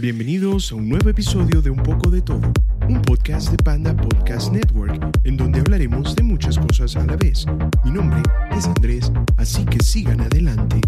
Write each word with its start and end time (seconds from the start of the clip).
Bienvenidos 0.00 0.72
a 0.72 0.76
un 0.76 0.88
nuevo 0.88 1.10
episodio 1.10 1.60
de 1.60 1.68
Un 1.68 1.82
poco 1.82 2.08
de 2.08 2.22
todo, 2.22 2.40
un 2.88 3.02
podcast 3.02 3.50
de 3.50 3.58
Panda 3.58 3.94
Podcast 3.94 4.50
Network, 4.50 4.98
en 5.24 5.36
donde 5.36 5.60
hablaremos 5.60 6.16
de 6.16 6.22
muchas 6.22 6.58
cosas 6.58 6.96
a 6.96 7.04
la 7.04 7.16
vez. 7.16 7.44
Mi 7.84 7.90
nombre 7.90 8.22
es 8.56 8.64
Andrés, 8.64 9.12
así 9.36 9.62
que 9.66 9.78
sigan 9.84 10.22
adelante. 10.22 10.80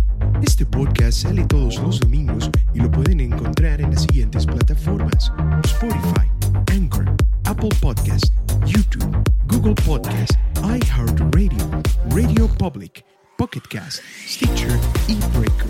Este 0.42 0.64
podcast 0.64 1.24
sale 1.24 1.45
todos 1.45 1.78
los 1.82 2.00
domingos 2.00 2.48
y 2.72 2.78
lo 2.78 2.90
pueden 2.90 3.20
encontrar 3.20 3.82
en 3.82 3.90
las 3.90 4.04
siguientes 4.04 4.46
plataformas: 4.46 5.30
Spotify, 5.65 6.26
Anchor, 6.73 7.15
Apple 7.45 7.68
Podcast, 7.82 8.32
YouTube, 8.65 9.15
Google 9.46 9.74
Podcast, 9.84 10.32
iHeartRadio, 10.56 11.82
Radio 12.09 12.48
Public, 12.56 13.04
Pocket 13.42 13.66
Cast, 13.69 14.05
Stitcher 14.24 14.78
y 15.09 15.16
Breaker. 15.37 15.66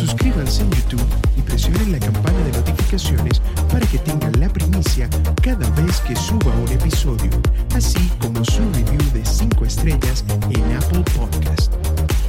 Suscríbanse 0.00 0.62
en 0.62 0.70
YouTube 0.70 1.04
y 1.36 1.42
presionen 1.42 1.92
la 1.92 1.98
campana 1.98 2.38
de 2.38 2.52
notificaciones 2.52 3.38
para 3.70 3.86
que 3.88 3.98
tengan 3.98 4.32
la 4.40 4.48
primicia 4.48 5.10
cada 5.42 5.68
vez 5.82 6.00
que 6.00 6.16
suba 6.16 6.56
un 6.56 6.68
episodio, 6.70 7.30
así 7.74 8.08
como 8.18 8.42
su 8.46 8.62
review 8.72 9.12
de 9.12 9.26
5 9.26 9.62
estrellas 9.66 10.24
en 10.56 10.72
Apple 10.74 11.04
Podcast. 11.14 11.74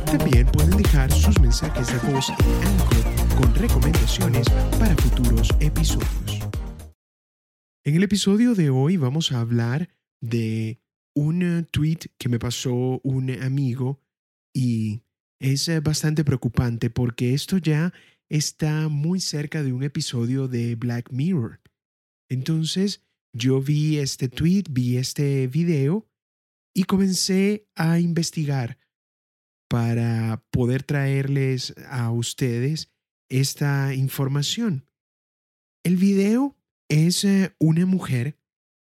También 0.05 0.47
pueden 0.47 0.75
dejar 0.75 1.09
sus 1.13 1.39
mensajes 1.39 1.87
de 1.87 2.11
voz 2.11 2.27
en 2.27 2.67
Anchor 2.67 3.37
con 3.37 3.55
recomendaciones 3.55 4.49
para 4.77 4.93
futuros 4.97 5.47
episodios. 5.61 6.39
En 7.85 7.95
el 7.95 8.03
episodio 8.03 8.53
de 8.53 8.69
hoy 8.69 8.97
vamos 8.97 9.31
a 9.31 9.39
hablar 9.39 9.87
de 10.19 10.81
un 11.15 11.69
tweet 11.71 11.99
que 12.17 12.27
me 12.27 12.37
pasó 12.37 12.99
un 13.01 13.31
amigo 13.41 14.02
y 14.53 15.01
es 15.39 15.67
eh, 15.67 15.79
bastante 15.79 16.23
preocupante 16.23 16.89
porque 16.89 17.33
esto 17.33 17.57
ya 17.57 17.93
está 18.29 18.87
muy 18.87 19.19
cerca 19.19 19.63
de 19.63 19.73
un 19.73 19.83
episodio 19.83 20.47
de 20.47 20.75
Black 20.75 21.11
Mirror. 21.11 21.61
Entonces, 22.29 23.03
yo 23.33 23.61
vi 23.61 23.97
este 23.97 24.29
tweet, 24.29 24.63
vi 24.69 24.97
este 24.97 25.47
video 25.47 26.07
y 26.73 26.83
comencé 26.83 27.67
a 27.75 27.99
investigar 27.99 28.79
para 29.69 30.43
poder 30.51 30.83
traerles 30.83 31.73
a 31.87 32.11
ustedes 32.11 32.91
esta 33.29 33.93
información. 33.93 34.87
El 35.83 35.97
video 35.97 36.55
es 36.89 37.23
eh, 37.23 37.55
una 37.59 37.85
mujer 37.85 38.39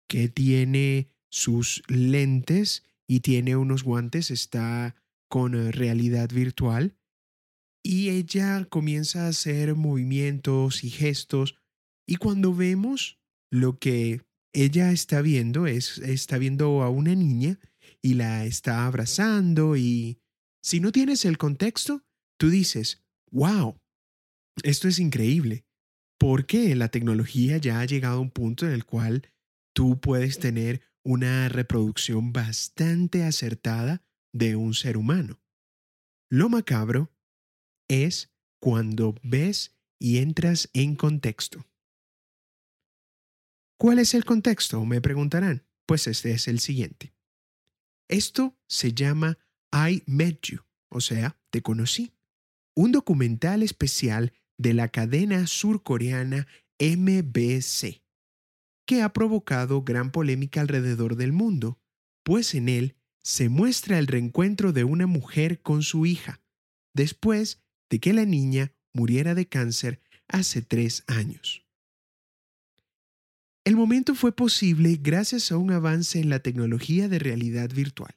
que 0.08 0.28
tiene 0.28 1.10
sus 1.30 1.82
lentes 1.88 2.84
y 3.06 3.20
tiene 3.20 3.56
unos 3.56 3.82
guantes, 3.82 4.30
está 4.30 5.01
con 5.32 5.54
eh, 5.54 5.72
realidad 5.72 6.28
virtual 6.28 6.94
y 7.82 8.10
ella 8.10 8.66
comienza 8.66 9.24
a 9.24 9.28
hacer 9.28 9.74
movimientos 9.74 10.84
y 10.84 10.90
gestos 10.90 11.56
y 12.06 12.16
cuando 12.16 12.54
vemos 12.54 13.18
lo 13.50 13.78
que 13.78 14.20
ella 14.52 14.92
está 14.92 15.22
viendo 15.22 15.66
es 15.66 15.96
está 16.00 16.36
viendo 16.36 16.82
a 16.82 16.90
una 16.90 17.14
niña 17.14 17.58
y 18.02 18.12
la 18.12 18.44
está 18.44 18.84
abrazando 18.84 19.74
y 19.74 20.18
si 20.62 20.80
no 20.80 20.92
tienes 20.92 21.24
el 21.24 21.38
contexto, 21.38 22.04
tú 22.38 22.50
dices, 22.50 23.02
wow, 23.30 23.80
esto 24.62 24.86
es 24.86 24.98
increíble, 24.98 25.64
porque 26.18 26.76
la 26.76 26.88
tecnología 26.88 27.56
ya 27.56 27.80
ha 27.80 27.86
llegado 27.86 28.18
a 28.18 28.20
un 28.20 28.30
punto 28.30 28.66
en 28.66 28.72
el 28.72 28.84
cual 28.84 29.32
tú 29.74 29.98
puedes 29.98 30.38
tener 30.38 30.82
una 31.02 31.48
reproducción 31.48 32.34
bastante 32.34 33.24
acertada 33.24 34.04
de 34.32 34.56
un 34.56 34.74
ser 34.74 34.96
humano. 34.96 35.40
Lo 36.30 36.48
macabro 36.48 37.12
es 37.88 38.32
cuando 38.60 39.14
ves 39.22 39.76
y 39.98 40.18
entras 40.18 40.70
en 40.72 40.96
contexto. 40.96 41.66
¿Cuál 43.78 43.98
es 43.98 44.14
el 44.14 44.24
contexto? 44.24 44.84
Me 44.84 45.00
preguntarán. 45.00 45.66
Pues 45.86 46.06
este 46.06 46.32
es 46.32 46.48
el 46.48 46.60
siguiente. 46.60 47.14
Esto 48.08 48.56
se 48.68 48.92
llama 48.92 49.38
I 49.72 50.02
Met 50.06 50.40
You, 50.42 50.60
o 50.88 51.00
sea, 51.00 51.38
te 51.50 51.62
conocí. 51.62 52.12
Un 52.74 52.92
documental 52.92 53.62
especial 53.62 54.32
de 54.56 54.74
la 54.74 54.88
cadena 54.88 55.46
surcoreana 55.46 56.46
MBC, 56.78 58.02
que 58.86 59.02
ha 59.02 59.12
provocado 59.12 59.82
gran 59.82 60.12
polémica 60.12 60.60
alrededor 60.60 61.16
del 61.16 61.32
mundo, 61.32 61.80
pues 62.22 62.54
en 62.54 62.68
él 62.68 62.96
se 63.22 63.48
muestra 63.48 63.98
el 63.98 64.06
reencuentro 64.06 64.72
de 64.72 64.84
una 64.84 65.06
mujer 65.06 65.60
con 65.60 65.82
su 65.82 66.06
hija, 66.06 66.42
después 66.94 67.62
de 67.90 68.00
que 68.00 68.12
la 68.12 68.24
niña 68.24 68.72
muriera 68.92 69.34
de 69.34 69.46
cáncer 69.46 70.00
hace 70.28 70.62
tres 70.62 71.04
años. 71.06 71.64
El 73.64 73.76
momento 73.76 74.14
fue 74.14 74.34
posible 74.34 74.98
gracias 75.00 75.52
a 75.52 75.56
un 75.56 75.70
avance 75.70 76.18
en 76.18 76.28
la 76.28 76.40
tecnología 76.40 77.08
de 77.08 77.20
realidad 77.20 77.70
virtual. 77.72 78.16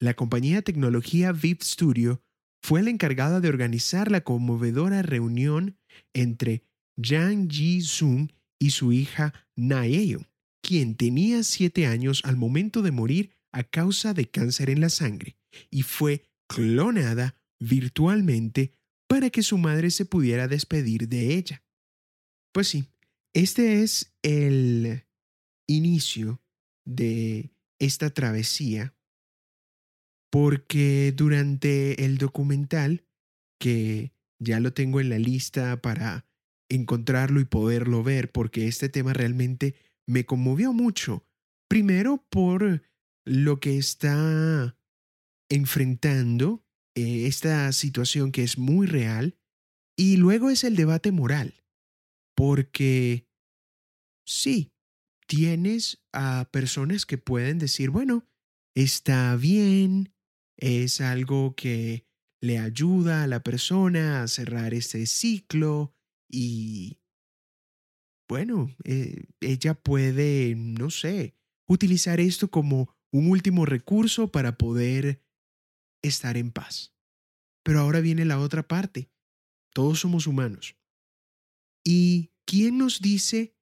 La 0.00 0.14
compañía 0.14 0.62
tecnología 0.62 1.32
VIP 1.32 1.62
Studio 1.62 2.22
fue 2.62 2.82
la 2.82 2.90
encargada 2.90 3.40
de 3.40 3.48
organizar 3.48 4.10
la 4.10 4.20
conmovedora 4.20 5.02
reunión 5.02 5.76
entre 6.14 6.62
Jang 6.96 7.48
Ji-sung 7.50 8.30
y 8.60 8.70
su 8.70 8.92
hija 8.92 9.32
Naeyeon, 9.56 10.28
quien 10.62 10.94
tenía 10.94 11.42
siete 11.42 11.86
años 11.86 12.22
al 12.24 12.36
momento 12.36 12.82
de 12.82 12.92
morir 12.92 13.37
a 13.52 13.64
causa 13.64 14.14
de 14.14 14.30
cáncer 14.30 14.70
en 14.70 14.80
la 14.80 14.88
sangre 14.88 15.36
y 15.70 15.82
fue 15.82 16.24
clonada 16.48 17.36
virtualmente 17.60 18.72
para 19.08 19.30
que 19.30 19.42
su 19.42 19.58
madre 19.58 19.90
se 19.90 20.04
pudiera 20.04 20.48
despedir 20.48 21.08
de 21.08 21.34
ella. 21.34 21.64
Pues 22.52 22.68
sí, 22.68 22.86
este 23.34 23.82
es 23.82 24.14
el 24.22 25.04
inicio 25.66 26.40
de 26.84 27.50
esta 27.78 28.10
travesía 28.10 28.94
porque 30.30 31.12
durante 31.16 32.04
el 32.04 32.18
documental, 32.18 33.04
que 33.58 34.12
ya 34.38 34.60
lo 34.60 34.72
tengo 34.72 35.00
en 35.00 35.08
la 35.08 35.18
lista 35.18 35.80
para 35.80 36.26
encontrarlo 36.68 37.40
y 37.40 37.44
poderlo 37.44 38.02
ver, 38.02 38.30
porque 38.30 38.68
este 38.68 38.88
tema 38.88 39.14
realmente 39.14 39.74
me 40.06 40.24
conmovió 40.26 40.72
mucho. 40.72 41.26
Primero 41.68 42.24
por 42.30 42.82
lo 43.28 43.60
que 43.60 43.76
está 43.76 44.76
enfrentando 45.50 46.64
eh, 46.94 47.26
esta 47.26 47.70
situación 47.72 48.32
que 48.32 48.42
es 48.42 48.58
muy 48.58 48.86
real, 48.86 49.38
y 49.96 50.16
luego 50.16 50.50
es 50.50 50.64
el 50.64 50.76
debate 50.76 51.12
moral, 51.12 51.62
porque 52.34 53.28
sí, 54.26 54.72
tienes 55.26 56.02
a 56.12 56.48
personas 56.50 57.04
que 57.04 57.18
pueden 57.18 57.58
decir, 57.58 57.90
bueno, 57.90 58.26
está 58.74 59.36
bien, 59.36 60.14
es 60.56 61.00
algo 61.00 61.54
que 61.54 62.06
le 62.40 62.58
ayuda 62.58 63.24
a 63.24 63.26
la 63.26 63.42
persona 63.42 64.22
a 64.22 64.28
cerrar 64.28 64.72
este 64.72 65.06
ciclo 65.06 65.94
y, 66.30 67.00
bueno, 68.28 68.74
eh, 68.84 69.24
ella 69.40 69.74
puede, 69.74 70.54
no 70.54 70.90
sé, 70.90 71.34
utilizar 71.68 72.20
esto 72.20 72.50
como 72.50 72.97
un 73.12 73.30
último 73.30 73.64
recurso 73.66 74.30
para 74.30 74.58
poder 74.58 75.22
estar 76.02 76.36
en 76.36 76.50
paz. 76.50 76.94
Pero 77.64 77.80
ahora 77.80 78.00
viene 78.00 78.24
la 78.24 78.38
otra 78.38 78.66
parte. 78.66 79.10
Todos 79.72 80.00
somos 80.00 80.26
humanos. 80.26 80.76
¿Y 81.84 82.32
quién 82.44 82.78
nos 82.78 83.00
dice 83.00 83.56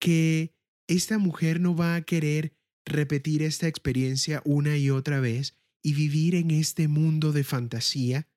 que 0.00 0.54
esta 0.88 1.18
mujer 1.18 1.60
no 1.60 1.74
va 1.74 1.94
a 1.94 2.02
querer 2.02 2.56
repetir 2.84 3.42
esta 3.42 3.68
experiencia 3.68 4.42
una 4.44 4.76
y 4.76 4.90
otra 4.90 5.20
vez 5.20 5.56
y 5.82 5.94
vivir 5.94 6.34
en 6.34 6.50
este 6.50 6.88
mundo 6.88 7.32
de 7.32 7.44
fantasía, 7.44 8.28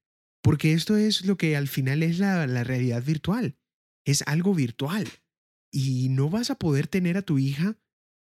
porque 0.42 0.74
esto 0.74 0.98
es 0.98 1.26
lo 1.26 1.38
que 1.38 1.56
al 1.56 1.68
final 1.68 2.04
es 2.04 2.20
la, 2.20 2.46
realidad 2.64 3.04
virtual, 3.04 3.58
es 4.06 4.24
algo 4.28 4.54
virtual. 4.54 5.08
Y 5.72 6.10
no 6.10 6.30
vas 6.30 6.50
a 6.50 6.58
poder 6.58 6.88
tener 6.88 7.18
a 7.18 7.22
tu 7.22 7.40
hija 7.40 7.78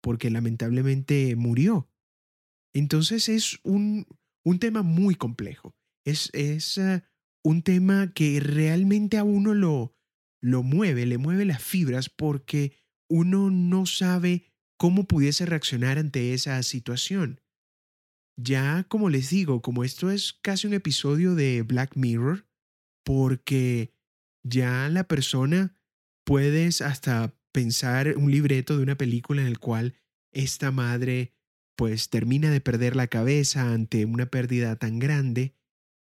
porque 0.02 0.30
lamentablemente 0.30 1.36
murió. 1.36 1.90
Entonces 2.78 3.30
es 3.30 3.58
un, 3.62 4.06
un 4.44 4.58
tema 4.58 4.82
muy 4.82 5.14
complejo. 5.14 5.74
Es, 6.04 6.28
es 6.34 6.76
uh, 6.76 7.00
un 7.42 7.62
tema 7.62 8.12
que 8.12 8.38
realmente 8.40 9.16
a 9.16 9.24
uno 9.24 9.54
lo, 9.54 9.96
lo 10.42 10.62
mueve, 10.62 11.06
le 11.06 11.16
mueve 11.16 11.46
las 11.46 11.62
fibras 11.62 12.10
porque 12.10 12.76
uno 13.08 13.50
no 13.50 13.86
sabe 13.86 14.52
cómo 14.76 15.06
pudiese 15.06 15.46
reaccionar 15.46 15.96
ante 15.96 16.34
esa 16.34 16.62
situación. 16.62 17.40
Ya, 18.38 18.84
como 18.88 19.08
les 19.08 19.30
digo, 19.30 19.62
como 19.62 19.82
esto 19.82 20.10
es 20.10 20.34
casi 20.42 20.66
un 20.66 20.74
episodio 20.74 21.34
de 21.34 21.62
Black 21.62 21.96
Mirror, 21.96 22.46
porque 23.02 23.94
ya 24.44 24.90
la 24.90 25.08
persona 25.08 25.78
puedes 26.26 26.82
hasta 26.82 27.34
pensar 27.52 28.18
un 28.18 28.30
libreto 28.30 28.76
de 28.76 28.82
una 28.82 28.98
película 28.98 29.40
en 29.40 29.48
el 29.48 29.58
cual 29.58 29.94
esta 30.30 30.70
madre 30.70 31.35
pues 31.76 32.08
termina 32.08 32.50
de 32.50 32.60
perder 32.60 32.96
la 32.96 33.06
cabeza 33.06 33.72
ante 33.72 34.04
una 34.04 34.26
pérdida 34.26 34.76
tan 34.76 34.98
grande 34.98 35.54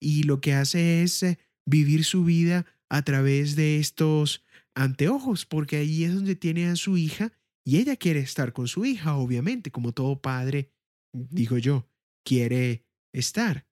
y 0.00 0.24
lo 0.24 0.40
que 0.40 0.54
hace 0.54 1.02
es 1.02 1.22
eh, 1.22 1.38
vivir 1.66 2.04
su 2.04 2.24
vida 2.24 2.66
a 2.88 3.02
través 3.02 3.54
de 3.54 3.78
estos 3.78 4.44
anteojos, 4.74 5.46
porque 5.46 5.76
ahí 5.76 6.04
es 6.04 6.14
donde 6.14 6.34
tiene 6.34 6.66
a 6.66 6.76
su 6.76 6.96
hija 6.96 7.32
y 7.64 7.78
ella 7.78 7.96
quiere 7.96 8.20
estar 8.20 8.52
con 8.52 8.66
su 8.66 8.84
hija, 8.84 9.16
obviamente, 9.16 9.70
como 9.70 9.92
todo 9.92 10.20
padre, 10.20 10.72
digo 11.12 11.58
yo, 11.58 11.88
quiere 12.24 12.84
estar. 13.12 13.66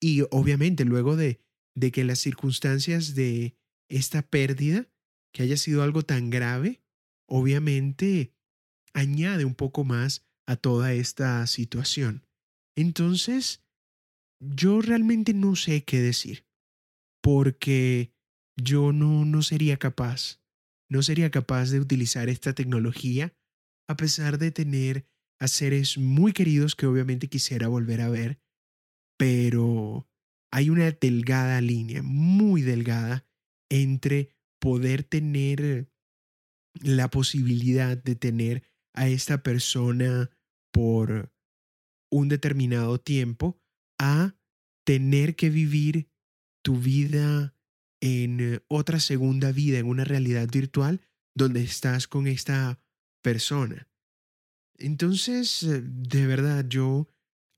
Y 0.00 0.22
obviamente 0.30 0.84
luego 0.84 1.16
de, 1.16 1.40
de 1.74 1.90
que 1.90 2.04
las 2.04 2.18
circunstancias 2.18 3.14
de 3.14 3.56
esta 3.88 4.22
pérdida, 4.22 4.88
que 5.32 5.42
haya 5.42 5.56
sido 5.56 5.82
algo 5.82 6.02
tan 6.02 6.30
grave, 6.30 6.82
obviamente 7.26 8.34
añade 8.92 9.44
un 9.44 9.54
poco 9.54 9.82
más 9.82 10.24
a 10.46 10.56
toda 10.56 10.92
esta 10.92 11.46
situación. 11.46 12.26
Entonces, 12.76 13.64
yo 14.40 14.80
realmente 14.82 15.32
no 15.32 15.56
sé 15.56 15.84
qué 15.84 16.00
decir, 16.00 16.46
porque 17.22 18.12
yo 18.56 18.92
no, 18.92 19.24
no 19.24 19.42
sería 19.42 19.78
capaz, 19.78 20.40
no 20.90 21.02
sería 21.02 21.30
capaz 21.30 21.70
de 21.70 21.80
utilizar 21.80 22.28
esta 22.28 22.52
tecnología 22.52 23.34
a 23.88 23.96
pesar 23.96 24.38
de 24.38 24.50
tener 24.50 25.06
a 25.40 25.48
seres 25.48 25.98
muy 25.98 26.32
queridos 26.32 26.74
que 26.74 26.86
obviamente 26.86 27.28
quisiera 27.28 27.68
volver 27.68 28.00
a 28.00 28.08
ver, 28.08 28.40
pero 29.18 30.08
hay 30.52 30.70
una 30.70 30.90
delgada 30.90 31.60
línea, 31.60 32.02
muy 32.02 32.62
delgada, 32.62 33.26
entre 33.70 34.30
poder 34.60 35.02
tener 35.04 35.90
la 36.80 37.08
posibilidad 37.10 37.96
de 37.96 38.14
tener 38.14 38.62
a 38.94 39.08
esta 39.08 39.42
persona 39.42 40.30
por 40.72 41.32
un 42.10 42.28
determinado 42.28 42.98
tiempo 42.98 43.60
a 43.98 44.34
tener 44.84 45.36
que 45.36 45.50
vivir 45.50 46.08
tu 46.62 46.78
vida 46.78 47.54
en 48.00 48.62
otra 48.68 49.00
segunda 49.00 49.52
vida, 49.52 49.78
en 49.78 49.86
una 49.86 50.04
realidad 50.04 50.48
virtual 50.50 51.00
donde 51.34 51.62
estás 51.62 52.06
con 52.06 52.26
esta 52.26 52.80
persona. 53.22 53.88
Entonces, 54.76 55.66
de 55.66 56.26
verdad, 56.26 56.66
yo 56.68 57.08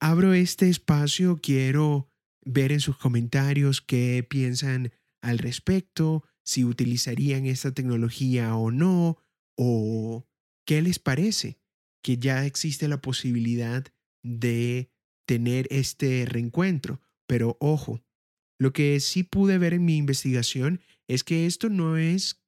abro 0.00 0.35
este 0.35 0.69
espacio, 0.69 1.38
quiero 1.43 2.11
ver 2.44 2.73
en 2.73 2.81
sus 2.81 2.97
comentarios 2.97 3.81
qué 3.81 4.25
piensan 4.29 4.93
al 5.23 5.38
respecto, 5.38 6.25
si 6.44 6.65
utilizarían 6.65 7.47
esta 7.47 7.73
tecnología 7.73 8.55
o 8.55 8.71
no, 8.71 9.19
o 9.56 10.29
qué 10.66 10.82
les 10.82 10.98
parece 10.98 11.58
que 12.02 12.18
ya 12.18 12.44
existe 12.44 12.88
la 12.88 13.00
posibilidad 13.00 13.84
de 14.22 14.90
tener 15.26 15.66
este 15.70 16.26
reencuentro. 16.26 17.00
Pero 17.26 17.56
ojo, 17.60 18.02
lo 18.58 18.72
que 18.72 19.00
sí 19.00 19.22
pude 19.22 19.58
ver 19.58 19.74
en 19.74 19.84
mi 19.84 19.96
investigación 19.96 20.80
es 21.08 21.24
que 21.24 21.46
esto 21.46 21.68
no 21.68 21.96
es 21.96 22.42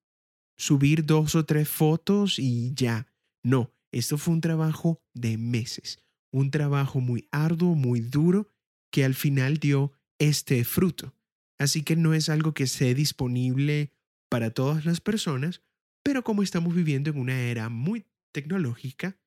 subir 0.56 1.06
dos 1.06 1.34
o 1.34 1.44
tres 1.44 1.68
fotos 1.68 2.38
y 2.38 2.74
ya. 2.74 3.06
No, 3.42 3.72
esto 3.92 4.18
fue 4.18 4.34
un 4.34 4.40
trabajo 4.40 5.02
de 5.14 5.38
meses, 5.38 6.02
un 6.32 6.50
trabajo 6.50 7.00
muy 7.00 7.28
arduo, 7.30 7.74
muy 7.74 8.00
duro, 8.00 8.48
que 8.90 9.04
al 9.04 9.14
final 9.14 9.58
dio 9.58 9.92
este 10.18 10.64
fruto. 10.64 11.14
Así 11.58 11.82
que 11.82 11.96
no 11.96 12.14
es 12.14 12.28
algo 12.28 12.54
que 12.54 12.64
esté 12.64 12.94
disponible 12.94 13.92
para 14.28 14.50
todas 14.50 14.84
las 14.84 15.00
personas, 15.00 15.62
pero 16.02 16.22
como 16.22 16.42
estamos 16.42 16.74
viviendo 16.74 17.10
en 17.10 17.18
una 17.18 17.40
era 17.40 17.68
muy 17.68 18.06
tecnológica, 18.32 19.18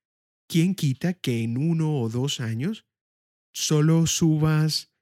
¿quién 0.48 0.76
quita 0.76 1.14
que 1.14 1.44
en 1.44 1.58
uno 1.58 2.00
o 2.00 2.10
dos 2.10 2.40
años 2.40 2.86
solo 3.54 4.08
subas 4.08 4.94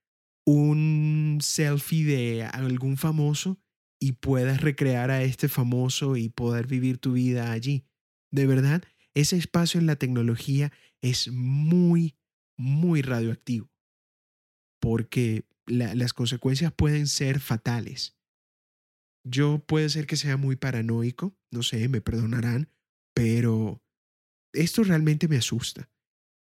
un 0.46 1.40
selfie 1.42 2.06
de 2.06 2.44
algún 2.44 2.98
famoso 2.98 3.62
y 4.00 4.14
puedas 4.14 4.62
recrear 4.62 5.12
a 5.12 5.24
este 5.24 5.50
famoso 5.50 6.16
y 6.16 6.30
poder 6.30 6.68
vivir 6.68 6.98
tu 6.98 7.14
vida 7.14 7.52
allí? 7.52 7.86
De 8.32 8.46
verdad, 8.46 8.84
ese 9.14 9.38
espacio 9.38 9.80
en 9.80 9.88
la 9.88 9.96
tecnología 9.96 10.72
es 11.02 11.30
muy, 11.30 12.18
muy 12.58 13.02
radioactivo, 13.02 13.72
porque 14.80 15.46
las 15.66 16.14
consecuencias 16.14 16.74
pueden 16.74 17.08
ser 17.08 17.40
fatales. 17.40 18.18
Yo 19.24 19.60
puede 19.60 19.90
ser 19.90 20.08
que 20.08 20.16
sea 20.16 20.38
muy 20.38 20.56
paranoico, 20.56 21.38
no 21.52 21.64
sé, 21.64 21.88
me 21.90 22.02
perdonarán, 22.02 22.70
pero 23.14 23.84
esto 24.54 24.84
realmente 24.84 25.28
me 25.28 25.38
asusta. 25.38 25.90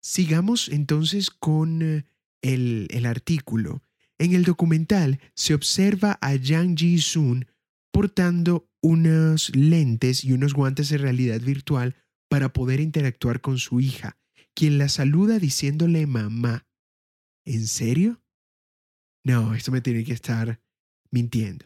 Sigamos 0.01 0.69
entonces 0.69 1.29
con 1.29 1.81
eh, 1.81 2.05
el, 2.41 2.88
el 2.91 3.05
artículo. 3.05 3.83
En 4.17 4.33
el 4.33 4.44
documental 4.44 5.19
se 5.35 5.53
observa 5.53 6.17
a 6.21 6.35
Yang 6.35 6.77
Ji-sun 6.77 7.47
portando 7.91 8.69
unos 8.81 9.55
lentes 9.55 10.23
y 10.25 10.33
unos 10.33 10.53
guantes 10.53 10.89
de 10.89 10.97
realidad 10.97 11.39
virtual 11.39 11.95
para 12.29 12.51
poder 12.51 12.79
interactuar 12.79 13.41
con 13.41 13.57
su 13.59 13.79
hija, 13.79 14.17
quien 14.53 14.77
la 14.77 14.89
saluda 14.89 15.39
diciéndole 15.39 16.05
mamá. 16.07 16.67
¿En 17.45 17.67
serio? 17.67 18.21
No, 19.23 19.53
esto 19.53 19.71
me 19.71 19.81
tiene 19.81 20.03
que 20.03 20.13
estar 20.13 20.61
mintiendo. 21.11 21.65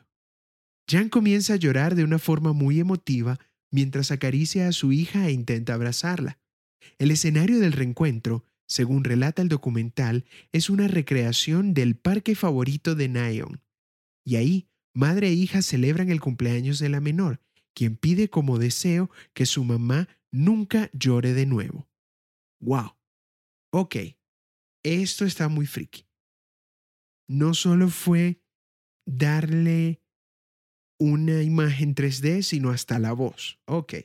Jan 0.90 1.10
comienza 1.10 1.54
a 1.54 1.58
llorar 1.58 1.96
de 1.96 2.04
una 2.04 2.20
forma 2.20 2.54
muy 2.54 2.80
emotiva 2.80 3.40
mientras 3.72 4.12
acaricia 4.12 4.68
a 4.68 4.72
su 4.72 4.92
hija 4.92 5.28
e 5.28 5.32
intenta 5.32 5.74
abrazarla. 5.74 6.40
El 6.98 7.12
escenario 7.12 7.60
del 7.60 7.74
reencuentro, 7.74 8.46
según 8.68 9.04
relata 9.04 9.42
el 9.42 9.50
documental, 9.50 10.26
es 10.52 10.70
una 10.70 10.88
recreación 10.88 11.74
del 11.74 11.96
parque 11.96 12.36
favorito 12.36 12.96
de 12.96 13.08
Nayeon. 13.08 13.62
Y 14.26 14.36
ahí, 14.36 14.70
madre 14.94 15.28
e 15.30 15.34
hija 15.34 15.62
celebran 15.62 16.10
el 16.10 16.20
cumpleaños 16.20 16.80
de 16.80 16.90
la 16.90 17.00
menor, 17.00 17.42
quien 17.74 17.96
pide 17.96 18.30
como 18.30 18.58
deseo 18.58 19.10
que 19.34 19.46
su 19.46 19.64
mamá 19.64 20.10
nunca 20.32 20.90
llore 20.94 21.34
de 21.34 21.46
nuevo. 21.46 21.88
¡Wow! 22.60 22.98
Ok, 23.72 23.96
esto 24.84 25.26
está 25.26 25.48
muy 25.50 25.66
friki. 25.66 26.08
No 27.28 27.54
solo 27.54 27.90
fue 27.90 28.42
darle 29.06 30.02
una 31.00 31.44
imagen 31.44 31.96
3D, 31.96 32.42
sino 32.42 32.70
hasta 32.70 33.00
la 33.00 33.14
voz. 33.14 33.60
Ok. 33.66 33.96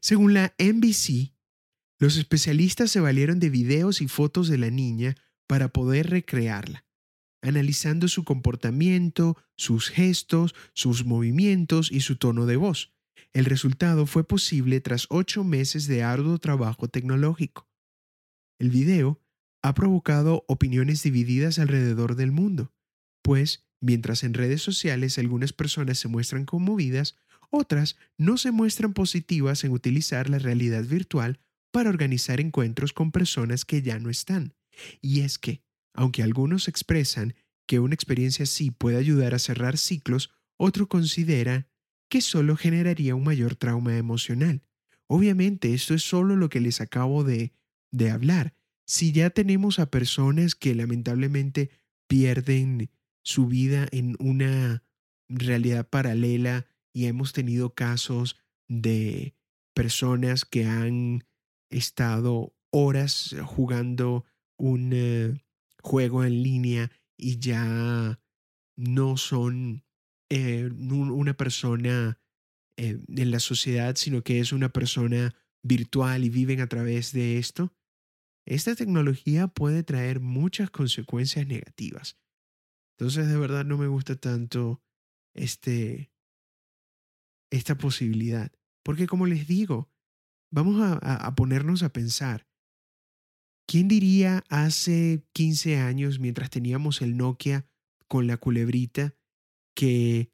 Según 0.00 0.34
la 0.34 0.54
NBC, 0.58 1.34
los 1.98 2.16
especialistas 2.16 2.90
se 2.90 3.00
valieron 3.00 3.38
de 3.38 3.50
videos 3.50 4.00
y 4.00 4.08
fotos 4.08 4.48
de 4.48 4.58
la 4.58 4.70
niña 4.70 5.16
para 5.46 5.68
poder 5.68 6.10
recrearla, 6.10 6.84
analizando 7.42 8.08
su 8.08 8.24
comportamiento, 8.24 9.36
sus 9.56 9.90
gestos, 9.90 10.54
sus 10.72 11.04
movimientos 11.04 11.92
y 11.92 12.00
su 12.00 12.16
tono 12.16 12.46
de 12.46 12.56
voz. 12.56 12.92
El 13.32 13.44
resultado 13.44 14.06
fue 14.06 14.26
posible 14.26 14.80
tras 14.80 15.06
ocho 15.10 15.44
meses 15.44 15.86
de 15.86 16.02
arduo 16.02 16.38
trabajo 16.38 16.88
tecnológico. 16.88 17.68
El 18.58 18.70
video 18.70 19.20
ha 19.62 19.74
provocado 19.74 20.44
opiniones 20.46 21.02
divididas 21.02 21.58
alrededor 21.58 22.16
del 22.16 22.32
mundo, 22.32 22.72
pues 23.22 23.63
Mientras 23.84 24.24
en 24.24 24.32
redes 24.32 24.62
sociales 24.62 25.18
algunas 25.18 25.52
personas 25.52 25.98
se 25.98 26.08
muestran 26.08 26.46
conmovidas, 26.46 27.16
otras 27.50 27.96
no 28.16 28.38
se 28.38 28.50
muestran 28.50 28.94
positivas 28.94 29.62
en 29.62 29.72
utilizar 29.72 30.30
la 30.30 30.38
realidad 30.38 30.84
virtual 30.84 31.38
para 31.70 31.90
organizar 31.90 32.40
encuentros 32.40 32.94
con 32.94 33.12
personas 33.12 33.66
que 33.66 33.82
ya 33.82 33.98
no 33.98 34.08
están. 34.08 34.54
Y 35.02 35.20
es 35.20 35.38
que, 35.38 35.60
aunque 35.92 36.22
algunos 36.22 36.66
expresan 36.66 37.34
que 37.66 37.78
una 37.78 37.94
experiencia 37.94 38.44
así 38.44 38.70
puede 38.70 38.96
ayudar 38.96 39.34
a 39.34 39.38
cerrar 39.38 39.76
ciclos, 39.76 40.30
otro 40.56 40.88
considera 40.88 41.68
que 42.08 42.22
solo 42.22 42.56
generaría 42.56 43.14
un 43.14 43.24
mayor 43.24 43.54
trauma 43.54 43.98
emocional. 43.98 44.62
Obviamente, 45.08 45.74
esto 45.74 45.92
es 45.92 46.02
solo 46.02 46.36
lo 46.36 46.48
que 46.48 46.60
les 46.60 46.80
acabo 46.80 47.22
de, 47.22 47.52
de 47.90 48.10
hablar. 48.10 48.54
Si 48.86 49.12
ya 49.12 49.28
tenemos 49.28 49.78
a 49.78 49.90
personas 49.90 50.54
que 50.54 50.74
lamentablemente 50.74 51.68
pierden 52.08 52.88
su 53.24 53.46
vida 53.46 53.88
en 53.90 54.16
una 54.20 54.84
realidad 55.28 55.88
paralela 55.88 56.66
y 56.92 57.06
hemos 57.06 57.32
tenido 57.32 57.74
casos 57.74 58.36
de 58.68 59.34
personas 59.74 60.44
que 60.44 60.66
han 60.66 61.24
estado 61.70 62.54
horas 62.70 63.34
jugando 63.44 64.24
un 64.56 64.90
eh, 64.92 65.44
juego 65.82 66.24
en 66.24 66.42
línea 66.42 66.92
y 67.16 67.38
ya 67.38 68.20
no 68.76 69.16
son 69.16 69.84
eh, 70.30 70.70
una 70.72 71.34
persona 71.36 72.18
eh, 72.76 72.98
en 73.08 73.30
la 73.30 73.40
sociedad, 73.40 73.96
sino 73.96 74.22
que 74.22 74.40
es 74.40 74.52
una 74.52 74.68
persona 74.68 75.34
virtual 75.62 76.24
y 76.24 76.28
viven 76.28 76.60
a 76.60 76.68
través 76.68 77.12
de 77.12 77.38
esto, 77.38 77.72
esta 78.46 78.74
tecnología 78.74 79.48
puede 79.48 79.82
traer 79.82 80.20
muchas 80.20 80.70
consecuencias 80.70 81.46
negativas. 81.46 82.18
Entonces 82.98 83.28
de 83.28 83.36
verdad 83.36 83.64
no 83.64 83.76
me 83.76 83.88
gusta 83.88 84.16
tanto 84.16 84.82
este, 85.34 86.12
esta 87.50 87.76
posibilidad. 87.76 88.52
Porque 88.84 89.06
como 89.06 89.26
les 89.26 89.46
digo, 89.46 89.90
vamos 90.52 90.80
a, 90.80 90.94
a, 90.94 91.34
ponernos 91.34 91.82
a 91.82 91.92
pensar. 91.92 92.46
¿Quién 93.66 93.88
diría 93.88 94.44
hace 94.48 95.24
15 95.32 95.78
años, 95.78 96.20
mientras 96.20 96.50
teníamos 96.50 97.02
el 97.02 97.16
Nokia 97.16 97.66
con 98.06 98.26
la 98.26 98.36
culebrita, 98.36 99.14
que 99.74 100.30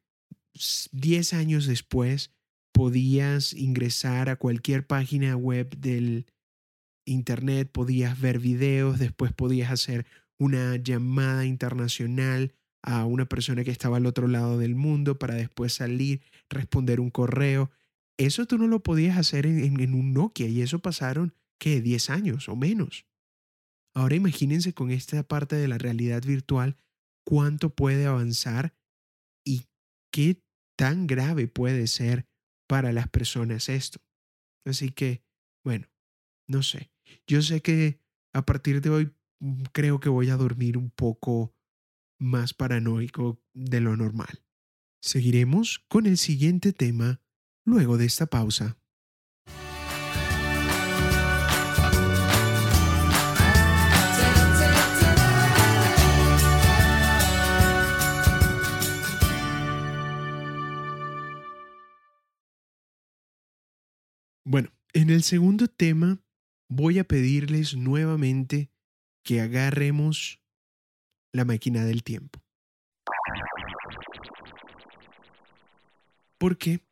10 0.93 1.33
años 1.33 1.67
después 1.67 2.35
podías 2.73 3.52
ingresar 3.52 4.29
a 4.29 4.37
cualquier 4.37 4.87
página 4.87 5.37
web 5.37 5.76
del 5.79 6.26
internet, 7.07 7.71
podías 7.71 8.21
ver 8.21 8.38
videos, 8.38 8.99
después 8.99 9.33
podías 9.33 9.71
hacer 9.71 10.07
una 10.41 10.77
llamada 10.77 11.45
internacional 11.45 12.55
a 12.83 13.05
una 13.05 13.27
persona 13.27 13.63
que 13.63 13.71
estaba 13.71 13.99
al 13.99 14.07
otro 14.07 14.27
lado 14.27 14.59
del 14.59 14.75
mundo 14.75 15.19
para 15.19 15.35
después 15.35 15.75
salir, 15.75 16.23
responder 16.49 16.99
un 16.99 17.11
correo. 17.11 17.71
Eso 18.19 18.47
tú 18.47 18.57
no 18.57 18.67
lo 18.67 18.83
podías 18.83 19.19
hacer 19.19 19.45
en, 19.45 19.95
un 19.95 20.15
Nokia 20.15 20.49
y 20.49 20.63
eso 20.63 20.79
pasaron, 20.79 21.35
¿qué? 21.59 21.83
10 21.83 22.09
años 22.09 22.49
o 22.49 22.57
menos. 22.57 23.05
Ahora 23.95 24.15
imagínense 24.15 24.73
con 24.73 24.91
esta 24.91 25.23
parte 25.23 25.57
de 25.57 25.69
la 25.69 25.77
realidad 25.77 26.23
virtual 26.25 26.79
cuánto 27.23 27.75
puede 27.75 28.07
avanzar 28.07 28.75
y 29.45 29.67
qué 30.11 30.43
tan 30.75 31.07
grave 31.07 31.49
puede 31.49 31.87
ser 31.87 32.27
para 32.67 32.93
las 32.95 33.09
personas 33.09 33.69
esto. 33.69 34.01
Así 34.65 34.91
que, 34.91 35.23
bueno, 35.65 35.87
no 36.49 36.63
sé. 36.63 36.91
Yo 37.27 37.43
sé 37.43 37.61
que 37.61 38.01
a 38.33 38.47
partir 38.47 38.81
de 38.81 38.89
hoy 38.89 39.13
creo 39.73 40.01
que 40.01 40.09
voy 40.09 40.31
a 40.31 40.37
dormir 40.37 40.77
un 40.77 40.91
poco 40.91 41.55
más 42.19 42.55
paranoico 42.55 43.43
de 43.55 43.81
lo 43.81 43.97
normal. 43.97 44.45
Seguiremos 45.03 45.79
con 45.89 46.07
el 46.07 46.19
siguiente 46.19 46.73
tema 46.73 47.23
luego 47.65 47.97
de 47.97 48.05
esta 48.05 48.27
pausa. 48.27 48.77
Bueno, 64.45 64.71
en 64.93 65.11
el 65.11 65.23
segundo 65.23 65.69
tema 65.69 66.21
voy 66.69 66.99
a 66.99 67.05
pedirles 67.05 67.77
nuevamente 67.77 68.70
que 69.23 69.41
agarremos 69.41 70.43
la 71.33 71.45
máquina 71.45 71.85
del 71.85 72.03
tiempo. 72.03 72.43
Porque 76.39 76.87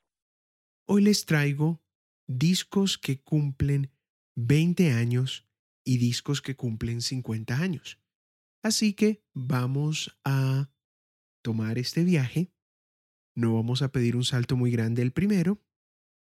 hoy 0.87 1.03
les 1.03 1.25
traigo 1.25 1.83
discos 2.27 2.99
que 2.99 3.21
cumplen 3.23 3.91
20 4.37 4.93
años 4.93 5.49
y 5.85 5.97
discos 5.97 6.43
que 6.43 6.55
cumplen 6.55 7.01
50 7.01 7.57
años. 7.57 7.99
Así 8.63 8.93
que 8.93 9.25
vamos 9.33 10.19
a 10.25 10.71
tomar 11.43 11.79
este 11.79 12.05
viaje. 12.05 12.53
No 13.35 13.55
vamos 13.55 13.83
a 13.83 13.91
pedir 13.91 14.17
un 14.17 14.25
salto 14.25 14.57
muy 14.57 14.71
grande 14.71 15.01
el 15.01 15.13
primero, 15.13 15.63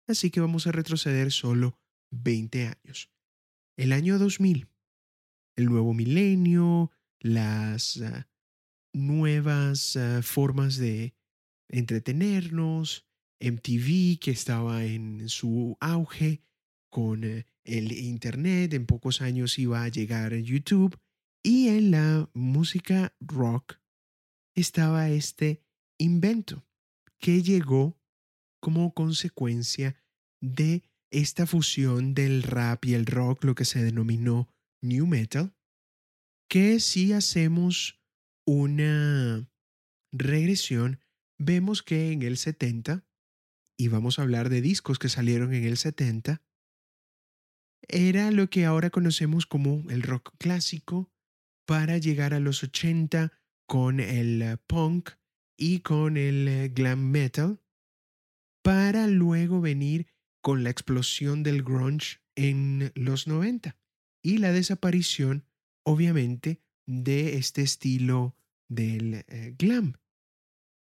así 0.07 0.31
que 0.31 0.41
vamos 0.41 0.67
a 0.67 0.71
retroceder 0.71 1.31
solo 1.31 1.79
20 2.11 2.67
años. 2.67 3.11
El 3.77 3.93
año 3.93 4.19
2000, 4.19 4.67
el 5.55 5.65
nuevo 5.65 5.93
milenio, 5.93 6.91
las 7.19 8.01
ah, 8.01 8.27
nuevas 8.93 9.95
ah, 9.95 10.21
formas 10.21 10.77
de 10.77 11.15
entretenernos, 11.69 13.07
MTV 13.39 14.19
que 14.19 14.31
estaba 14.31 14.85
en 14.85 15.27
su 15.29 15.77
auge 15.79 16.43
con 16.89 17.23
eh, 17.23 17.45
el 17.63 17.91
Internet, 17.91 18.73
en 18.73 18.85
pocos 18.85 19.21
años 19.21 19.57
iba 19.59 19.83
a 19.83 19.89
llegar 19.89 20.35
YouTube 20.35 20.97
y 21.43 21.67
en 21.69 21.91
la 21.91 22.29
música 22.33 23.15
rock 23.19 23.79
estaba 24.55 25.09
este 25.09 25.63
invento 25.97 26.65
que 27.19 27.41
llegó 27.41 27.99
como 28.61 28.93
consecuencia 28.93 29.95
de 30.41 30.83
esta 31.11 31.45
fusión 31.45 32.13
del 32.13 32.43
rap 32.43 32.85
y 32.85 32.93
el 32.93 33.05
rock, 33.05 33.43
lo 33.43 33.55
que 33.55 33.65
se 33.65 33.83
denominó 33.83 34.52
new 34.83 35.07
metal, 35.07 35.55
que 36.49 36.79
si 36.79 37.13
hacemos 37.13 37.99
una 38.45 39.49
regresión, 40.11 40.99
vemos 41.39 41.81
que 41.81 42.11
en 42.11 42.21
el 42.21 42.37
70, 42.37 43.05
y 43.77 43.87
vamos 43.87 44.19
a 44.19 44.23
hablar 44.23 44.49
de 44.49 44.61
discos 44.61 44.99
que 44.99 45.09
salieron 45.09 45.53
en 45.53 45.63
el 45.63 45.77
70, 45.77 46.43
era 47.87 48.31
lo 48.31 48.49
que 48.49 48.65
ahora 48.65 48.89
conocemos 48.89 49.45
como 49.45 49.89
el 49.89 50.03
rock 50.03 50.35
clásico, 50.37 51.11
para 51.65 51.97
llegar 51.97 52.33
a 52.33 52.41
los 52.41 52.61
80 52.61 53.31
con 53.65 54.01
el 54.01 54.57
punk 54.67 55.11
y 55.57 55.79
con 55.79 56.17
el 56.17 56.71
glam 56.73 57.09
metal, 57.09 57.61
para 58.61 59.07
luego 59.07 59.61
venir 59.61 60.07
con 60.41 60.63
la 60.63 60.69
explosión 60.69 61.41
del 61.41 61.63
grunge 61.63 62.19
en 62.35 62.91
los 62.95 63.27
90 63.27 63.77
y 64.23 64.37
la 64.37 64.51
desaparición, 64.51 65.45
obviamente, 65.83 66.61
de 66.87 67.35
este 67.37 67.61
estilo 67.61 68.35
del 68.69 69.25
eh, 69.27 69.53
glam. 69.57 69.97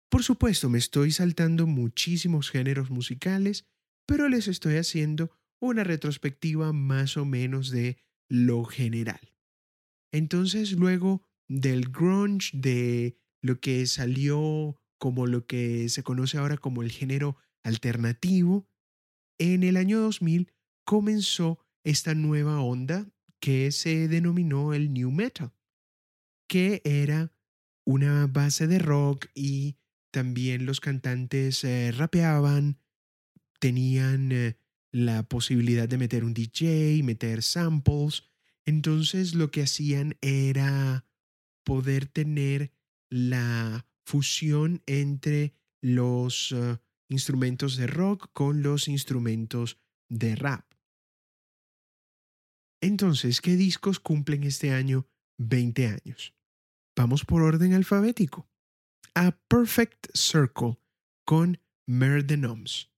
Por 0.09 0.23
supuesto, 0.23 0.71
me 0.71 0.79
estoy 0.79 1.11
saltando 1.11 1.67
muchísimos 1.67 2.51
géneros 2.51 2.91
musicales, 2.91 3.67
pero 4.07 4.29
les 4.29 4.49
estoy 4.49 4.77
haciendo 4.77 5.31
una 5.61 5.85
retrospectiva 5.85 6.73
más 6.73 7.17
o 7.17 7.25
menos 7.25 7.71
de 7.71 7.99
lo 8.29 8.65
general. 8.65 9.35
Entonces, 10.13 10.73
luego 10.73 11.23
del 11.49 11.91
grunge, 11.91 12.51
de 12.57 13.19
lo 13.43 13.61
que 13.61 13.87
salió 13.87 14.81
como 14.99 15.27
lo 15.27 15.47
que 15.47 15.89
se 15.89 16.03
conoce 16.03 16.39
ahora 16.39 16.57
como 16.57 16.83
el 16.83 16.91
género 16.91 17.37
alternativo, 17.65 18.69
en 19.39 19.65
el 19.65 19.77
año 19.77 20.01
2000 20.01 20.53
comenzó 20.85 21.59
esta 21.85 22.15
nueva 22.15 22.61
onda 22.61 23.13
que 23.41 23.73
se 23.73 24.09
denominó 24.09 24.75
el 24.75 24.93
new 24.93 25.11
metal, 25.11 25.53
que 26.49 26.83
era 26.85 27.33
una 27.85 28.27
base 28.27 28.67
de 28.67 28.79
rock 28.79 29.27
y 29.35 29.77
también 30.11 30.67
los 30.67 30.81
cantantes 30.81 31.63
eh, 31.65 31.93
rapeaban, 31.93 32.81
tenían 33.61 34.33
eh, 34.33 34.57
la 34.91 35.23
posibilidad 35.23 35.89
de 35.89 35.99
meter 35.99 36.25
un 36.25 36.35
DJ, 36.35 37.03
meter 37.03 37.43
samples. 37.43 38.25
Entonces 38.65 39.35
lo 39.35 39.51
que 39.51 39.63
hacían 39.63 40.17
era 40.21 41.07
poder 41.65 42.07
tener 42.07 42.73
la 43.11 43.87
fusión 44.05 44.83
entre 44.87 45.55
los 45.81 46.53
eh, 46.53 46.79
instrumentos 47.09 47.77
de 47.77 47.87
rock 47.87 48.31
con 48.33 48.63
los 48.63 48.89
instrumentos 48.89 49.79
de 50.09 50.35
rap. 50.35 50.65
Entonces, 52.81 53.41
¿qué 53.41 53.57
discos 53.57 54.01
cumplen 54.01 54.45
este 54.45 54.73
año 54.73 55.07
20 55.39 55.87
años? 55.87 56.35
Vamos 56.97 57.25
por 57.25 57.43
orden 57.43 57.75
alfabético. 57.75 58.49
A 59.15 59.33
Perfect 59.49 60.09
Circle 60.15 60.79
con 61.27 61.61
Mer 61.87 62.25
de 62.25 62.37
Noms. 62.37 62.91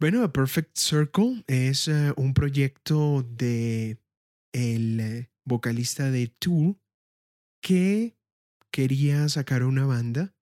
Bueno, 0.00 0.22
A 0.22 0.32
Perfect 0.32 0.76
Circle 0.78 1.44
es 1.46 1.88
eh, 1.88 2.12
un 2.16 2.32
proyecto 2.32 3.22
de 3.22 3.98
el 4.52 5.00
eh, 5.00 5.30
vocalista 5.44 6.10
de 6.10 6.28
Tool 6.28 6.80
que 7.62 8.16
quería 8.72 9.28
sacar 9.28 9.64
una 9.64 9.84
banda 9.84 10.34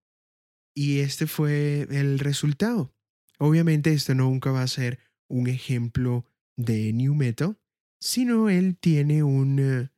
y 0.76 1.00
este 1.00 1.26
fue 1.26 1.88
el 1.90 2.20
resultado. 2.20 2.94
Obviamente 3.38 3.92
esto 3.92 4.14
nunca 4.14 4.52
va 4.52 4.62
a 4.62 4.68
ser 4.68 5.00
un 5.28 5.48
ejemplo 5.48 6.24
de 6.56 6.92
new 6.92 7.14
metal, 7.14 7.58
sino 8.00 8.48
él 8.48 8.76
tiene 8.78 9.22
una 9.22 9.92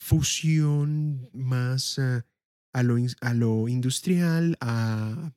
fusión 0.00 1.28
más 1.32 1.98
eh, 1.98 2.22
a, 2.72 2.82
lo, 2.82 2.96
a 3.20 3.34
lo 3.34 3.68
industrial, 3.68 4.56
a 4.60 5.34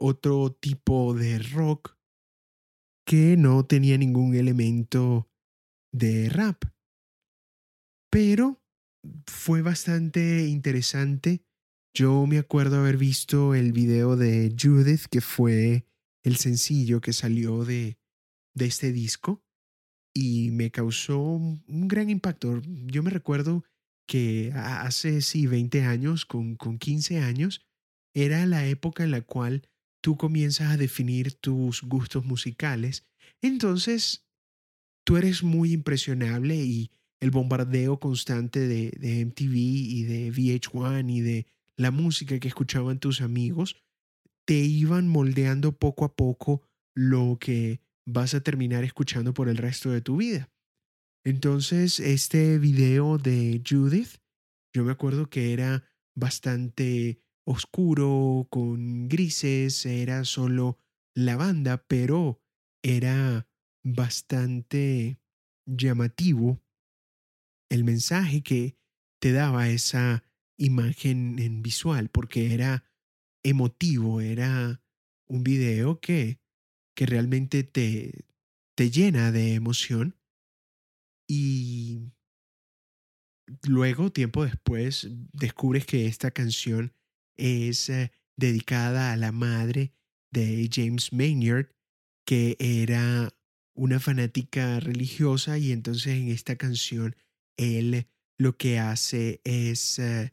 otro 0.00 0.52
tipo 0.52 1.14
de 1.14 1.38
rock 1.38 1.96
que 3.06 3.36
no 3.36 3.66
tenía 3.66 3.98
ningún 3.98 4.34
elemento 4.34 5.28
de 5.92 6.28
rap. 6.30 6.64
Pero 8.10 8.62
fue 9.26 9.60
bastante 9.60 10.46
interesante 10.46 11.44
yo 11.96 12.26
me 12.26 12.38
acuerdo 12.38 12.80
haber 12.80 12.96
visto 12.96 13.54
el 13.54 13.72
video 13.72 14.16
de 14.16 14.52
Judith, 14.60 15.04
que 15.08 15.20
fue 15.20 15.86
el 16.24 16.36
sencillo 16.36 17.00
que 17.00 17.12
salió 17.12 17.64
de, 17.64 18.00
de 18.52 18.66
este 18.66 18.90
disco, 18.90 19.43
y 20.14 20.50
me 20.52 20.70
causó 20.70 21.20
un 21.20 21.88
gran 21.88 22.08
impacto. 22.08 22.62
Yo 22.86 23.02
me 23.02 23.10
recuerdo 23.10 23.64
que 24.06 24.52
hace, 24.54 25.20
sí, 25.20 25.46
20 25.46 25.82
años, 25.82 26.24
con, 26.24 26.56
con 26.56 26.78
15 26.78 27.18
años, 27.18 27.66
era 28.14 28.46
la 28.46 28.66
época 28.66 29.02
en 29.02 29.10
la 29.10 29.22
cual 29.22 29.68
tú 30.00 30.16
comienzas 30.16 30.70
a 30.70 30.76
definir 30.76 31.34
tus 31.34 31.82
gustos 31.82 32.24
musicales. 32.24 33.04
Entonces, 33.42 34.26
tú 35.04 35.16
eres 35.16 35.42
muy 35.42 35.72
impresionable 35.72 36.56
y 36.56 36.90
el 37.20 37.30
bombardeo 37.30 37.98
constante 37.98 38.60
de, 38.60 38.90
de 38.90 39.20
MTV 39.24 39.54
y 39.54 40.02
de 40.04 40.32
VH1 40.32 41.10
y 41.10 41.20
de 41.20 41.46
la 41.76 41.90
música 41.90 42.38
que 42.38 42.48
escuchaban 42.48 43.00
tus 43.00 43.20
amigos 43.20 43.76
te 44.44 44.58
iban 44.58 45.08
moldeando 45.08 45.72
poco 45.72 46.04
a 46.04 46.14
poco 46.14 46.62
lo 46.94 47.38
que 47.40 47.80
vas 48.06 48.34
a 48.34 48.40
terminar 48.40 48.84
escuchando 48.84 49.34
por 49.34 49.48
el 49.48 49.56
resto 49.56 49.90
de 49.90 50.00
tu 50.00 50.16
vida. 50.16 50.50
Entonces, 51.24 52.00
este 52.00 52.58
video 52.58 53.18
de 53.18 53.62
Judith, 53.66 54.18
yo 54.74 54.84
me 54.84 54.92
acuerdo 54.92 55.30
que 55.30 55.52
era 55.52 55.84
bastante 56.14 57.20
oscuro, 57.46 58.46
con 58.50 59.08
grises, 59.08 59.86
era 59.86 60.24
solo 60.24 60.78
la 61.14 61.36
banda, 61.36 61.84
pero 61.86 62.42
era 62.82 63.48
bastante 63.82 65.18
llamativo 65.66 66.62
el 67.70 67.84
mensaje 67.84 68.42
que 68.42 68.76
te 69.20 69.32
daba 69.32 69.68
esa 69.68 70.24
imagen 70.58 71.38
en 71.38 71.62
visual, 71.62 72.10
porque 72.10 72.54
era 72.54 72.84
emotivo, 73.42 74.20
era 74.20 74.82
un 75.26 75.42
video 75.42 76.00
que, 76.00 76.40
que 76.94 77.06
realmente 77.06 77.64
te, 77.64 78.26
te 78.76 78.90
llena 78.90 79.32
de 79.32 79.54
emoción 79.54 80.16
y 81.28 82.12
luego, 83.66 84.12
tiempo 84.12 84.44
después, 84.44 85.08
descubres 85.32 85.86
que 85.86 86.06
esta 86.06 86.30
canción 86.30 86.92
es 87.36 87.88
eh, 87.88 88.12
dedicada 88.36 89.12
a 89.12 89.16
la 89.16 89.32
madre 89.32 89.92
de 90.32 90.68
James 90.72 91.12
Maynard, 91.12 91.70
que 92.26 92.56
era 92.58 93.32
una 93.76 94.00
fanática 94.00 94.80
religiosa 94.80 95.58
y 95.58 95.72
entonces 95.72 96.14
en 96.14 96.28
esta 96.28 96.56
canción 96.56 97.16
él 97.56 98.06
lo 98.38 98.56
que 98.56 98.78
hace 98.78 99.40
es, 99.44 99.98
eh, 99.98 100.32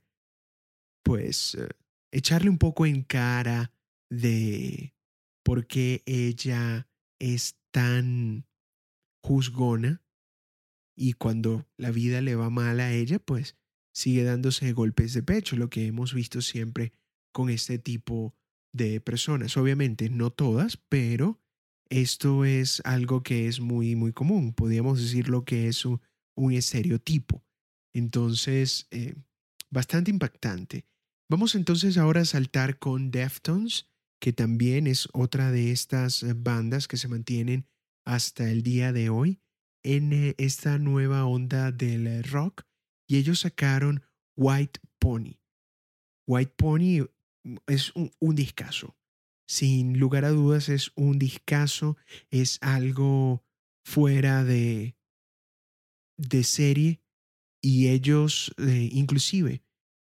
pues, 1.03 1.56
eh, 1.56 1.70
echarle 2.12 2.50
un 2.50 2.58
poco 2.58 2.86
en 2.86 3.03
cara 3.03 3.74
de 4.10 4.94
por 5.44 5.68
qué 5.68 6.04
ella 6.06 6.88
es 7.20 7.58
tan 7.72 8.46
juzgona 9.24 10.02
y 10.96 11.14
cuando 11.14 11.68
la 11.78 11.92
vida 11.92 12.22
le 12.22 12.36
va 12.36 12.50
mal 12.50 12.80
a 12.80 12.94
ella, 12.94 13.20
pues 13.20 13.56
sigue 13.94 14.24
dándose 14.24 14.74
golpes 14.74 15.14
de 15.14 15.24
pecho, 15.24 15.56
lo 15.56 15.70
que 15.70 15.88
hemos 15.88 16.14
visto 16.14 16.42
siempre 16.42 16.94
con 17.34 17.50
este 17.50 17.80
tipo 17.80 18.36
de 18.74 19.02
personas. 19.02 19.58
Obviamente 19.58 20.10
no 20.10 20.32
todas, 20.32 20.78
pero 20.78 21.42
esto 21.90 22.46
es 22.46 22.82
algo 22.86 23.24
que 23.24 23.48
es 23.48 23.60
muy, 23.60 23.96
muy 23.96 24.14
común. 24.14 24.54
Podríamos 24.54 25.02
decir 25.02 25.30
lo 25.30 25.44
que 25.44 25.68
es 25.68 25.86
un, 25.86 26.00
estereotipo. 26.52 27.44
Entonces, 27.94 28.88
eh, 28.90 29.14
bastante 29.70 30.10
impactante. 30.10 30.86
Vamos 31.30 31.54
entonces 31.54 31.98
ahora 31.98 32.22
a 32.22 32.26
saltar 32.26 32.80
con 32.80 33.12
Deftones, 33.12 33.88
que 34.22 34.32
también 34.32 34.86
es 34.86 35.10
otra 35.13 35.51
de 35.51 35.72
estas 35.72 36.24
bandas 36.44 36.88
que 36.88 36.98
se 36.98 37.08
mantienen 37.08 37.68
hasta 38.06 38.50
el 38.50 38.62
día 38.62 38.94
de 38.94 39.10
hoy 39.10 39.42
en 39.84 40.13
eh, 40.13 40.36
esta 40.38 40.78
nueva 40.78 41.25
onda 41.25 41.72
del 41.72 42.24
rock 42.24 42.63
y 43.08 43.18
ellos 43.18 43.40
sacaron 43.40 44.04
White 44.38 44.80
Pony. 45.00 45.40
White 46.28 46.54
Pony 46.56 47.08
mm, 47.44 47.58
es 47.66 47.94
un, 47.96 48.12
un 48.20 48.36
discazo. 48.36 48.96
Sin 49.48 50.00
lugar 50.00 50.24
a 50.24 50.30
dudas 50.30 50.70
es 50.70 50.92
un 50.96 51.18
discazo, 51.18 51.98
es 52.30 52.60
algo 52.62 53.44
fuera 53.84 54.44
de, 54.44 54.96
de 56.18 56.44
serie 56.44 57.01
y 57.60 57.88
ellos, 57.88 58.53
eh, 58.60 58.88
inclusive, 58.92 59.64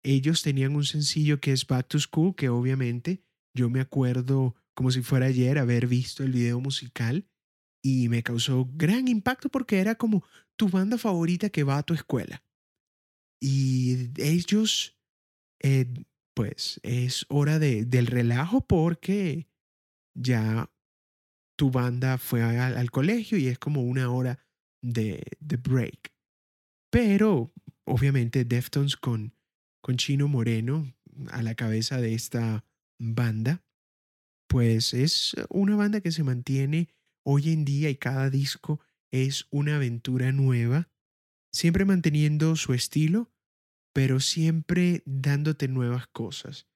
ellos 0.05 0.43
tenían 0.43 0.77
un 0.77 0.85
sencillo 0.85 1.41
que 1.41 1.53
es 1.53 1.67
Back 1.67 1.89
to 1.89 1.99
School, 1.99 2.35
que 2.35 2.51
obviamente 2.51 3.23
yo 3.55 3.71
me 3.71 3.81
acuerdo 3.81 4.55
como 4.75 4.91
si 4.91 5.03
fuera 5.03 5.27
ayer 5.27 5.59
haber 5.59 5.87
visto 5.87 6.23
el 6.23 6.33
video 6.33 6.61
musical 6.61 7.29
y 7.83 8.09
me 8.09 8.23
causó 8.23 8.69
gran 8.73 9.09
impacto 9.09 9.49
porque 9.49 9.81
era 9.81 9.97
como 9.97 10.25
tu 10.57 10.69
banda 10.69 10.99
favorita 10.99 11.51
que 11.51 11.65
va 11.65 11.79
a 11.79 11.83
tu 11.83 11.95
escuela. 11.95 12.43
Y 13.41 14.11
ellos, 14.23 14.97
eh, 15.63 15.93
pues 16.35 16.81
es 16.83 17.27
hora 17.29 17.59
de, 17.59 17.85
del 17.85 18.07
relajo 18.07 18.67
porque 18.67 19.49
ya 20.15 20.71
tu 21.57 21.71
banda 21.71 22.19
fue 22.19 22.43
al, 22.43 22.91
colegio 22.91 23.37
y 23.37 23.49
es 23.49 23.59
como 23.59 23.83
una 23.83 24.11
hora 24.11 24.39
de, 24.83 25.25
de 25.41 25.57
break. 25.57 26.15
Pero 26.91 27.53
obviamente 27.85 28.45
Deftones 28.45 28.97
con, 28.97 29.35
con 29.83 29.97
Chino 29.97 30.29
Moreno 30.29 30.95
a 31.31 31.43
la 31.43 31.55
cabeza 31.55 32.01
de 32.01 32.15
esta 32.15 32.65
banda, 33.03 33.65
pues 34.49 34.95
es 34.95 35.35
una 35.49 35.77
banda 35.77 36.01
que 36.01 36.13
se 36.13 36.23
mantiene 36.23 36.89
hoy 37.25 37.53
en 37.53 37.65
día 37.65 37.91
y 37.91 37.97
cada 37.97 38.31
disco 38.31 38.81
es 39.11 39.47
una 39.51 39.77
aventura 39.77 40.33
nueva, 40.33 40.91
siempre 41.53 41.85
manteniendo 41.85 42.55
su 42.57 42.75
estilo, 42.75 43.33
pero 43.93 44.21
siempre 44.21 45.03
dándote 45.05 45.69
nuevas 45.69 46.07
cosas. 46.07 46.69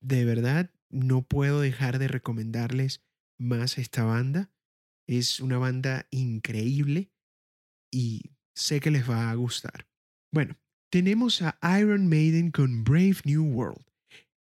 De 0.00 0.24
verdad, 0.24 0.70
no 0.90 1.22
puedo 1.22 1.60
dejar 1.60 1.98
de 1.98 2.08
recomendarles 2.08 3.02
más 3.38 3.78
esta 3.78 4.04
banda. 4.04 4.52
Es 5.06 5.40
una 5.40 5.58
banda 5.58 6.06
increíble 6.10 7.10
y 7.90 8.36
sé 8.54 8.80
que 8.80 8.90
les 8.90 9.08
va 9.08 9.30
a 9.30 9.34
gustar. 9.34 9.88
Bueno, 10.32 10.56
tenemos 10.90 11.42
a 11.42 11.58
Iron 11.80 12.08
Maiden 12.08 12.50
con 12.50 12.84
Brave 12.84 13.16
New 13.24 13.44
World. 13.44 13.84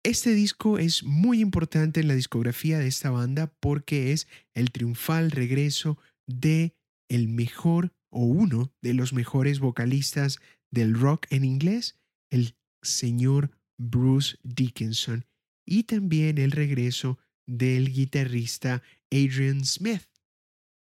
Este 0.04 0.34
disco 0.34 0.80
es 0.80 1.04
muy 1.04 1.42
importante 1.42 2.00
en 2.00 2.08
la 2.08 2.16
discografía 2.16 2.80
de 2.80 2.88
esta 2.88 3.12
banda 3.12 3.54
porque 3.60 4.14
es 4.14 4.28
el 4.56 4.72
triunfal 4.72 5.30
regreso 5.30 6.00
de 6.26 6.76
el 7.08 7.28
mejor 7.28 7.94
o 8.10 8.26
uno 8.26 8.74
de 8.82 8.96
los 8.96 9.14
mejores 9.14 9.60
vocalistas 9.60 10.40
del 10.72 10.96
rock 10.96 11.28
en 11.30 11.44
inglés, 11.44 12.00
el 12.32 12.56
señor 12.82 13.52
Bruce 13.78 14.38
Dickinson, 14.44 15.26
y 15.68 15.84
también 15.84 16.40
el 16.40 16.52
regreso 16.52 17.20
del 17.48 17.94
guitarrista 17.94 18.82
Adrian 19.12 19.66
Smith, 19.66 20.10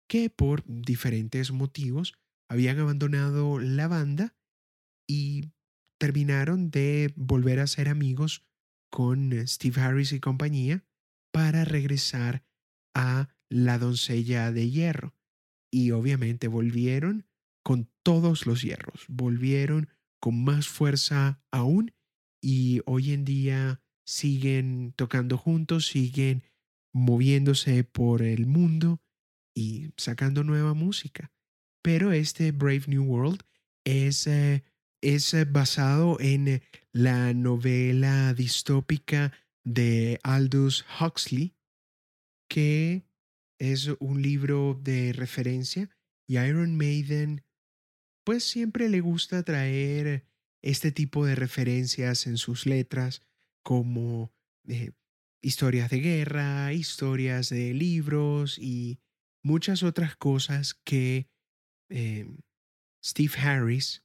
que 0.07 0.29
por 0.29 0.63
diferentes 0.67 1.51
motivos 1.51 2.13
habían 2.47 2.77
abandonado 2.77 3.57
la 3.57 3.87
banda 3.87 4.35
y 5.07 5.51
terminaron 5.99 6.69
de 6.69 7.11
volver 7.15 7.59
a 7.59 7.67
ser 7.67 7.89
amigos 7.89 8.43
con 8.89 9.33
eh, 9.33 9.47
Steve 9.47 9.81
Harris 9.81 10.11
y 10.13 10.19
compañía 10.19 10.85
para 11.31 11.65
regresar 11.65 12.43
a 12.93 13.29
La 13.49 13.77
doncella 13.77 14.51
de 14.51 14.69
hierro. 14.69 15.15
Y 15.71 15.91
obviamente 15.91 16.47
volvieron 16.47 17.27
con 17.63 17.89
todos 18.03 18.45
los 18.45 18.61
hierros, 18.61 19.05
volvieron 19.07 19.89
con 20.19 20.43
más 20.43 20.67
fuerza 20.67 21.41
aún 21.51 21.93
y 22.41 22.81
hoy 22.85 23.11
en 23.11 23.25
día 23.25 23.81
siguen 24.05 24.93
tocando 24.95 25.37
juntos, 25.37 25.87
siguen 25.87 26.43
moviéndose 26.93 27.83
por 27.83 28.23
el 28.23 28.47
mundo 28.47 29.01
y 29.53 29.91
sacando 29.97 30.43
nueva 30.43 30.73
música. 30.73 31.31
Pero 31.83 32.11
este 32.11 32.51
Brave 32.51 32.83
New 32.87 33.03
World 33.03 33.43
es 33.85 34.27
eh, 34.27 34.63
es 35.01 35.33
eh, 35.33 35.45
basado 35.45 36.19
en 36.19 36.47
eh, 36.47 36.61
la 36.91 37.33
novela 37.33 38.33
distópica 38.33 39.33
de 39.63 40.19
Aldous 40.23 40.85
Huxley, 40.99 41.55
que 42.49 43.05
es 43.59 43.87
un 43.99 44.21
libro 44.21 44.79
de 44.81 45.13
referencia 45.13 45.89
y 46.27 46.37
Iron 46.37 46.77
Maiden 46.77 47.43
pues 48.25 48.43
siempre 48.43 48.89
le 48.89 49.01
gusta 49.01 49.43
traer 49.43 50.25
este 50.61 50.91
tipo 50.91 51.25
de 51.25 51.35
referencias 51.35 52.27
en 52.27 52.37
sus 52.37 52.65
letras 52.65 53.21
como 53.63 54.31
eh, 54.67 54.91
historias 55.41 55.89
de 55.89 55.99
guerra, 55.99 56.73
historias 56.73 57.49
de 57.49 57.73
libros 57.73 58.57
y 58.59 58.99
muchas 59.43 59.83
otras 59.83 60.15
cosas 60.15 60.73
que 60.73 61.27
Steve 63.03 63.33
Harris 63.39 64.03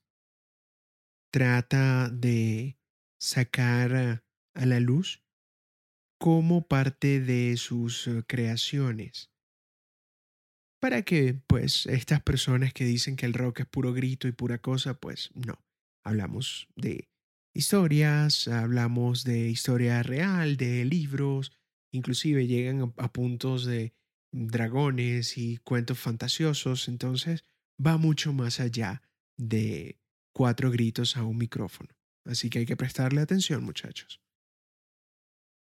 trata 1.35 2.11
de 2.11 2.79
sacar 3.19 4.23
a 4.55 4.67
la 4.67 4.79
luz 4.79 5.25
como 6.21 6.69
parte 6.69 7.19
de 7.19 7.57
sus 7.57 8.07
eh, 8.07 8.23
creaciones. 8.25 9.33
Para 10.81 11.03
que, 11.03 11.35
pues, 11.35 11.87
estas 11.87 12.23
personas 12.23 12.73
que 12.73 12.85
dicen 12.85 13.17
que 13.17 13.27
el 13.27 13.35
rock 13.35 13.61
es 13.61 13.67
puro 13.67 13.93
grito 13.93 14.29
y 14.29 14.33
pura 14.33 14.59
cosa, 14.59 14.95
pues 14.95 15.33
no. 15.35 15.59
Hablamos 16.05 16.69
de 16.77 17.11
historias, 17.53 18.47
hablamos 18.47 19.25
de 19.25 19.49
historia 19.49 20.05
real, 20.05 20.57
de 20.57 20.85
libros, 20.85 21.51
inclusive 21.91 22.47
llegan 22.47 22.95
a 22.97 23.13
puntos 23.13 23.65
de 23.65 23.93
dragones 24.31 25.37
y 25.37 25.57
cuentos 25.57 25.99
fantasiosos, 25.99 26.87
entonces 26.87 27.43
va 27.85 27.97
mucho 27.97 28.33
más 28.33 28.61
allá 28.61 29.03
de 29.37 29.99
cuatro 30.35 30.71
gritos 30.71 31.17
a 31.17 31.25
un 31.25 31.39
micrófono. 31.39 31.95
Así 32.27 32.51
que 32.51 32.59
hay 32.59 32.67
que 32.67 32.77
prestarle 32.77 33.21
atención, 33.21 33.65
muchachos. 33.65 34.21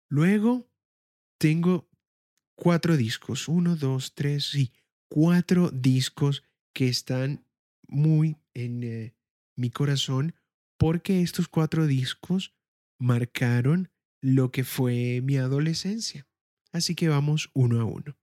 Luego 0.09 0.69
tengo 1.39 1.89
cuatro 2.55 2.97
discos, 2.97 3.47
uno, 3.47 3.75
dos, 3.75 4.13
tres, 4.13 4.49
sí, 4.49 4.71
cuatro 5.07 5.69
discos 5.71 6.43
que 6.73 6.87
están 6.87 7.45
muy 7.87 8.37
en 8.53 8.83
eh, 8.83 9.15
mi 9.55 9.69
corazón 9.69 10.35
porque 10.77 11.21
estos 11.21 11.47
cuatro 11.47 11.87
discos 11.87 12.53
marcaron 12.99 13.89
lo 14.21 14.51
que 14.51 14.63
fue 14.63 15.21
mi 15.21 15.37
adolescencia. 15.37 16.27
Así 16.71 16.95
que 16.95 17.07
vamos 17.07 17.49
uno 17.53 17.79
a 17.79 17.85
uno. 17.85 18.17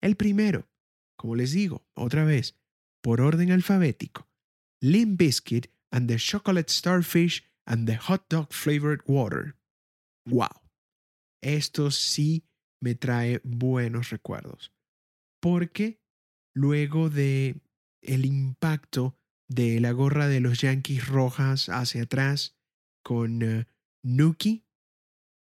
El 0.00 0.16
primero, 0.16 0.68
como 1.16 1.36
les 1.36 1.52
digo, 1.52 1.86
otra 1.94 2.24
vez, 2.24 2.56
por 3.00 3.20
orden 3.20 3.52
alfabético, 3.52 4.28
Limp 4.80 5.18
Biscuit 5.18 5.73
and 5.94 6.08
the 6.08 6.16
Chocolate 6.16 6.70
Starfish 6.70 7.44
and 7.66 7.86
the 7.86 7.94
Hot 7.94 8.28
Dog 8.28 8.52
Flavored 8.52 9.02
Water. 9.06 9.56
¡Wow! 10.26 10.60
Esto 11.40 11.92
sí 11.92 12.42
me 12.82 12.96
trae 12.96 13.40
buenos 13.44 14.10
recuerdos. 14.10 14.72
Porque 15.40 16.00
luego 16.52 17.10
de 17.10 17.60
el 18.02 18.26
impacto 18.26 19.16
de 19.48 19.78
la 19.78 19.92
gorra 19.92 20.26
de 20.26 20.40
los 20.40 20.62
Yankees 20.62 21.06
rojas 21.06 21.68
hacia 21.68 22.02
atrás 22.02 22.56
con 23.04 23.42
uh, 23.42 23.64
Nuki, 24.02 24.66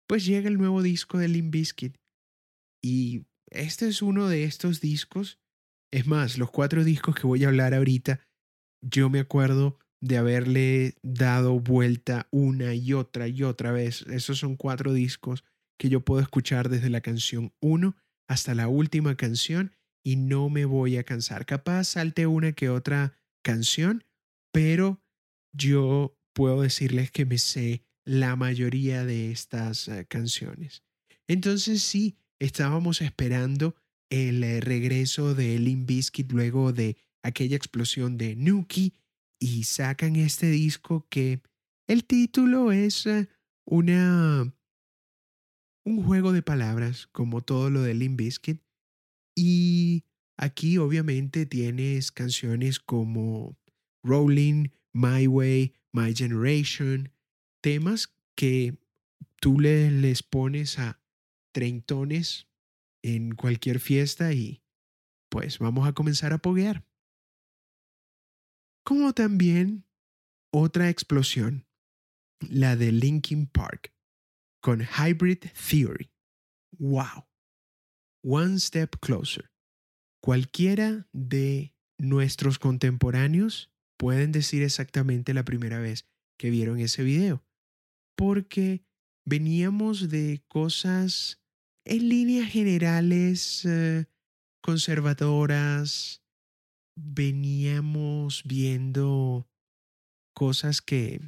pues 0.08 0.24
llega 0.26 0.48
el 0.48 0.58
nuevo 0.58 0.82
disco 0.82 1.18
de 1.18 1.28
Limp 1.28 1.52
Bizkit. 1.52 1.96
Y 2.82 3.26
este 3.50 3.86
es 3.86 4.02
uno 4.02 4.28
de 4.28 4.44
estos 4.44 4.80
discos. 4.80 5.38
Es 5.92 6.08
más, 6.08 6.38
los 6.38 6.50
cuatro 6.50 6.82
discos 6.82 7.14
que 7.14 7.26
voy 7.26 7.44
a 7.44 7.48
hablar 7.48 7.72
ahorita, 7.72 8.20
yo 8.82 9.10
me 9.10 9.20
acuerdo 9.20 9.78
de 10.04 10.18
haberle 10.18 10.96
dado 11.02 11.58
vuelta 11.58 12.28
una 12.30 12.74
y 12.74 12.92
otra 12.92 13.26
y 13.26 13.42
otra 13.42 13.72
vez. 13.72 14.02
Esos 14.02 14.38
son 14.38 14.54
cuatro 14.54 14.92
discos 14.92 15.44
que 15.78 15.88
yo 15.88 16.04
puedo 16.04 16.20
escuchar 16.20 16.68
desde 16.68 16.90
la 16.90 17.00
canción 17.00 17.54
1 17.60 17.96
hasta 18.28 18.54
la 18.54 18.68
última 18.68 19.16
canción 19.16 19.72
y 20.04 20.16
no 20.16 20.50
me 20.50 20.66
voy 20.66 20.98
a 20.98 21.04
cansar. 21.04 21.46
Capaz 21.46 21.84
salte 21.84 22.26
una 22.26 22.52
que 22.52 22.68
otra 22.68 23.16
canción, 23.42 24.04
pero 24.52 25.00
yo 25.54 26.14
puedo 26.34 26.60
decirles 26.60 27.10
que 27.10 27.24
me 27.24 27.38
sé 27.38 27.82
la 28.04 28.36
mayoría 28.36 29.06
de 29.06 29.30
estas 29.30 29.88
eh, 29.88 30.04
canciones. 30.06 30.82
Entonces 31.26 31.82
sí, 31.82 32.18
estábamos 32.38 33.00
esperando 33.00 33.74
el 34.10 34.44
eh, 34.44 34.60
regreso 34.60 35.34
de 35.34 35.58
Limp 35.58 35.88
Bizkit 35.88 36.30
luego 36.30 36.74
de 36.74 36.98
aquella 37.22 37.56
explosión 37.56 38.18
de 38.18 38.36
Nuki 38.36 38.92
y 39.44 39.64
sacan 39.64 40.16
este 40.16 40.46
disco 40.46 41.06
que 41.10 41.42
el 41.86 42.06
título 42.06 42.72
es 42.72 43.04
eh, 43.04 43.28
una 43.66 44.50
un 45.84 46.02
juego 46.02 46.32
de 46.32 46.40
palabras 46.40 47.08
como 47.08 47.42
todo 47.42 47.68
lo 47.68 47.82
de 47.82 47.92
Limp 47.92 48.18
Bizkit 48.18 48.62
y 49.36 50.04
aquí 50.38 50.78
obviamente 50.78 51.44
tienes 51.44 52.10
canciones 52.10 52.80
como 52.80 53.58
Rolling, 54.02 54.68
My 54.94 55.26
Way, 55.26 55.74
My 55.92 56.14
Generation, 56.14 57.12
temas 57.60 58.16
que 58.34 58.78
tú 59.40 59.60
le, 59.60 59.90
les 59.90 60.22
pones 60.22 60.78
a 60.78 61.02
treintones 61.52 62.48
en 63.02 63.34
cualquier 63.34 63.78
fiesta 63.78 64.32
y 64.32 64.62
pues 65.28 65.58
vamos 65.58 65.86
a 65.86 65.92
comenzar 65.92 66.32
a 66.32 66.38
poguear. 66.38 66.86
Como 68.84 69.14
también 69.14 69.86
otra 70.52 70.90
explosión, 70.90 71.66
la 72.40 72.76
de 72.76 72.92
Linkin 72.92 73.46
Park 73.46 73.94
con 74.60 74.82
Hybrid 74.82 75.38
Theory. 75.68 76.10
¡Wow! 76.78 77.26
One 78.22 78.58
Step 78.58 78.96
Closer. 79.00 79.50
Cualquiera 80.22 81.08
de 81.12 81.74
nuestros 81.98 82.58
contemporáneos 82.58 83.72
pueden 83.98 84.32
decir 84.32 84.62
exactamente 84.62 85.34
la 85.34 85.44
primera 85.44 85.78
vez 85.78 86.06
que 86.38 86.50
vieron 86.50 86.78
ese 86.78 87.02
video, 87.02 87.44
porque 88.16 88.84
veníamos 89.24 90.08
de 90.08 90.42
cosas 90.48 91.42
en 91.86 92.08
líneas 92.08 92.50
generales 92.50 93.64
eh, 93.64 94.06
conservadoras, 94.62 96.23
veníamos 96.96 98.42
viendo 98.44 99.48
cosas 100.34 100.80
que 100.82 101.20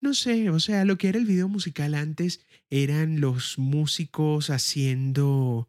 no 0.00 0.14
sé, 0.14 0.48
o 0.50 0.60
sea, 0.60 0.84
lo 0.84 0.96
que 0.96 1.08
era 1.08 1.18
el 1.18 1.26
video 1.26 1.48
musical 1.48 1.94
antes 1.94 2.46
eran 2.70 3.20
los 3.20 3.58
músicos 3.58 4.48
haciendo 4.48 5.68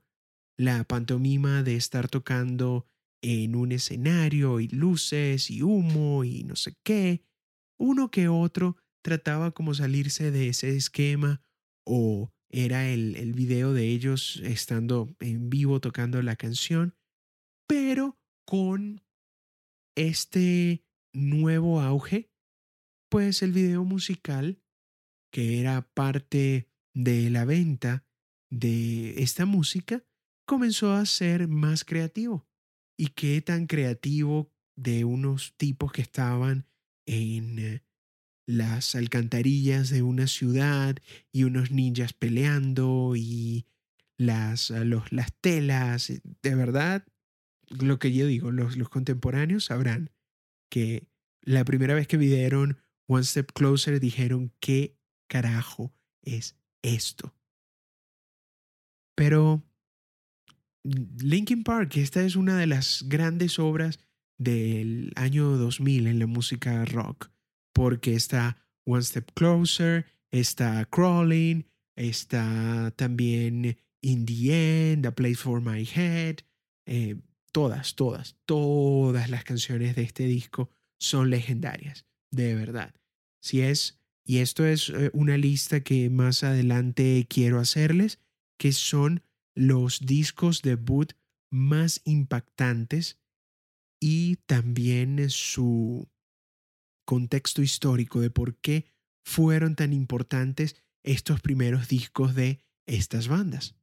la 0.56 0.84
pantomima 0.84 1.64
de 1.64 1.76
estar 1.76 2.10
tocando 2.10 2.86
en 3.24 3.56
un 3.56 3.72
escenario 3.72 4.60
y 4.60 4.68
luces 4.68 5.50
y 5.50 5.64
humo 5.64 6.24
y 6.24 6.44
no 6.44 6.56
sé 6.56 6.76
qué. 6.84 7.24
Uno 7.80 8.12
que 8.12 8.28
otro 8.28 8.78
trataba 9.02 9.52
como 9.52 9.74
salirse 9.74 10.30
de 10.30 10.50
ese 10.50 10.76
esquema 10.76 11.42
o 11.86 12.32
era 12.52 12.88
el, 12.88 13.16
el 13.16 13.34
video 13.34 13.74
de 13.74 13.88
ellos 13.88 14.40
estando 14.44 15.16
en 15.20 15.50
vivo 15.50 15.80
tocando 15.80 16.22
la 16.22 16.36
canción, 16.36 16.96
pero 17.68 18.19
con 18.50 19.04
este 19.96 20.84
nuevo 21.14 21.82
auge 21.82 22.32
pues 23.08 23.44
el 23.44 23.52
video 23.52 23.84
musical, 23.84 24.60
que 25.32 25.60
era 25.60 25.88
parte 25.94 26.68
de 26.96 27.30
la 27.30 27.46
venta 27.46 28.08
de 28.50 29.22
esta 29.22 29.46
música, 29.46 30.04
comenzó 30.48 30.94
a 30.94 31.06
ser 31.06 31.48
más 31.48 31.84
creativo. 31.84 32.48
¿Y 32.98 33.10
qué 33.10 33.40
tan 33.44 33.68
creativo 33.68 34.52
de 34.76 35.06
unos 35.06 35.54
tipos 35.56 35.92
que 35.92 36.02
estaban 36.02 36.66
en 37.06 37.60
eh, 37.60 37.84
las 38.48 38.96
alcantarillas 38.96 39.92
de 39.92 40.02
una 40.02 40.26
ciudad 40.26 40.96
y 41.32 41.44
unos 41.44 41.70
ninjas 41.70 42.14
peleando 42.14 43.14
y 43.16 43.68
las, 44.18 44.72
las 44.72 45.34
telas? 45.40 46.12
De 46.42 46.56
verdad, 46.56 47.06
lo 47.70 48.00
que 48.00 48.12
yo 48.14 48.28
digo, 48.28 48.52
los, 48.52 48.78
los 48.78 48.90
contemporáneos 48.90 49.66
sabrán 49.66 50.12
que 50.70 51.08
la 51.42 51.66
primera 51.66 51.94
vez 51.94 52.08
que 52.08 52.18
vieron 52.18 52.78
One 53.08 53.24
Step 53.24 53.52
Closer 53.54 54.00
dijeron, 54.00 54.54
¿qué 54.60 54.98
carajo 55.28 55.94
es 56.22 56.56
esto? 56.82 57.34
Pero 59.16 59.64
Linkin 60.84 61.64
Park, 61.64 61.98
esta 61.98 62.24
es 62.24 62.36
una 62.36 62.58
de 62.58 62.68
las 62.68 63.06
grandes 63.08 63.60
obras 63.60 64.00
del 64.38 65.12
año 65.16 65.58
2000 65.58 66.08
en 66.08 66.20
la 66.20 66.28
música 66.28 66.86
rock, 66.86 67.32
porque 67.74 68.16
está 68.16 68.58
One 68.86 69.04
Step 69.04 69.32
Closer, 69.34 70.06
está 70.32 70.86
Crawling, 70.86 71.66
está 71.96 72.92
también 72.96 73.78
In 74.02 74.26
the 74.26 74.92
End, 74.92 75.06
A 75.06 75.14
Place 75.14 75.36
for 75.36 75.62
My 75.62 75.84
Head, 75.84 76.38
eh, 76.86 77.18
todas, 77.52 77.96
todas, 77.96 78.38
todas 78.46 79.30
las 79.30 79.44
canciones 79.44 79.96
de 79.96 80.04
este 80.04 80.26
disco 80.26 80.70
son 81.00 81.30
legendarias, 81.30 82.06
de 82.32 82.56
verdad. 82.56 82.94
Si 83.42 83.62
es, 83.62 84.00
y 84.26 84.40
esto 84.40 84.66
es 84.66 84.90
eh, 84.90 85.10
una 85.14 85.38
lista 85.38 85.82
que 85.82 86.10
más 86.10 86.44
adelante 86.44 87.26
quiero 87.30 87.60
hacerles, 87.60 88.20
que 88.58 88.74
son 88.74 89.24
los 89.56 90.02
discos 90.02 90.62
debut 90.62 91.14
más 91.52 92.02
impactantes 92.06 93.20
y 94.00 94.38
también 94.46 95.30
su 95.30 96.10
contexto 97.06 97.62
histórico 97.62 98.22
de 98.22 98.30
por 98.30 98.56
qué 98.58 98.86
fueron 99.26 99.76
tan 99.76 99.94
importantes 99.94 100.76
estos 101.04 101.42
primeros 101.42 101.88
discos 101.88 102.36
de 102.36 102.60
estas 102.86 103.28
bandas. 103.28 103.76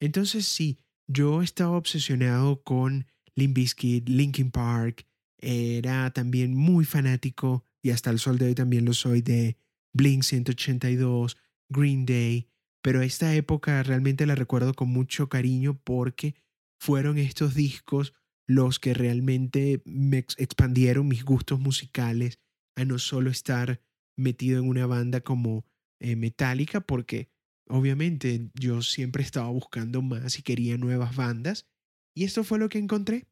Entonces 0.00 0.46
sí, 0.46 0.78
yo 1.12 1.42
estaba 1.42 1.76
obsesionado 1.76 2.62
con 2.62 3.06
Limp 3.34 3.56
Bizkit, 3.56 4.08
Linkin 4.08 4.52
Park, 4.52 5.06
era 5.38 6.12
también 6.12 6.54
muy 6.54 6.84
fanático 6.84 7.64
y 7.82 7.90
hasta 7.90 8.10
el 8.10 8.20
sol 8.20 8.38
de 8.38 8.46
hoy 8.46 8.54
también 8.54 8.84
lo 8.84 8.92
soy 8.92 9.20
de 9.20 9.56
Blink 9.92 10.22
182, 10.22 11.36
Green 11.68 12.06
Day, 12.06 12.48
pero 12.80 13.02
esta 13.02 13.34
época 13.34 13.82
realmente 13.82 14.24
la 14.24 14.36
recuerdo 14.36 14.74
con 14.74 14.88
mucho 14.88 15.28
cariño 15.28 15.80
porque 15.82 16.36
fueron 16.78 17.18
estos 17.18 17.54
discos 17.54 18.14
los 18.46 18.78
que 18.78 18.94
realmente 18.94 19.82
me 19.84 20.18
expandieron 20.18 21.08
mis 21.08 21.24
gustos 21.24 21.58
musicales 21.58 22.38
a 22.76 22.84
no 22.84 22.98
solo 22.98 23.30
estar 23.30 23.80
metido 24.16 24.60
en 24.60 24.68
una 24.68 24.86
banda 24.86 25.22
como 25.22 25.64
eh, 25.98 26.14
Metallica, 26.14 26.80
porque 26.80 27.29
obviamente 27.70 28.50
yo 28.54 28.82
siempre 28.82 29.22
estaba 29.22 29.48
buscando 29.48 30.02
más 30.02 30.38
y 30.38 30.42
quería 30.42 30.76
nuevas 30.76 31.16
bandas, 31.16 31.66
y 32.14 32.24
esto 32.24 32.44
fue 32.44 32.58
lo 32.58 32.68
que 32.68 32.78
encontré. 32.78 33.26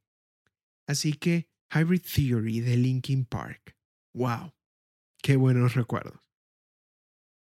Así 0.87 1.13
que 1.13 1.49
Hybrid 1.75 2.03
Theory 2.03 2.61
de 2.61 2.77
Linkin 2.77 3.25
Park. 3.25 3.77
¡Wow! 4.15 4.55
¡Qué 5.23 5.37
buenos 5.37 5.75
recuerdos! 5.75 6.33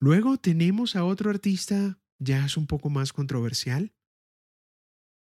Luego 0.00 0.36
tenemos 0.36 0.96
a 0.96 1.04
otro 1.04 1.30
artista 1.30 1.98
ya 2.18 2.44
es 2.44 2.56
un 2.56 2.66
poco 2.66 2.90
más 2.90 3.12
controversial, 3.12 3.92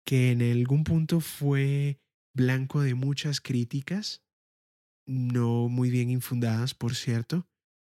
que 0.05 0.33
en 0.33 0.43
algún 0.43 0.85
punto 0.85 1.21
fue 1.21 2.01
blanco 2.35 2.81
de 2.81 2.95
muchas 2.95 3.41
críticas, 3.41 4.23
no 5.07 5.69
muy 5.69 5.91
bien 5.91 6.11
infundadas, 6.11 6.75
por 6.75 6.95
cierto, 6.95 7.47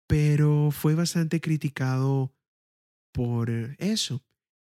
pero 0.08 0.70
fue 0.70 0.94
bastante 0.94 1.40
criticado 1.40 2.34
por 3.18 3.50
eso. 3.78 4.24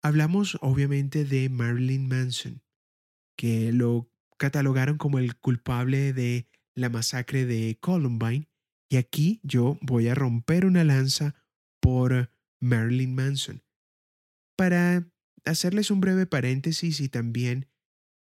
Hablamos 0.04 0.56
obviamente 0.60 1.24
de 1.24 1.48
Marilyn 1.48 2.06
Manson, 2.06 2.62
que 3.36 3.72
lo 3.72 4.08
catalogaron 4.38 4.98
como 4.98 5.18
el 5.18 5.36
culpable 5.36 6.12
de 6.12 6.46
la 6.76 6.88
masacre 6.88 7.44
de 7.44 7.76
Columbine, 7.80 8.48
y 8.88 8.98
aquí 8.98 9.40
yo 9.42 9.78
voy 9.82 10.06
a 10.06 10.14
romper 10.14 10.64
una 10.64 10.84
lanza 10.84 11.34
por 11.80 12.30
Marilyn 12.60 13.16
Manson. 13.16 13.64
Para 14.56 15.10
hacerles 15.44 15.90
un 15.90 16.00
breve 16.00 16.26
paréntesis 16.26 17.00
y 17.00 17.08
también 17.08 17.66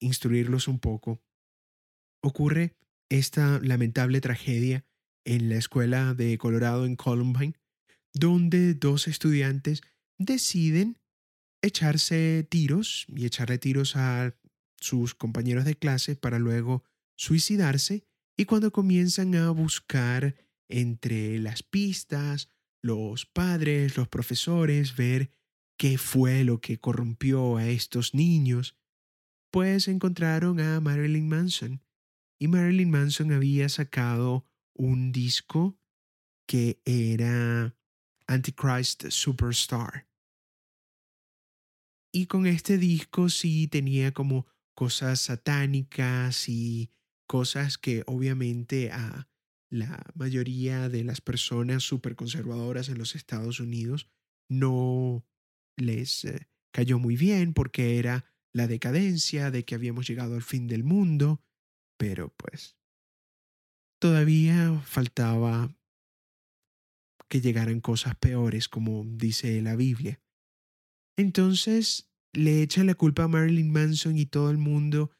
instruirlos 0.00 0.66
un 0.66 0.78
poco, 0.78 1.22
ocurre 2.22 2.74
esta 3.10 3.60
lamentable 3.60 4.22
tragedia 4.22 4.86
en 5.26 5.50
la 5.50 5.56
escuela 5.56 6.14
de 6.14 6.38
Colorado 6.38 6.86
en 6.86 6.96
Columbine, 6.96 7.52
donde 8.14 8.72
dos 8.72 9.08
estudiantes 9.08 9.82
deciden 10.18 10.98
echarse 11.62 12.46
tiros 12.48 13.06
y 13.08 13.26
echarle 13.26 13.58
tiros 13.58 13.96
a 13.96 14.36
sus 14.78 15.14
compañeros 15.14 15.64
de 15.64 15.76
clase 15.76 16.16
para 16.16 16.38
luego 16.38 16.84
suicidarse 17.16 18.04
y 18.36 18.44
cuando 18.44 18.70
comienzan 18.70 19.34
a 19.34 19.50
buscar 19.50 20.36
entre 20.68 21.38
las 21.38 21.62
pistas, 21.62 22.50
los 22.82 23.24
padres, 23.24 23.96
los 23.96 24.08
profesores, 24.08 24.94
ver 24.96 25.30
qué 25.78 25.98
fue 25.98 26.44
lo 26.44 26.60
que 26.60 26.78
corrompió 26.78 27.56
a 27.56 27.66
estos 27.66 28.14
niños, 28.14 28.76
pues 29.50 29.88
encontraron 29.88 30.60
a 30.60 30.80
Marilyn 30.80 31.28
Manson. 31.28 31.82
Y 32.38 32.48
Marilyn 32.48 32.90
Manson 32.90 33.32
había 33.32 33.68
sacado 33.68 34.44
un 34.74 35.12
disco 35.12 35.78
que 36.46 36.80
era 36.84 37.74
Antichrist 38.26 39.08
Superstar. 39.08 40.08
Y 42.12 42.26
con 42.26 42.46
este 42.46 42.78
disco 42.78 43.28
sí 43.28 43.68
tenía 43.68 44.12
como 44.12 44.46
cosas 44.74 45.20
satánicas 45.20 46.48
y 46.48 46.90
cosas 47.26 47.78
que 47.78 48.04
obviamente 48.06 48.90
a 48.90 49.28
la 49.70 50.02
mayoría 50.14 50.88
de 50.88 51.04
las 51.04 51.20
personas 51.20 51.82
súper 51.82 52.14
conservadoras 52.14 52.88
en 52.88 52.98
los 52.98 53.14
Estados 53.14 53.60
Unidos 53.60 54.08
no 54.48 55.26
les 55.76 56.24
eh, 56.24 56.48
cayó 56.72 56.98
muy 56.98 57.16
bien 57.16 57.52
porque 57.52 57.98
era 57.98 58.24
la 58.54 58.66
decadencia 58.66 59.50
de 59.50 59.64
que 59.64 59.74
habíamos 59.74 60.08
llegado 60.08 60.34
al 60.34 60.42
fin 60.42 60.66
del 60.66 60.84
mundo, 60.84 61.42
pero 61.98 62.34
pues 62.36 62.78
todavía 63.98 64.80
faltaba 64.84 65.76
que 67.28 67.40
llegaran 67.40 67.80
cosas 67.80 68.14
peores, 68.16 68.68
como 68.68 69.04
dice 69.04 69.60
la 69.62 69.76
Biblia. 69.76 70.20
Entonces 71.16 72.10
le 72.32 72.62
echan 72.62 72.86
la 72.86 72.94
culpa 72.94 73.24
a 73.24 73.28
Marilyn 73.28 73.72
Manson 73.72 74.18
y 74.18 74.26
todo 74.26 74.50
el 74.50 74.58
mundo 74.58 75.10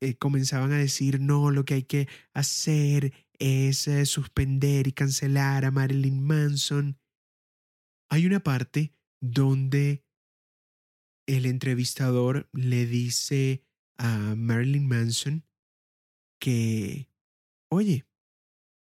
eh, 0.00 0.16
comenzaban 0.16 0.72
a 0.72 0.78
decir, 0.78 1.20
no, 1.20 1.50
lo 1.50 1.64
que 1.64 1.74
hay 1.74 1.82
que 1.82 2.08
hacer 2.32 3.12
es 3.38 3.86
eh, 3.88 4.06
suspender 4.06 4.86
y 4.86 4.92
cancelar 4.92 5.64
a 5.64 5.70
Marilyn 5.70 6.22
Manson. 6.22 6.98
Hay 8.10 8.26
una 8.26 8.40
parte 8.40 8.94
donde 9.20 10.04
el 11.26 11.46
entrevistador 11.46 12.48
le 12.52 12.86
dice 12.86 13.64
a 13.96 14.34
Marilyn 14.36 14.86
Manson 14.86 15.44
que, 16.40 17.08
oye, 17.70 18.06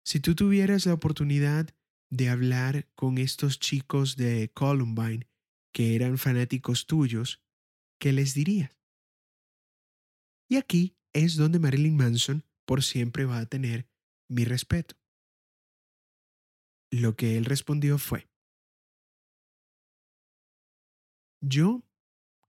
si 0.05 0.21
tú 0.21 0.35
tuvieras 0.35 0.87
la 0.87 0.95
oportunidad 0.95 1.75
de 2.15 2.29
hablar 2.29 2.89
con 2.95 3.19
estos 3.19 3.59
chicos 3.59 4.17
de 4.17 4.49
Columbine 4.55 5.29
que 5.73 5.97
eran 5.97 6.17
fanáticos 6.17 6.87
tuyos, 6.87 7.43
¿qué 7.99 8.13
les 8.13 8.35
dirías? 8.35 8.71
Y 10.49 10.57
aquí 10.57 10.97
es 11.13 11.35
donde 11.35 11.59
Marilyn 11.59 11.97
Manson 11.97 12.45
por 12.67 12.85
siempre 12.85 13.25
va 13.25 13.39
a 13.39 13.47
tener 13.47 13.89
mi 14.29 14.45
respeto. 14.45 14.95
Lo 16.93 17.17
que 17.17 17.37
él 17.37 17.47
respondió 17.47 17.99
fue, 17.99 18.29
yo 21.41 21.83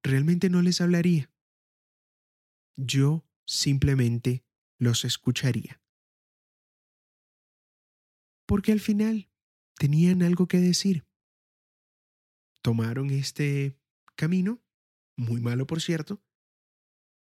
realmente 0.04 0.52
no 0.52 0.62
les 0.62 0.80
hablaría. 0.80 1.32
Yo 2.76 3.26
simplemente 3.48 4.46
los 4.78 5.06
escucharía. 5.06 5.82
Porque 8.46 8.72
al 8.72 8.80
final 8.80 9.28
tenían 9.78 10.24
algo 10.24 10.48
que 10.48 10.60
decir. 10.60 11.06
Tomaron 12.62 13.10
este 13.12 13.78
camino, 14.16 14.62
muy 15.18 15.42
malo 15.42 15.68
por 15.68 15.82
cierto, 15.82 16.22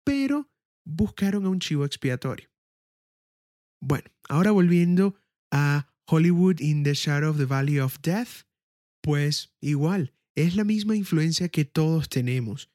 pero 0.04 0.50
buscaron 0.84 1.46
a 1.46 1.48
un 1.48 1.60
chivo 1.60 1.84
expiatorio. 1.84 2.48
Bueno, 3.80 4.10
ahora 4.28 4.52
volviendo 4.52 5.16
a 5.50 5.92
Hollywood 6.06 6.60
in 6.60 6.84
the 6.84 6.94
Shadow 6.94 7.30
of 7.30 7.38
the 7.38 7.46
Valley 7.46 7.80
of 7.80 7.98
Death, 8.02 8.46
pues 9.00 9.54
igual, 9.60 10.14
es 10.34 10.54
la 10.54 10.64
misma 10.64 10.96
influencia 10.96 11.48
que 11.48 11.64
todos 11.64 12.08
tenemos. 12.08 12.70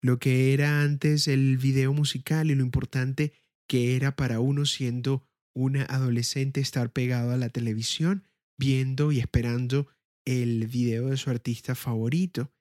Lo 0.00 0.18
que 0.18 0.52
era 0.52 0.82
antes 0.82 1.28
el 1.28 1.58
video 1.58 1.92
musical 1.92 2.50
y 2.50 2.54
lo 2.54 2.62
importante 2.62 3.32
que 3.68 3.96
era 3.96 4.16
para 4.16 4.40
uno 4.40 4.66
siendo 4.66 5.26
una 5.54 5.84
adolescente 5.84 6.60
estar 6.60 6.92
pegado 6.92 7.32
a 7.32 7.36
la 7.36 7.50
televisión, 7.50 8.26
viendo 8.62 9.10
y 9.10 9.18
esperando 9.18 9.88
el 10.24 10.68
video 10.68 11.08
de 11.08 11.16
su 11.16 11.30
artista 11.30 11.74
favorito. 11.74 12.52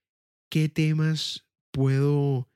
¿Qué 0.50 0.68
temas 0.68 1.46
puedo 1.72 2.50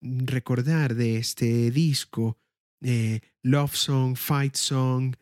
recordar 0.00 0.94
de 0.94 1.18
este 1.18 1.70
disco? 1.70 2.38
Eh, 2.80 3.20
Love 3.42 3.76
Song, 3.76 4.16
Fight 4.16 4.54
Song, 4.54 5.14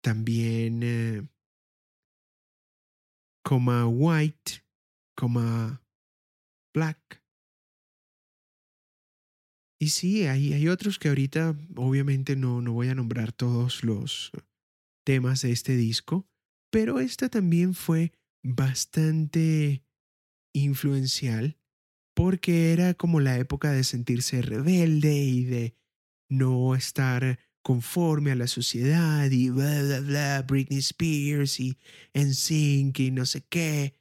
también 0.00 0.80
eh, 0.82 1.28
coma 3.42 3.86
White, 3.86 4.64
coma 5.14 5.82
Black. 6.72 7.22
Y 9.78 9.90
sí, 9.90 10.26
hay, 10.26 10.54
hay 10.54 10.68
otros 10.68 10.98
que 10.98 11.08
ahorita 11.08 11.54
obviamente 11.76 12.34
no, 12.34 12.62
no 12.62 12.72
voy 12.72 12.88
a 12.88 12.94
nombrar 12.94 13.32
todos 13.32 13.84
los 13.84 14.32
temas 15.04 15.42
de 15.42 15.52
este 15.52 15.76
disco, 15.76 16.26
pero 16.74 16.98
esta 16.98 17.28
también 17.28 17.72
fue 17.72 18.10
bastante 18.42 19.84
influencial 20.52 21.56
porque 22.16 22.72
era 22.72 22.94
como 22.94 23.20
la 23.20 23.38
época 23.38 23.70
de 23.70 23.84
sentirse 23.84 24.42
rebelde 24.42 25.14
y 25.14 25.44
de 25.44 25.76
no 26.28 26.74
estar 26.74 27.38
conforme 27.62 28.32
a 28.32 28.34
la 28.34 28.48
sociedad 28.48 29.30
y 29.30 29.50
bla, 29.50 29.82
bla, 29.82 30.00
bla, 30.00 30.42
Britney 30.42 30.80
Spears 30.80 31.60
y 31.60 31.78
NSYNC 32.12 32.98
y 32.98 33.10
no 33.12 33.24
sé 33.24 33.44
qué. 33.48 33.94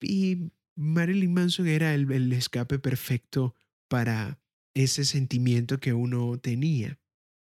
Y 0.00 0.50
Marilyn 0.74 1.34
Manson 1.34 1.68
era 1.68 1.92
el, 1.92 2.10
el 2.10 2.32
escape 2.32 2.78
perfecto 2.78 3.54
para 3.90 4.40
ese 4.72 5.04
sentimiento 5.04 5.80
que 5.80 5.92
uno 5.92 6.38
tenía. 6.38 6.98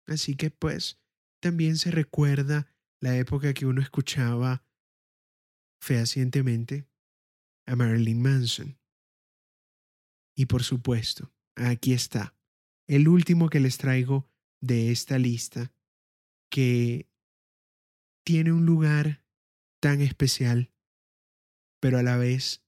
Así 0.06 0.36
que 0.36 0.50
pues 0.50 1.00
también 1.40 1.78
se 1.78 1.90
recuerda 1.90 2.71
la 3.02 3.16
época 3.16 3.52
que 3.52 3.66
uno 3.66 3.82
escuchaba 3.82 4.64
fehacientemente 5.82 6.88
a 7.66 7.74
Marilyn 7.74 8.22
Manson. 8.22 8.78
Y 10.36 10.46
por 10.46 10.62
supuesto, 10.62 11.34
aquí 11.56 11.92
está, 11.92 12.36
el 12.86 13.08
último 13.08 13.48
que 13.48 13.58
les 13.58 13.76
traigo 13.76 14.30
de 14.60 14.92
esta 14.92 15.18
lista, 15.18 15.72
que 16.48 17.10
tiene 18.24 18.52
un 18.52 18.66
lugar 18.66 19.26
tan 19.80 20.00
especial, 20.00 20.72
pero 21.80 21.98
a 21.98 22.04
la 22.04 22.16
vez 22.16 22.64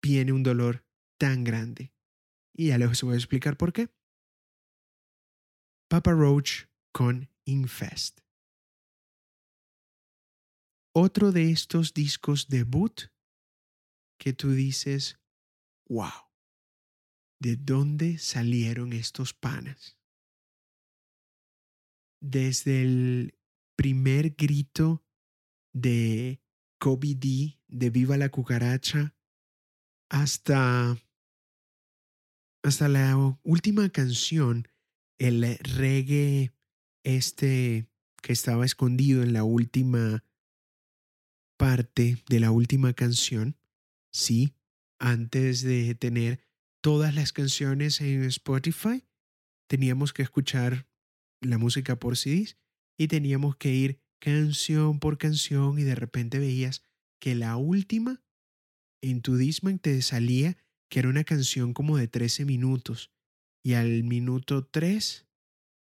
tiene 0.00 0.32
un 0.32 0.42
dolor 0.42 0.86
tan 1.18 1.44
grande. 1.44 1.92
Y 2.54 2.68
ya 2.68 2.78
les 2.78 3.02
voy 3.02 3.12
a 3.12 3.18
explicar 3.18 3.58
por 3.58 3.74
qué. 3.74 3.90
Papa 5.90 6.12
Roach 6.12 6.66
con 6.92 7.28
Infest. 7.44 8.20
Otro 10.92 11.30
de 11.30 11.52
estos 11.52 11.94
discos 11.94 12.48
debut 12.48 13.02
que 14.18 14.32
tú 14.32 14.50
dices, 14.50 15.20
wow, 15.88 16.10
¿de 17.40 17.56
dónde 17.56 18.18
salieron 18.18 18.92
estos 18.92 19.32
panas? 19.32 19.98
Desde 22.20 22.82
el 22.82 23.38
primer 23.76 24.30
grito 24.30 25.04
de 25.72 26.42
Kobe 26.80 27.14
D 27.14 27.60
de 27.68 27.90
Viva 27.90 28.16
la 28.16 28.30
cucaracha 28.30 29.14
hasta, 30.10 30.98
hasta 32.64 32.88
la 32.88 33.38
última 33.44 33.88
canción, 33.90 34.66
el 35.18 35.56
reggae 35.58 36.52
este 37.04 37.86
que 38.22 38.32
estaba 38.32 38.64
escondido 38.64 39.22
en 39.22 39.32
la 39.32 39.44
última 39.44 40.24
parte 41.60 42.16
de 42.26 42.40
la 42.40 42.52
última 42.52 42.94
canción, 42.94 43.54
sí, 44.10 44.54
antes 44.98 45.60
de 45.60 45.94
tener 45.94 46.40
todas 46.82 47.14
las 47.14 47.34
canciones 47.34 48.00
en 48.00 48.24
Spotify, 48.24 49.04
teníamos 49.68 50.14
que 50.14 50.22
escuchar 50.22 50.88
la 51.42 51.58
música 51.58 51.98
por 51.98 52.16
CDs 52.16 52.56
y 52.98 53.08
teníamos 53.08 53.56
que 53.56 53.74
ir 53.74 54.00
canción 54.22 55.00
por 55.00 55.18
canción 55.18 55.78
y 55.78 55.82
de 55.82 55.94
repente 55.94 56.38
veías 56.38 56.82
que 57.20 57.34
la 57.34 57.58
última 57.58 58.22
en 59.02 59.20
tu 59.20 59.36
Disman 59.36 59.78
te 59.78 60.00
salía 60.00 60.56
que 60.90 61.00
era 61.00 61.10
una 61.10 61.24
canción 61.24 61.74
como 61.74 61.98
de 61.98 62.08
13 62.08 62.46
minutos 62.46 63.12
y 63.62 63.74
al 63.74 64.02
minuto 64.04 64.64
3 64.64 65.28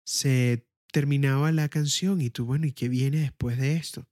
se 0.07 0.67
terminaba 0.91 1.51
la 1.51 1.69
canción 1.69 2.19
y 2.19 2.31
tú, 2.31 2.45
bueno, 2.45 2.65
¿y 2.65 2.71
qué 2.71 2.89
viene 2.89 3.19
después 3.19 3.59
de 3.59 3.75
esto? 3.75 4.07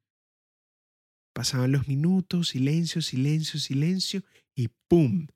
Pasaban 1.33 1.71
los 1.71 1.87
minutos, 1.87 2.49
silencio, 2.49 3.01
silencio, 3.01 3.59
silencio 3.59 4.23
y 4.55 4.69
¡pum! 4.87 5.27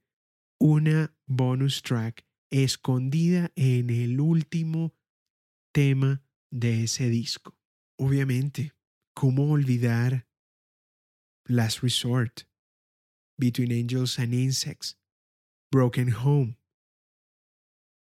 Una 0.60 1.16
bonus 1.26 1.82
track 1.82 2.26
escondida 2.50 3.52
en 3.56 3.90
el 3.90 4.20
último 4.20 4.94
tema 5.74 6.24
de 6.52 6.84
ese 6.84 7.10
disco. 7.10 7.58
Obviamente, 7.98 8.74
¿cómo 9.14 9.52
olvidar 9.52 10.28
Last 11.46 11.82
Resort, 11.82 12.42
Between 13.38 13.72
Angels 13.72 14.20
and 14.20 14.34
Insects, 14.34 15.00
Broken 15.72 16.14
Home? 16.14 16.58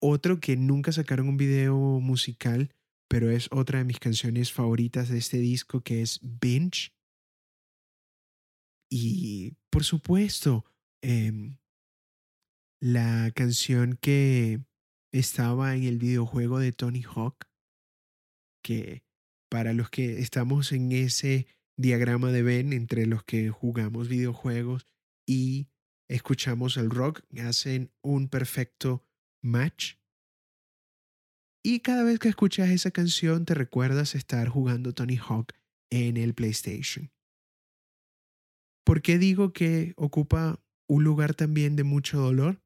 Otro 0.00 0.38
que 0.40 0.56
nunca 0.56 0.92
sacaron 0.92 1.28
un 1.28 1.36
video 1.36 1.76
musical, 2.00 2.74
pero 3.08 3.30
es 3.30 3.48
otra 3.50 3.78
de 3.78 3.84
mis 3.84 3.98
canciones 3.98 4.52
favoritas 4.52 5.08
de 5.08 5.18
este 5.18 5.38
disco 5.38 5.80
que 5.82 6.02
es 6.02 6.20
Binge. 6.22 6.95
Y 8.90 9.56
por 9.70 9.84
supuesto, 9.84 10.64
em, 11.02 11.58
la 12.80 13.30
canción 13.34 13.98
que 14.00 14.60
estaba 15.12 15.74
en 15.74 15.84
el 15.84 15.98
videojuego 15.98 16.58
de 16.58 16.72
Tony 16.72 17.02
Hawk, 17.02 17.46
que 18.62 19.04
para 19.48 19.72
los 19.72 19.90
que 19.90 20.20
estamos 20.20 20.72
en 20.72 20.92
ese 20.92 21.46
diagrama 21.76 22.32
de 22.32 22.42
Venn 22.42 22.72
entre 22.72 23.06
los 23.06 23.24
que 23.24 23.50
jugamos 23.50 24.08
videojuegos 24.08 24.86
y 25.26 25.68
escuchamos 26.08 26.76
el 26.76 26.90
rock, 26.90 27.22
hacen 27.38 27.92
un 28.02 28.28
perfecto 28.28 29.04
match. 29.42 29.94
Y 31.64 31.80
cada 31.80 32.04
vez 32.04 32.18
que 32.18 32.28
escuchas 32.28 32.68
esa 32.70 32.90
canción 32.90 33.44
te 33.44 33.54
recuerdas 33.54 34.14
estar 34.14 34.48
jugando 34.48 34.94
Tony 34.94 35.16
Hawk 35.16 35.52
en 35.90 36.16
el 36.16 36.34
PlayStation. 36.34 37.10
¿Por 38.86 39.02
qué 39.02 39.18
digo 39.18 39.52
que 39.52 39.94
ocupa 39.96 40.62
un 40.88 41.02
lugar 41.02 41.34
también 41.34 41.74
de 41.74 41.82
mucho 41.82 42.20
dolor? 42.20 42.62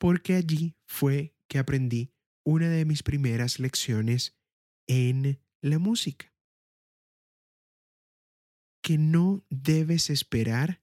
Porque 0.00 0.36
allí 0.36 0.74
fue 0.86 1.36
que 1.48 1.58
aprendí 1.58 2.14
una 2.46 2.70
de 2.70 2.86
mis 2.86 3.02
primeras 3.02 3.60
lecciones 3.60 4.34
en 4.88 5.38
la 5.60 5.78
música. 5.78 6.34
Que 8.82 8.96
no 8.96 9.44
debes 9.50 10.08
esperar 10.08 10.82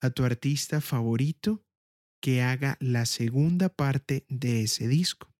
a 0.00 0.08
tu 0.08 0.24
artista 0.24 0.80
favorito 0.80 1.62
que 2.22 2.40
haga 2.40 2.78
la 2.80 3.04
segunda 3.04 3.68
parte 3.68 4.24
de 4.30 4.62
ese 4.62 4.88
disco. 4.88 5.36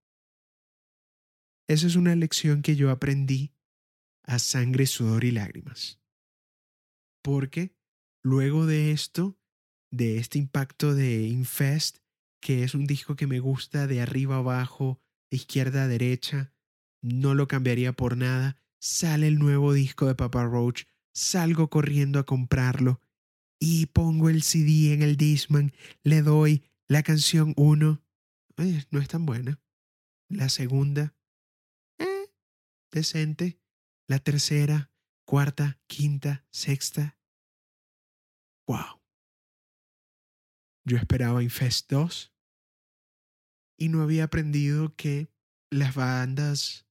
Esa 1.66 1.86
es 1.86 1.96
una 1.96 2.14
lección 2.14 2.60
que 2.60 2.76
yo 2.76 2.90
aprendí 2.90 3.54
a 4.24 4.38
sangre, 4.38 4.84
sudor 4.84 5.24
y 5.24 5.30
lágrimas. 5.30 5.98
Porque 7.22 7.77
luego 8.28 8.66
de 8.66 8.92
esto, 8.92 9.38
de 9.90 10.18
este 10.18 10.38
impacto 10.38 10.94
de 10.94 11.22
Infest, 11.22 11.98
que 12.40 12.62
es 12.62 12.74
un 12.74 12.86
disco 12.86 13.16
que 13.16 13.26
me 13.26 13.40
gusta 13.40 13.86
de 13.86 14.00
arriba 14.00 14.36
abajo, 14.36 15.00
de 15.30 15.38
izquierda 15.38 15.84
a 15.84 15.88
derecha, 15.88 16.52
no 17.02 17.34
lo 17.34 17.48
cambiaría 17.48 17.92
por 17.92 18.16
nada. 18.16 18.56
Sale 18.80 19.26
el 19.26 19.38
nuevo 19.38 19.72
disco 19.72 20.06
de 20.06 20.14
Papa 20.14 20.44
Roach, 20.44 20.84
salgo 21.14 21.68
corriendo 21.68 22.18
a 22.18 22.26
comprarlo 22.26 23.00
y 23.58 23.86
pongo 23.86 24.28
el 24.28 24.42
CD 24.42 24.92
en 24.92 25.02
el 25.02 25.16
Disman, 25.16 25.72
le 26.04 26.22
doy 26.22 26.62
la 26.86 27.02
canción 27.02 27.54
1. 27.56 28.02
no 28.90 29.00
es 29.00 29.08
tan 29.08 29.26
buena. 29.26 29.60
La 30.28 30.48
segunda, 30.48 31.16
decente. 32.92 33.58
La 34.06 34.18
tercera, 34.18 34.90
cuarta, 35.26 35.78
quinta, 35.86 36.46
sexta. 36.50 37.17
¡Wow! 38.68 39.00
Yo 40.84 40.98
esperaba 40.98 41.42
Infest 41.42 41.90
2 41.90 42.34
y 43.78 43.88
no 43.88 44.02
había 44.02 44.24
aprendido 44.24 44.94
que 44.94 45.30
las 45.70 45.94
bandas 45.94 46.86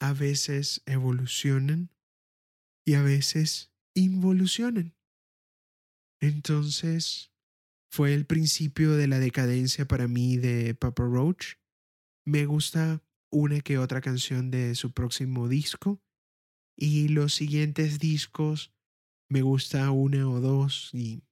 a 0.00 0.12
veces 0.12 0.82
evolucionan 0.86 1.90
y 2.86 2.94
a 2.94 3.02
veces 3.02 3.72
involucionan. 3.94 4.94
Entonces, 6.20 7.32
fue 7.90 8.14
el 8.14 8.24
principio 8.24 8.92
de 8.92 9.08
la 9.08 9.18
decadencia 9.18 9.86
para 9.86 10.06
mí 10.06 10.36
de 10.36 10.76
Papa 10.76 11.02
Roach. 11.02 11.56
Me 12.24 12.46
gusta 12.46 13.02
una 13.32 13.60
que 13.60 13.78
otra 13.78 14.00
canción 14.00 14.52
de 14.52 14.76
su 14.76 14.92
próximo 14.92 15.48
disco 15.48 16.00
y 16.76 17.08
los 17.08 17.34
siguientes 17.34 17.98
discos 17.98 18.72
me 19.30 19.42
gusta 19.42 19.90
una 19.90 20.28
o 20.28 20.40
dos 20.40 20.90
y 20.92 21.22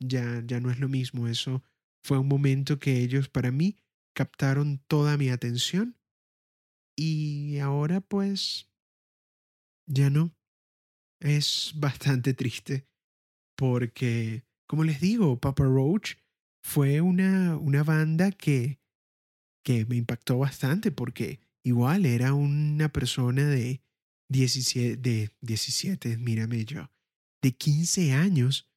ya 0.00 0.42
ya 0.46 0.60
no 0.60 0.70
es 0.70 0.78
lo 0.78 0.88
mismo. 0.88 1.28
Eso 1.28 1.62
fue 2.02 2.18
un 2.18 2.28
momento 2.28 2.78
que 2.78 3.00
ellos 3.00 3.28
para 3.28 3.50
mí 3.50 3.78
captaron 4.14 4.78
toda 4.86 5.16
mi 5.16 5.28
atención 5.28 5.98
y 6.96 7.58
ahora 7.58 8.00
pues 8.00 8.70
ya 9.86 10.10
no. 10.10 10.34
Es 11.20 11.74
bastante 11.76 12.34
triste 12.34 12.88
porque 13.56 14.44
como 14.66 14.84
les 14.84 15.00
digo 15.00 15.38
Papa 15.38 15.64
Roach 15.64 16.16
fue 16.64 17.00
una 17.00 17.56
una 17.56 17.84
banda 17.84 18.32
que 18.32 18.80
que 19.64 19.86
me 19.86 19.96
impactó 19.96 20.38
bastante 20.38 20.90
porque 20.90 21.40
igual 21.64 22.06
era 22.06 22.34
una 22.34 22.90
persona 22.90 23.46
de 23.46 23.82
17, 24.28 24.96
de 24.96 25.30
17, 25.42 26.16
mírame 26.16 26.64
yo, 26.64 26.90
de 27.42 27.52
15 27.52 28.12
años 28.12 28.68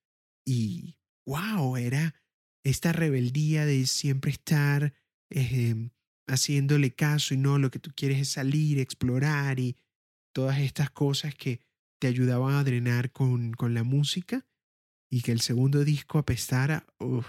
y 0.46 0.98
wow, 1.26 1.78
era 1.78 2.16
esta 2.64 2.92
rebeldía 2.92 3.66
de 3.66 3.86
siempre 3.86 4.32
estar 4.32 4.94
em, 5.30 5.92
haciéndole 6.28 6.94
caso 6.94 7.34
y 7.34 7.38
no, 7.38 7.60
lo 7.60 7.70
que 7.72 7.80
tú 7.80 7.92
quieres 7.96 8.20
es 8.20 8.30
salir, 8.30 8.80
explorar 8.80 9.60
y 9.60 9.78
todas 10.34 10.60
estas 10.60 10.90
cosas 10.90 11.36
que 11.36 11.62
te 12.00 12.08
ayudaban 12.08 12.56
a 12.56 12.64
drenar 12.64 13.12
con, 13.12 13.54
con 13.54 13.74
la 13.74 13.84
música 13.84 14.46
y 15.10 15.22
que 15.22 15.32
el 15.32 15.42
segundo 15.42 15.86
disco 15.86 16.18
apestara, 16.18 16.86
uff, 17.00 17.28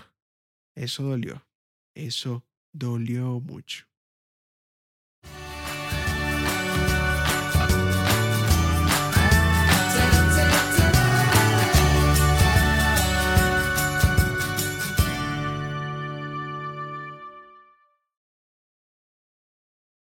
eso 0.74 1.02
dolió, 1.02 1.46
eso 1.94 2.46
dolió 2.72 3.40
mucho. 3.40 3.86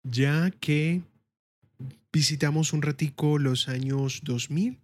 Ya 0.04 0.51
que 0.51 1.01
visitamos 2.12 2.74
un 2.74 2.82
ratico 2.82 3.39
los 3.39 3.70
años 3.70 4.22
2000, 4.24 4.82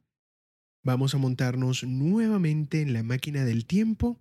vamos 0.81 1.13
a 1.13 1.17
montarnos 1.17 1.83
nuevamente 1.83 2.81
en 2.81 2.93
la 2.93 3.03
máquina 3.03 3.43
del 3.43 3.65
tiempo 3.65 4.17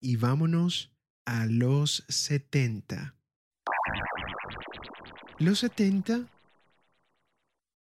y 0.00 0.16
vámonos 0.16 0.90
a 1.26 1.44
los 1.44 2.04
70. 2.08 3.14
Los 5.38 5.58
70 5.58 6.28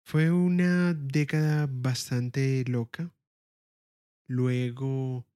fue 0.04 0.30
una 0.30 0.92
década 0.92 1.66
bastante 1.70 2.64
loca. 2.66 3.10
Luego 4.28 5.26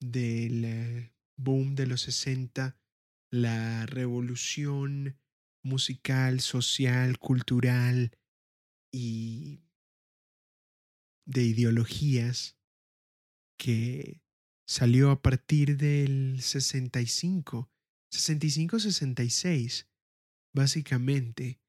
del 0.00 0.64
eh, 0.64 1.12
boom 1.36 1.74
de 1.74 1.86
los 1.86 2.02
60, 2.02 2.76
la 3.30 3.86
revolución 3.86 5.16
musical, 5.62 6.40
social, 6.40 7.18
cultural 7.18 8.16
y 8.90 9.62
de 11.24 11.42
ideologías 11.42 12.58
que 13.56 14.22
salió 14.66 15.10
a 15.10 15.22
partir 15.22 15.76
del 15.76 16.40
65, 16.40 17.70
65-66, 18.10 19.86
básicamente, 20.52 21.60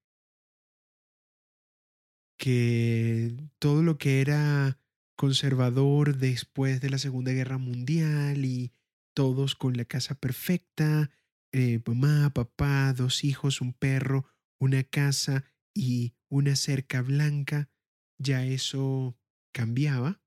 que 2.37 3.37
todo 3.59 3.83
lo 3.83 3.97
que 3.97 4.21
era 4.21 4.79
conservador 5.15 6.17
después 6.17 6.81
de 6.81 6.89
la 6.89 6.97
Segunda 6.97 7.31
Guerra 7.31 7.57
Mundial 7.57 8.43
y 8.43 8.73
todos 9.13 9.55
con 9.55 9.77
la 9.77 9.85
casa 9.85 10.15
perfecta, 10.15 11.11
eh, 11.53 11.81
mamá, 11.85 12.31
papá, 12.33 12.93
dos 12.93 13.23
hijos, 13.23 13.61
un 13.61 13.73
perro, 13.73 14.25
una 14.59 14.83
casa 14.83 15.45
y 15.73 16.13
una 16.29 16.55
cerca 16.55 17.01
blanca, 17.01 17.69
ya 18.17 18.45
eso 18.45 19.17
cambiaba. 19.53 20.21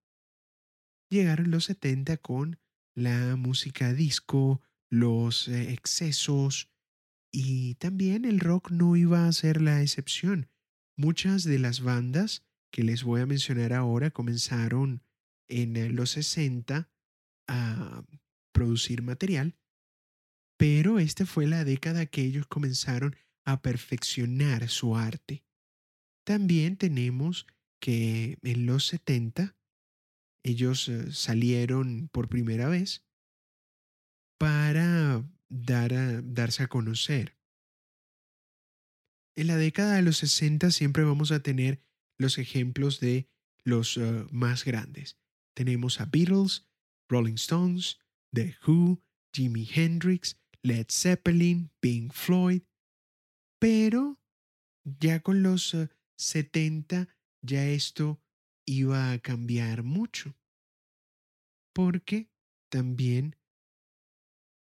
Llegaron 1.11 1.51
los 1.51 1.65
70 1.65 2.17
con 2.19 2.59
la 2.95 3.37
música 3.37 3.93
disco, 3.93 4.63
los 4.89 5.49
eh, 5.49 5.73
excesos 5.73 6.71
y 7.33 7.75
también 7.75 8.25
el 8.25 8.41
rock 8.41 8.71
no 8.71 8.97
iba 8.97 9.27
a 9.27 9.33
ser 9.33 9.61
la 9.61 9.83
excepción. 9.83 10.49
Muchas 10.97 11.45
de 11.45 11.59
las 11.59 11.81
bandas 11.81 12.45
que 12.73 12.83
les 12.83 13.05
voy 13.05 13.21
a 13.21 13.27
mencionar 13.27 13.73
ahora 13.73 14.11
comenzaron 14.11 15.03
en 15.49 15.77
eh, 15.77 15.91
los 15.91 16.11
60 16.11 16.89
a 17.49 18.05
producir 18.53 19.03
material, 19.03 19.57
pero 20.57 20.99
esta 20.99 21.27
fue 21.27 21.47
la 21.47 21.65
década 21.65 22.07
que 22.07 22.23
ellos 22.23 22.47
comenzaron 22.47 23.17
a 23.45 23.63
perfeccionar 23.63 24.69
su 24.69 24.97
arte. 24.97 25.45
También 26.25 26.77
tenemos 26.77 27.47
que 27.81 28.39
en 28.43 28.67
los 28.67 28.87
70 28.87 29.57
ellos 30.43 30.89
eh, 30.89 31.13
salieron 31.13 32.09
por 32.09 32.29
primera 32.29 32.69
vez 32.69 33.05
para 34.39 35.29
dar 35.49 36.25
darse 36.25 36.63
a 36.63 36.69
conocer. 36.69 37.37
En 39.37 39.49
la 39.49 39.57
década 39.57 39.97
de 39.97 40.03
los 40.03 40.17
60 40.19 40.71
siempre 40.71 41.05
vamos 41.05 41.31
a 41.31 41.41
tener 41.41 41.83
los 42.19 42.39
ejemplos 42.39 43.01
de 43.01 43.29
los 43.65 43.97
eh, 43.97 44.27
más 44.31 44.65
grandes. 44.65 45.19
Tenemos 45.55 46.01
a 46.01 46.07
Beatles, 46.07 46.67
Rolling 47.09 47.35
Stones, 47.35 47.99
The 48.33 48.57
Who, 48.67 49.03
Jimi 49.33 49.69
Hendrix, 49.73 50.39
Led 50.67 50.87
Zeppelin, 50.91 51.71
Pink 51.81 52.13
Floyd, 52.13 52.63
pero 53.61 54.21
ya 54.83 55.21
con 55.21 55.45
los 55.45 55.77
70 56.19 57.03
eh, 57.03 57.09
ya 57.41 57.69
esto 57.69 58.21
iba 58.67 59.13
a 59.13 59.21
cambiar 59.21 59.85
mucho, 59.85 60.35
porque 61.73 62.33
también 62.69 63.37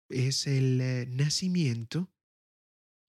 es 0.09 0.46
el 0.46 0.80
eh, 0.80 1.07
nacimiento 1.09 2.12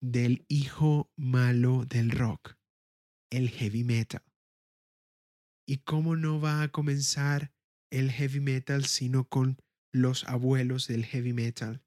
del 0.01 0.43
hijo 0.47 1.11
malo 1.15 1.85
del 1.85 2.09
rock, 2.09 2.57
el 3.29 3.51
heavy 3.51 3.83
metal. 3.83 4.23
¿Y 5.67 5.83
cómo 5.83 6.15
no 6.15 6.41
va 6.41 6.63
a 6.63 6.71
comenzar 6.71 7.53
el 7.91 8.09
heavy 8.09 8.39
metal 8.39 8.85
sino 8.85 9.29
con 9.29 9.59
los 9.93 10.23
abuelos 10.23 10.87
del 10.87 11.05
heavy 11.05 11.33
metal? 11.33 11.86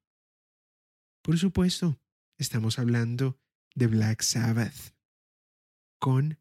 Por 1.23 1.39
supuesto, 1.39 2.01
estamos 2.39 2.79
hablando 2.79 3.39
de 3.75 3.89
Black 3.89 4.23
Sabbath, 4.23 4.97
con 5.99 6.39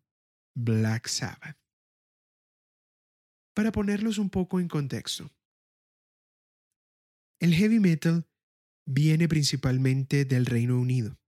Black 0.56 1.08
Sabbath. 1.08 1.58
Para 3.54 3.74
ponerlos 3.74 4.18
un 4.18 4.30
poco 4.30 4.62
en 4.62 4.70
contexto, 4.70 5.30
el 7.42 7.54
heavy 7.54 7.80
metal 7.82 8.26
viene 8.86 9.28
principalmente 9.28 10.24
del 10.24 10.46
Reino 10.46 10.80
Unido. 10.80 11.20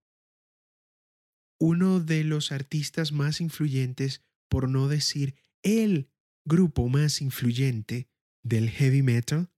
Uno 1.60 2.00
de 2.00 2.24
los 2.24 2.54
artistas 2.54 3.12
más 3.12 3.42
influyentes, 3.42 4.24
por 4.50 4.70
no 4.70 4.88
decir 4.88 5.36
el 5.62 6.10
grupo 6.46 6.88
más 6.88 7.22
influyente 7.22 8.10
del 8.44 8.70
heavy 8.70 9.02
metal, 9.02 9.52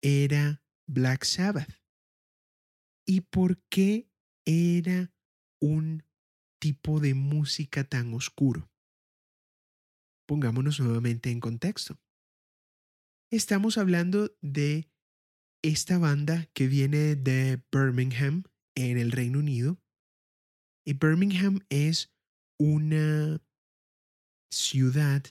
era 0.00 0.64
Black 0.86 1.24
Sabbath. 1.24 1.81
¿Y 3.06 3.22
por 3.22 3.58
qué 3.68 4.08
era 4.46 5.12
un 5.60 6.04
tipo 6.60 7.00
de 7.00 7.14
música 7.14 7.84
tan 7.84 8.14
oscuro? 8.14 8.70
Pongámonos 10.26 10.80
nuevamente 10.80 11.30
en 11.30 11.40
contexto. 11.40 11.98
Estamos 13.30 13.78
hablando 13.78 14.36
de 14.40 14.88
esta 15.62 15.98
banda 15.98 16.46
que 16.54 16.66
viene 16.66 17.16
de 17.16 17.62
Birmingham, 17.72 18.44
en 18.74 18.98
el 18.98 19.12
Reino 19.12 19.38
Unido. 19.38 19.80
Y 20.84 20.94
Birmingham 20.94 21.60
es 21.68 22.12
una 22.58 23.40
ciudad 24.50 25.22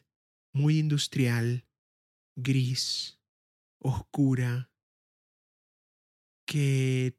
muy 0.54 0.80
industrial, 0.80 1.66
gris, 2.36 3.20
oscura, 3.80 4.72
que 6.46 7.18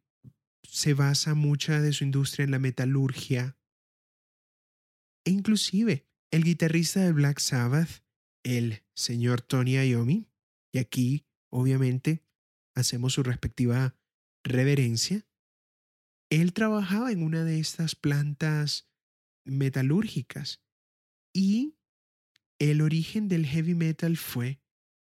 se 0.62 0.94
basa 0.94 1.34
mucha 1.34 1.80
de 1.80 1.92
su 1.92 2.04
industria 2.04 2.44
en 2.44 2.50
la 2.50 2.58
metalurgia. 2.58 3.56
E 5.24 5.30
inclusive 5.30 6.06
el 6.30 6.44
guitarrista 6.44 7.00
de 7.00 7.12
Black 7.12 7.38
Sabbath, 7.38 8.04
el 8.42 8.82
señor 8.94 9.42
Tony 9.42 9.76
Iommi, 9.76 10.26
y 10.72 10.78
aquí 10.78 11.26
obviamente 11.50 12.24
hacemos 12.74 13.12
su 13.12 13.22
respectiva 13.22 13.94
reverencia, 14.42 15.26
él 16.30 16.54
trabajaba 16.54 17.12
en 17.12 17.22
una 17.22 17.44
de 17.44 17.60
estas 17.60 17.94
plantas 17.94 18.88
metalúrgicas 19.44 20.62
y 21.34 21.76
el 22.58 22.80
origen 22.80 23.28
del 23.28 23.46
heavy 23.46 23.74
metal 23.74 24.16
fue 24.16 24.60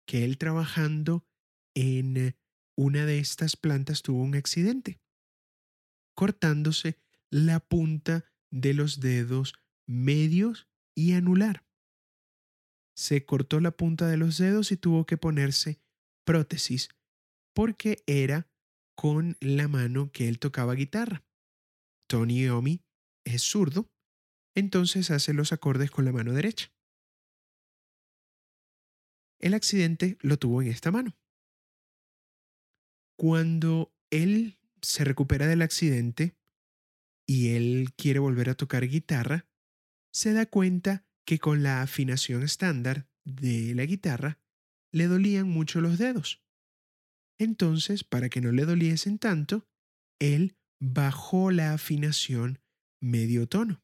que 0.08 0.24
él 0.24 0.38
trabajando 0.38 1.28
en 1.76 2.36
una 2.76 3.06
de 3.06 3.20
estas 3.20 3.56
plantas 3.56 4.02
tuvo 4.02 4.24
un 4.24 4.36
accidente, 4.36 5.00
cortándose 6.20 7.00
la 7.30 7.62
punta 7.62 8.26
de 8.52 8.74
los 8.74 9.00
dedos 9.00 9.54
medios 9.88 10.68
y 10.94 11.14
anular. 11.14 11.66
Se 12.94 13.26
cortó 13.26 13.62
la 13.62 13.72
punta 13.72 14.06
de 14.06 14.18
los 14.18 14.38
dedos 14.38 14.74
y 14.74 14.76
tuvo 14.76 15.06
que 15.06 15.16
ponerse 15.16 15.80
prótesis 16.26 16.90
porque 17.56 18.04
era 18.06 18.52
con 18.96 19.38
la 19.40 19.70
mano 19.70 20.12
que 20.12 20.28
él 20.28 20.40
tocaba 20.40 20.74
guitarra. 20.74 21.24
Tony 22.10 22.42
Iommi 22.42 22.84
es 23.24 23.44
zurdo, 23.44 23.90
entonces 24.56 25.12
hace 25.12 25.32
los 25.32 25.54
acordes 25.54 25.90
con 25.90 26.04
la 26.04 26.12
mano 26.12 26.34
derecha. 26.34 26.70
El 29.40 29.54
accidente 29.54 30.18
lo 30.20 30.38
tuvo 30.38 30.62
en 30.62 30.68
esta 30.68 30.92
mano. 30.92 31.18
Cuando 33.16 33.96
él 34.10 34.59
se 34.82 35.04
recupera 35.04 35.48
del 35.48 35.62
accidente 35.62 36.38
y 37.28 37.50
él 37.50 37.94
quiere 37.96 38.20
volver 38.20 38.50
a 38.50 38.56
tocar 38.56 38.88
guitarra, 38.88 39.48
se 40.12 40.34
da 40.34 40.46
cuenta 40.46 41.06
que 41.26 41.40
con 41.40 41.62
la 41.62 41.82
afinación 41.82 42.44
estándar 42.44 43.08
de 43.24 43.76
la 43.76 43.86
guitarra 43.86 44.40
le 44.92 45.08
dolían 45.08 45.48
mucho 45.48 45.82
los 45.82 45.98
dedos. 45.98 46.44
Entonces, 47.40 48.04
para 48.04 48.30
que 48.30 48.42
no 48.42 48.52
le 48.52 48.66
doliesen 48.66 49.20
tanto, 49.20 49.68
él 50.20 50.58
bajó 50.82 51.52
la 51.52 51.74
afinación 51.74 52.60
medio 53.02 53.48
tono. 53.48 53.84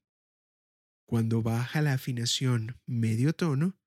Cuando 1.07 1.43
baja 1.43 1.81
la 1.81 1.93
afinación 1.93 2.81
medio 2.87 3.33
tono, 3.33 3.77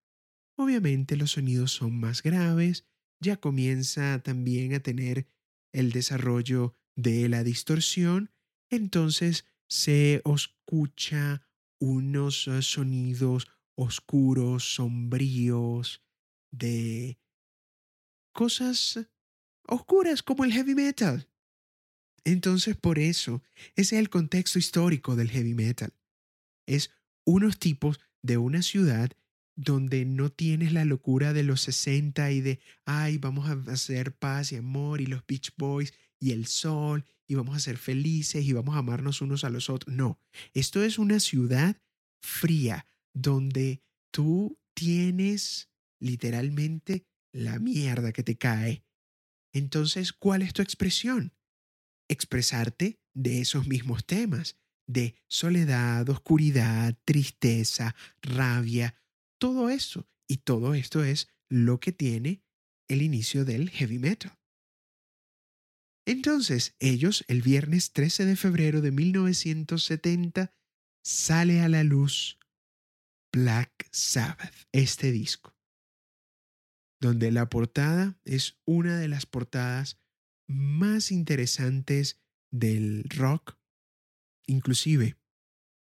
obviamente 0.57 1.17
los 1.17 1.33
sonidos 1.33 1.73
son 1.73 1.99
más 1.99 2.23
graves, 2.23 2.87
ya 3.21 3.39
comienza 3.39 4.23
también 4.23 4.73
a 4.75 4.81
tener 4.81 5.29
el 5.73 5.91
desarrollo 5.91 6.77
de 6.99 7.29
la 7.29 7.45
distorsión, 7.45 8.33
entonces 8.71 9.45
se 9.69 10.21
escucha 10.25 11.47
unos 11.79 12.49
eh, 12.49 12.61
sonidos 12.61 13.47
oscuros, 13.77 14.75
sombríos, 14.75 16.03
de 16.51 17.19
cosas 18.33 18.99
oscuras 19.63 20.25
como 20.25 20.45
el 20.45 20.53
heavy 20.53 20.75
metal. 20.75 21.29
Entonces, 22.25 22.77
por 22.77 22.99
eso, 22.99 23.45
ese 23.77 23.95
es 23.95 24.01
el 24.01 24.11
contexto 24.11 24.59
histórico 24.59 25.15
del 25.15 25.31
heavy 25.31 25.55
metal. 25.55 25.95
Es 26.67 26.91
unos 27.25 27.61
tipos 27.61 28.01
de 28.23 28.39
una 28.39 28.63
ciudad 28.63 29.13
donde 29.55 30.05
no 30.05 30.31
tienes 30.31 30.73
la 30.73 30.85
locura 30.85 31.33
de 31.33 31.45
los 31.45 31.61
60 31.61 32.33
y 32.33 32.41
de, 32.41 32.61
ay, 32.85 33.19
vamos 33.19 33.49
a 33.49 33.73
hacer 33.73 34.13
paz 34.13 34.51
y 34.51 34.57
amor 34.57 35.01
y 35.01 35.07
los 35.07 35.25
Beach 35.27 35.53
Boys 35.57 35.93
y 36.21 36.33
el 36.33 36.47
sol 36.47 37.05
y 37.27 37.35
vamos 37.35 37.57
a 37.57 37.61
ser 37.61 37.79
felices 37.79 38.45
y 38.45 38.53
vamos 38.53 38.75
a 38.75 38.79
amarnos 38.79 39.21
unos 39.21 39.45
a 39.45 39.51
los 39.51 39.71
otros. 39.71 39.95
No, 39.95 40.19
esto 40.55 40.83
es 40.83 40.99
una 40.99 41.21
ciudad 41.21 41.77
fría 42.23 42.87
donde 43.15 43.83
tú 44.11 44.59
tienes 44.75 45.71
literalmente 46.01 47.07
la 47.33 47.59
mierda 47.59 48.13
que 48.13 48.23
te 48.23 48.37
cae 48.37 48.85
Entonces, 49.53 50.13
¿cuál 50.13 50.43
es 50.43 50.53
tu 50.53 50.63
expresión? 50.63 51.35
Expresarte 52.09 53.01
de 53.15 53.41
esos 53.41 53.67
mismos 53.67 54.07
temas, 54.07 54.57
de 54.87 55.15
soledad, 55.29 56.09
oscuridad, 56.09 56.97
tristeza, 57.05 57.95
rabia, 58.23 58.95
todo 59.39 59.69
eso. 59.71 60.09
Y 60.29 60.39
todo 60.39 60.75
esto 60.75 61.05
es 61.05 61.29
lo 61.49 61.81
que 61.81 61.93
tiene 61.93 62.43
el 62.89 63.03
inicio 63.03 63.45
del 63.45 63.71
heavy 63.71 63.99
metal. 63.99 64.39
Entonces, 66.09 66.75
ellos, 66.81 67.23
el 67.29 67.43
viernes 67.43 67.93
13 67.93 68.25
de 68.25 68.35
febrero 68.35 68.81
de 68.81 68.93
1970, 68.93 70.55
sale 71.05 71.61
a 71.61 71.69
la 71.69 71.85
luz 71.85 72.39
Black 73.31 73.87
Sabbath, 73.93 74.55
este 74.73 75.13
disco, 75.13 75.55
donde 76.99 77.31
la 77.31 77.51
portada 77.51 78.19
es 78.25 78.59
una 78.65 78.99
de 78.99 79.09
las 79.09 79.27
portadas 79.27 80.01
más 80.49 81.13
interesantes 81.13 82.23
del 82.51 83.05
rock. 83.11 83.59
Inclusive, 84.47 85.19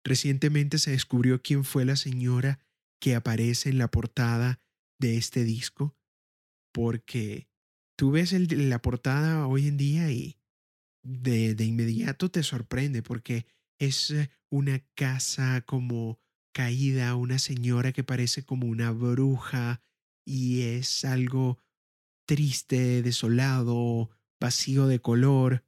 recientemente 0.05 0.77
se 0.77 0.91
descubrió 0.91 1.41
quién 1.41 1.63
fue 1.63 1.83
la 1.83 1.95
señora 1.95 2.59
que 2.99 3.15
aparece 3.15 3.69
en 3.69 3.79
la 3.79 3.89
portada 3.89 4.61
de 4.99 5.17
este 5.17 5.43
disco, 5.43 5.97
porque 6.71 7.50
tú 8.01 8.09
ves 8.09 8.33
la 8.33 8.81
portada 8.81 9.45
hoy 9.45 9.67
en 9.67 9.77
día 9.77 10.11
y 10.11 10.35
de, 11.03 11.53
de 11.53 11.65
inmediato 11.65 12.31
te 12.31 12.41
sorprende, 12.41 13.03
porque 13.03 13.45
es 13.77 14.09
eh, 14.09 14.31
una 14.49 14.79
casa 14.95 15.61
como 15.67 16.19
caída, 16.51 17.13
una 17.13 17.37
señora 17.37 17.91
que 17.91 18.03
parece 18.03 18.43
como 18.43 18.65
una 18.65 18.89
bruja 18.89 19.83
y 20.25 20.63
es 20.63 21.05
algo 21.05 21.59
triste, 22.25 23.03
desolado, 23.03 24.09
vacío 24.39 24.87
de 24.87 24.99
color. 24.99 25.63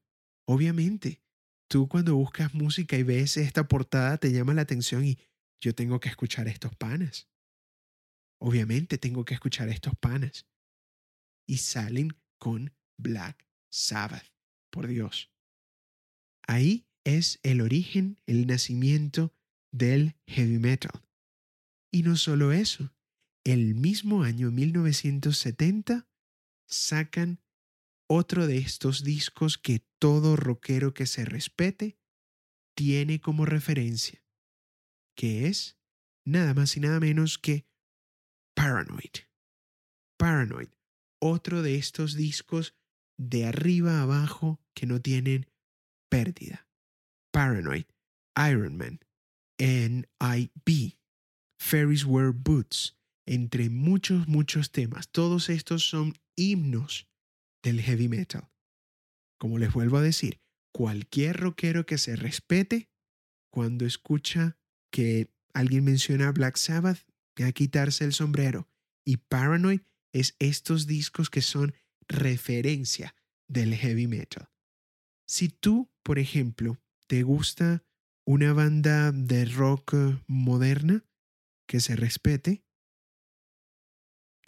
Obviamente, 0.47 1.21
tú 1.69 1.87
cuando 1.87 2.15
buscas 2.15 2.55
música 2.55 2.97
y 2.97 3.03
ves 3.03 3.37
esta 3.37 3.67
portada 3.67 4.17
te 4.17 4.31
llama 4.31 4.55
la 4.55 4.63
atención 4.63 5.05
y 5.05 5.19
yo 5.61 5.75
tengo 5.75 5.99
que 5.99 6.09
escuchar 6.09 6.47
estos 6.47 6.75
panas. 6.75 7.29
Obviamente 8.41 8.97
tengo 8.97 9.23
que 9.23 9.35
escuchar 9.35 9.69
estos 9.69 9.95
panas. 9.95 10.47
Y 11.45 11.57
salen 11.57 12.22
con 12.43 12.73
Black 12.97 13.47
Sabbath. 13.71 14.33
Por 14.69 14.87
Dios. 14.87 15.31
Ahí 16.45 16.85
es 17.05 17.39
el 17.41 17.61
origen, 17.61 18.19
el 18.25 18.47
nacimiento 18.47 19.33
del 19.71 20.17
heavy 20.27 20.59
metal. 20.59 21.07
Y 21.89 22.03
no 22.03 22.17
solo 22.17 22.51
eso, 22.51 22.93
el 23.45 23.75
mismo 23.75 24.23
año 24.23 24.51
1970 24.51 26.05
sacan 26.67 27.39
otro 28.09 28.45
de 28.45 28.57
estos 28.57 29.05
discos 29.05 29.57
que 29.57 29.79
todo 29.97 30.35
rockero 30.35 30.93
que 30.93 31.05
se 31.05 31.23
respete 31.23 31.97
tiene 32.75 33.21
como 33.21 33.45
referencia, 33.45 34.21
que 35.15 35.47
es 35.47 35.79
nada 36.25 36.53
más 36.53 36.75
y 36.75 36.81
nada 36.81 36.99
menos 36.99 37.37
que 37.37 37.69
Paranoid. 38.53 39.23
Paranoid, 40.17 40.69
otro 41.23 41.61
de 41.61 41.77
estos 41.77 42.15
discos 42.15 42.75
de 43.17 43.45
arriba 43.45 44.01
abajo 44.01 44.59
que 44.73 44.85
no 44.85 45.01
tienen 45.01 45.49
pérdida. 46.09 46.67
Paranoid, 47.31 47.85
Iron 48.49 48.75
Man, 48.75 48.99
N.I.B., 49.57 50.97
Ferris 51.57 52.03
Wear 52.03 52.33
Boots, 52.33 52.97
entre 53.25 53.69
muchos, 53.69 54.27
muchos 54.27 54.71
temas. 54.71 55.09
Todos 55.09 55.49
estos 55.49 55.87
son 55.87 56.13
himnos 56.35 57.07
del 57.63 57.81
heavy 57.81 58.09
metal. 58.09 58.49
Como 59.39 59.57
les 59.57 59.71
vuelvo 59.71 59.97
a 59.97 60.01
decir, 60.01 60.41
cualquier 60.73 61.37
rockero 61.37 61.85
que 61.85 61.97
se 61.97 62.17
respete, 62.17 62.89
cuando 63.49 63.85
escucha 63.85 64.57
que 64.91 65.31
alguien 65.53 65.85
menciona 65.85 66.33
Black 66.33 66.57
Sabbath, 66.57 66.99
va 67.39 67.47
a 67.47 67.53
quitarse 67.53 68.03
el 68.03 68.11
sombrero. 68.11 68.67
Y 69.05 69.17
Paranoid 69.17 69.81
es 70.13 70.35
estos 70.39 70.87
discos 70.87 71.29
que 71.29 71.41
son 71.41 71.73
referencia 72.07 73.15
del 73.47 73.75
heavy 73.75 74.07
metal. 74.07 74.49
Si 75.27 75.49
tú, 75.49 75.91
por 76.03 76.19
ejemplo, 76.19 76.79
te 77.07 77.23
gusta 77.23 77.83
una 78.25 78.53
banda 78.53 79.11
de 79.11 79.45
rock 79.45 79.95
moderna 80.27 81.03
que 81.67 81.79
se 81.79 81.95
respete, 81.95 82.63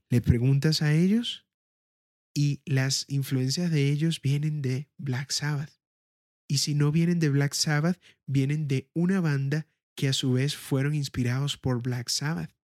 le 0.09 0.21
preguntas 0.21 0.81
a 0.81 0.93
ellos 0.93 1.45
y 2.33 2.61
las 2.65 3.05
influencias 3.07 3.71
de 3.71 3.91
ellos 3.91 4.21
vienen 4.21 4.61
de 4.61 4.89
Black 4.97 5.31
Sabbath. 5.31 5.81
Y 6.47 6.59
si 6.59 6.75
no 6.75 6.91
vienen 6.91 7.19
de 7.19 7.29
Black 7.29 7.53
Sabbath, 7.53 7.99
vienen 8.27 8.67
de 8.67 8.89
una 8.93 9.19
banda 9.19 9.67
que 9.95 10.09
a 10.09 10.13
su 10.13 10.33
vez 10.33 10.55
fueron 10.55 10.93
inspirados 10.93 11.57
por 11.57 11.81
Black 11.81 12.09
Sabbath. 12.09 12.55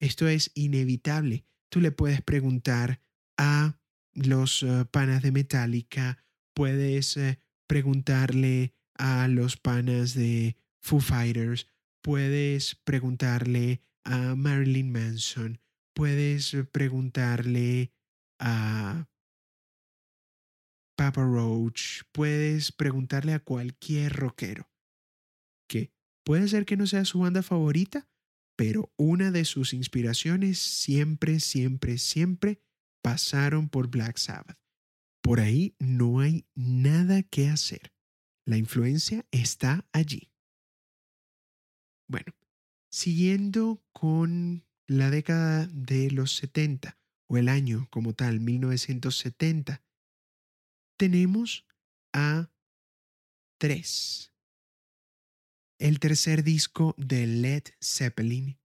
Esto 0.00 0.26
es 0.26 0.50
inevitable. 0.54 1.46
Tú 1.70 1.80
le 1.80 1.92
puedes 1.92 2.22
preguntar 2.22 3.00
a 3.36 3.78
los 4.14 4.62
eh, 4.62 4.84
panas 4.90 5.22
de 5.22 5.32
Metallica, 5.32 6.24
puedes 6.54 7.16
eh, 7.16 7.40
preguntarle 7.66 8.74
a 8.94 9.28
los 9.28 9.56
panas 9.56 10.14
de 10.14 10.56
Foo 10.80 11.00
Fighters, 11.00 11.66
puedes 12.02 12.76
preguntarle 12.76 13.82
a 14.04 14.34
Marilyn 14.34 14.92
Manson, 14.92 15.60
puedes 15.94 16.54
preguntarle 16.70 17.92
a 18.38 19.08
Papa 20.96 21.22
Roach, 21.22 22.02
puedes 22.12 22.70
preguntarle 22.70 23.32
a 23.34 23.40
cualquier 23.40 24.12
rockero, 24.12 24.70
que 25.68 25.92
puede 26.24 26.46
ser 26.48 26.66
que 26.66 26.76
no 26.76 26.86
sea 26.86 27.04
su 27.04 27.20
banda 27.20 27.42
favorita, 27.42 28.06
pero 28.56 28.92
una 28.96 29.30
de 29.30 29.44
sus 29.44 29.72
inspiraciones 29.72 30.58
siempre, 30.58 31.40
siempre, 31.40 31.98
siempre 31.98 32.60
pasaron 33.02 33.68
por 33.68 33.88
Black 33.88 34.16
Sabbath. 34.16 34.58
Por 35.22 35.40
ahí 35.40 35.74
no 35.78 36.20
hay 36.20 36.46
nada 36.54 37.22
que 37.22 37.48
hacer. 37.48 37.92
La 38.44 38.58
influencia 38.58 39.26
está 39.30 39.86
allí. 39.92 40.30
Bueno, 42.06 42.34
siguiendo 42.90 43.82
con 43.92 44.66
la 44.86 45.10
década 45.10 45.66
de 45.66 46.10
los 46.10 46.36
70 46.36 46.98
o 47.26 47.38
el 47.38 47.48
año 47.48 47.88
como 47.90 48.12
tal, 48.12 48.40
1970, 48.40 49.82
tenemos 50.98 51.66
a 52.12 52.50
tres. 53.58 54.33
El 55.84 56.00
tercer 56.00 56.44
disco 56.44 56.94
de 56.96 57.26
Led 57.26 57.64
Zeppelin 57.78 58.58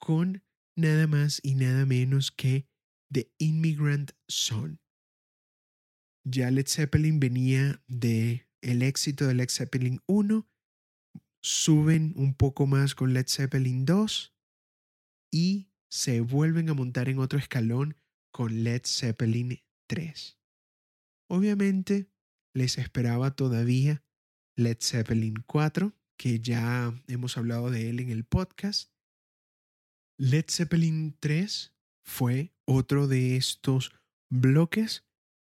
con 0.00 0.42
nada 0.74 1.06
más 1.06 1.38
y 1.44 1.54
nada 1.54 1.86
menos 1.86 2.32
que 2.32 2.66
The 3.12 3.32
Immigrant 3.38 4.10
Song. 4.26 4.78
Ya 6.24 6.50
Led 6.50 6.66
Zeppelin 6.66 7.20
venía 7.20 7.80
de 7.86 8.48
el 8.62 8.82
éxito 8.82 9.28
de 9.28 9.34
Led 9.34 9.48
Zeppelin 9.48 10.00
1, 10.08 10.50
suben 11.40 12.14
un 12.16 12.34
poco 12.34 12.66
más 12.66 12.96
con 12.96 13.14
Led 13.14 13.28
Zeppelin 13.28 13.84
2 13.84 14.34
y 15.30 15.70
se 15.88 16.20
vuelven 16.20 16.68
a 16.68 16.74
montar 16.74 17.08
en 17.08 17.20
otro 17.20 17.38
escalón 17.38 17.94
con 18.32 18.64
Led 18.64 18.82
Zeppelin 18.84 19.62
3. 19.86 20.36
Obviamente 21.28 22.10
les 22.54 22.76
esperaba 22.76 23.36
todavía 23.36 24.02
Led 24.56 24.78
Zeppelin 24.80 25.44
4, 25.46 25.94
que 26.20 26.38
ya 26.38 26.92
hemos 27.08 27.38
hablado 27.38 27.70
de 27.70 27.88
él 27.88 27.98
en 27.98 28.10
el 28.10 28.24
podcast. 28.24 28.92
Led 30.18 30.44
Zeppelin 30.50 31.16
3 31.18 31.74
fue 32.04 32.52
otro 32.66 33.08
de 33.08 33.38
estos 33.38 33.90
bloques 34.28 35.06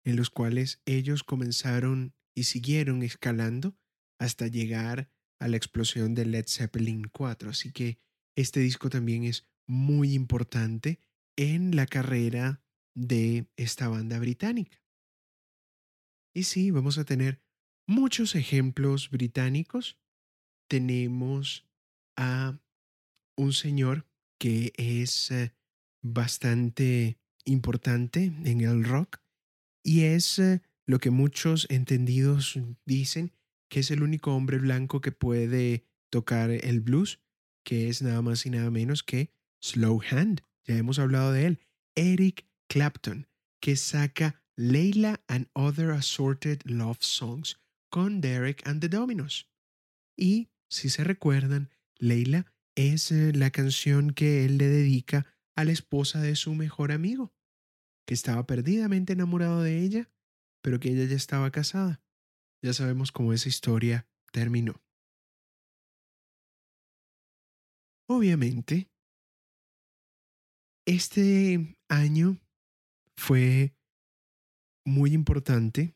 en 0.05 0.17
los 0.17 0.29
cuales 0.29 0.79
ellos 0.85 1.23
comenzaron 1.23 2.13
y 2.35 2.43
siguieron 2.43 3.01
escalando 3.01 3.75
hasta 4.19 4.45
llegar 4.45 5.09
a 5.39 5.47
la 5.47 5.57
explosión 5.57 6.13
de 6.13 6.27
Led 6.27 6.45
Zeppelin 6.47 7.05
4. 7.05 7.49
Así 7.49 7.71
que 7.71 7.97
este 8.35 8.59
disco 8.59 8.91
también 8.91 9.23
es 9.23 9.49
muy 9.65 10.13
importante 10.13 10.99
en 11.37 11.75
la 11.75 11.87
carrera 11.87 12.63
de 12.93 13.47
esta 13.55 13.87
banda 13.87 14.19
británica. 14.19 14.79
Y 16.35 16.43
sí, 16.43 16.69
vamos 16.69 16.99
a 16.99 17.03
tener 17.03 17.41
muchos 17.87 18.35
ejemplos 18.35 19.09
británicos. 19.09 19.97
Tenemos 20.71 21.67
a 22.15 22.57
un 23.35 23.51
señor 23.51 24.07
que 24.39 24.71
es 24.77 25.29
eh, 25.29 25.53
bastante 26.01 27.19
importante 27.43 28.31
en 28.45 28.61
el 28.61 28.85
rock 28.85 29.17
y 29.83 30.03
es 30.05 30.39
eh, 30.39 30.61
lo 30.87 30.99
que 30.99 31.09
muchos 31.09 31.67
entendidos 31.69 32.57
dicen 32.85 33.33
que 33.69 33.81
es 33.81 33.91
el 33.91 34.01
único 34.01 34.33
hombre 34.33 34.59
blanco 34.59 35.01
que 35.01 35.11
puede 35.11 35.83
tocar 36.09 36.49
el 36.49 36.79
blues, 36.79 37.19
que 37.65 37.89
es 37.89 38.01
nada 38.01 38.21
más 38.21 38.45
y 38.45 38.51
nada 38.51 38.71
menos 38.71 39.03
que 39.03 39.33
Slow 39.61 40.01
Hand. 40.09 40.41
Ya 40.65 40.77
hemos 40.77 40.99
hablado 40.99 41.33
de 41.33 41.47
él. 41.47 41.59
Eric 41.95 42.47
Clapton, 42.69 43.27
que 43.59 43.75
saca 43.75 44.41
Layla 44.55 45.21
and 45.27 45.49
Other 45.51 45.91
Assorted 45.91 46.61
Love 46.63 47.01
Songs 47.01 47.59
con 47.89 48.21
Derek 48.21 48.65
and 48.65 48.79
the 48.79 48.87
Dominos. 48.87 49.49
Y, 50.15 50.47
si 50.71 50.89
se 50.89 51.03
recuerdan, 51.03 51.69
Layla 51.97 52.45
es 52.75 53.11
eh, 53.11 53.33
la 53.33 53.51
canción 53.51 54.11
que 54.11 54.45
él 54.45 54.57
le 54.57 54.69
dedica 54.69 55.27
a 55.55 55.65
la 55.65 55.73
esposa 55.73 56.21
de 56.21 56.35
su 56.35 56.55
mejor 56.55 56.93
amigo, 56.93 57.33
que 58.07 58.13
estaba 58.13 58.47
perdidamente 58.47 59.13
enamorado 59.13 59.61
de 59.61 59.79
ella, 59.79 60.09
pero 60.63 60.79
que 60.79 60.89
ella 60.89 61.03
ya 61.05 61.15
estaba 61.15 61.51
casada. 61.51 62.01
Ya 62.63 62.73
sabemos 62.73 63.11
cómo 63.11 63.33
esa 63.33 63.49
historia 63.49 64.07
terminó. 64.31 64.81
Obviamente, 68.07 68.89
este 70.85 71.77
año 71.89 72.39
fue 73.17 73.75
muy 74.85 75.11
importante 75.13 75.95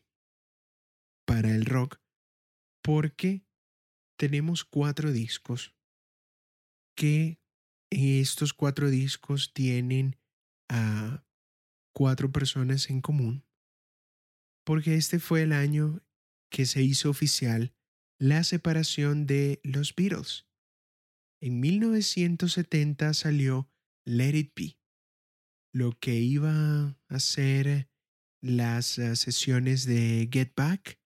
para 1.26 1.54
el 1.54 1.64
rock 1.64 1.98
porque 2.82 3.45
tenemos 4.16 4.64
cuatro 4.64 5.12
discos. 5.12 5.74
Que 6.96 7.40
estos 7.90 8.52
cuatro 8.54 8.90
discos 8.90 9.52
tienen 9.52 10.16
a 10.68 11.24
cuatro 11.92 12.32
personas 12.32 12.90
en 12.90 13.00
común 13.00 13.46
porque 14.66 14.96
este 14.96 15.20
fue 15.20 15.42
el 15.42 15.52
año 15.52 16.02
que 16.50 16.66
se 16.66 16.82
hizo 16.82 17.08
oficial 17.08 17.72
la 18.18 18.42
separación 18.42 19.26
de 19.26 19.60
los 19.62 19.94
Beatles. 19.94 20.46
En 21.40 21.60
1970 21.60 23.14
salió 23.14 23.70
Let 24.04 24.36
It 24.36 24.52
Be, 24.56 24.78
lo 25.72 25.92
que 25.98 26.16
iba 26.16 26.98
a 27.08 27.20
ser 27.20 27.88
las 28.42 28.98
eh, 28.98 29.14
sesiones 29.14 29.84
de 29.84 30.28
Get 30.32 30.54
Back, 30.56 30.98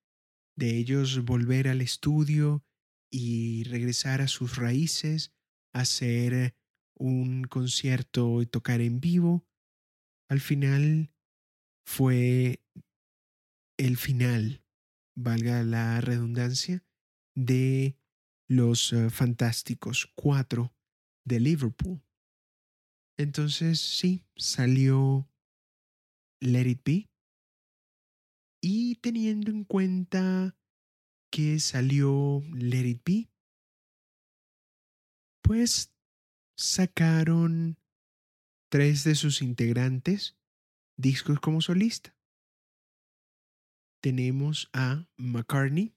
de 0.57 0.77
ellos 0.77 1.23
volver 1.23 1.67
al 1.67 1.81
estudio 1.81 2.65
y 3.11 3.63
regresar 3.65 4.21
a 4.21 4.27
sus 4.27 4.55
raíces, 4.55 5.33
hacer 5.73 6.55
un 6.95 7.43
concierto 7.43 8.41
y 8.41 8.45
tocar 8.45 8.81
en 8.81 8.99
vivo. 8.99 9.45
Al 10.29 10.39
final 10.39 11.13
fue 11.85 12.63
el 13.77 13.97
final, 13.97 14.63
valga 15.15 15.63
la 15.63 15.99
redundancia, 15.99 16.85
de 17.35 17.97
los 18.47 18.93
eh, 18.93 19.09
fantásticos 19.09 20.11
cuatro 20.15 20.73
de 21.25 21.39
Liverpool. 21.39 22.01
Entonces 23.17 23.79
sí, 23.79 24.25
salió 24.35 25.29
Let 26.39 26.67
It 26.67 26.81
Be, 26.83 27.11
y 28.61 28.95
teniendo 28.95 29.51
en 29.51 29.63
cuenta 29.63 30.55
que 31.31 31.59
salió 31.59 32.43
Let 32.53 32.85
It 32.87 33.01
Be, 33.05 33.31
pues 35.41 35.93
sacaron 36.55 37.77
tres 38.69 39.03
de 39.03 39.15
sus 39.15 39.41
integrantes 39.41 40.37
discos 40.97 41.39
como 41.39 41.61
solista. 41.61 42.15
Tenemos 44.01 44.69
a 44.73 45.07
McCartney, 45.17 45.95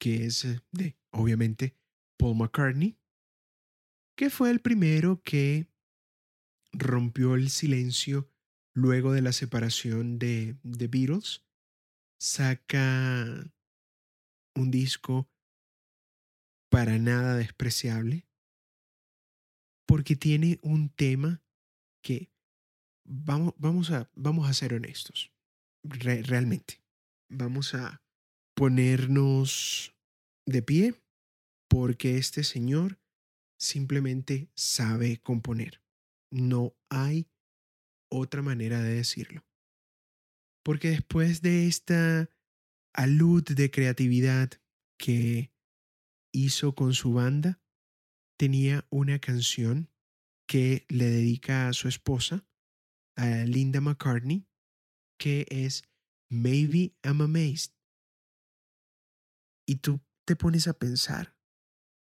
que 0.00 0.26
es 0.26 0.44
eh, 0.44 0.60
de, 0.72 0.96
obviamente, 1.10 1.76
Paul 2.18 2.36
McCartney, 2.36 2.98
que 4.16 4.30
fue 4.30 4.50
el 4.50 4.60
primero 4.60 5.22
que 5.22 5.68
rompió 6.72 7.34
el 7.34 7.50
silencio 7.50 8.28
luego 8.74 9.12
de 9.12 9.22
la 9.22 9.32
separación 9.32 10.18
de 10.18 10.56
The 10.62 10.88
Beatles 10.88 11.46
saca 12.18 13.50
un 14.56 14.70
disco 14.70 15.28
para 16.70 16.98
nada 16.98 17.36
despreciable 17.36 18.26
porque 19.86 20.16
tiene 20.16 20.58
un 20.62 20.88
tema 20.88 21.42
que 22.02 22.30
vamos, 23.04 23.54
vamos, 23.56 23.90
a, 23.90 24.10
vamos 24.14 24.48
a 24.48 24.54
ser 24.54 24.74
honestos, 24.74 25.32
realmente. 25.84 26.82
Vamos 27.28 27.74
a 27.74 28.02
ponernos 28.54 29.94
de 30.46 30.62
pie 30.62 30.94
porque 31.68 32.18
este 32.18 32.44
señor 32.44 32.98
simplemente 33.58 34.50
sabe 34.54 35.18
componer. 35.18 35.82
No 36.30 36.76
hay 36.88 37.28
otra 38.10 38.42
manera 38.42 38.82
de 38.82 38.94
decirlo. 38.94 39.44
Porque 40.64 40.90
después 40.90 41.42
de 41.42 41.66
esta 41.66 42.28
alud 42.96 43.44
de 43.44 43.70
creatividad 43.70 44.50
que 44.98 45.52
hizo 46.32 46.74
con 46.74 46.94
su 46.94 47.12
banda, 47.12 47.62
tenía 48.38 48.86
una 48.90 49.18
canción 49.18 49.90
que 50.48 50.86
le 50.88 51.06
dedica 51.06 51.68
a 51.68 51.72
su 51.72 51.88
esposa, 51.88 52.46
a 53.16 53.26
Linda 53.44 53.80
McCartney, 53.80 54.48
que 55.18 55.46
es 55.50 55.84
Maybe 56.30 56.96
I'm 57.02 57.20
Amazed. 57.20 57.72
Y 59.68 59.76
tú 59.76 60.00
te 60.26 60.36
pones 60.36 60.68
a 60.68 60.74
pensar, 60.74 61.36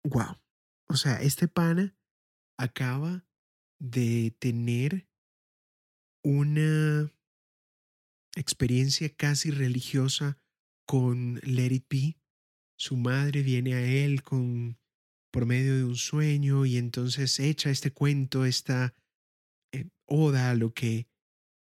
wow, 0.04 0.36
o 0.88 0.96
sea, 0.96 1.20
este 1.20 1.48
pana 1.48 1.96
acaba 2.58 3.26
de 3.78 4.34
tener 4.38 5.08
una 6.24 7.12
experiencia 8.36 9.14
casi 9.14 9.50
religiosa 9.50 10.41
con 10.86 11.40
Let 11.42 11.72
It 11.72 11.86
Be. 11.88 12.16
Su 12.76 12.96
madre 12.96 13.42
viene 13.42 13.74
a 13.74 13.80
él 13.80 14.22
con 14.22 14.78
por 15.32 15.46
medio 15.46 15.76
de 15.76 15.84
un 15.84 15.96
sueño 15.96 16.66
y 16.66 16.76
entonces 16.76 17.40
echa 17.40 17.70
este 17.70 17.90
cuento, 17.90 18.44
esta 18.44 18.94
eh, 19.72 19.88
oda 20.04 20.50
a 20.50 20.54
lo 20.54 20.74
que 20.74 21.08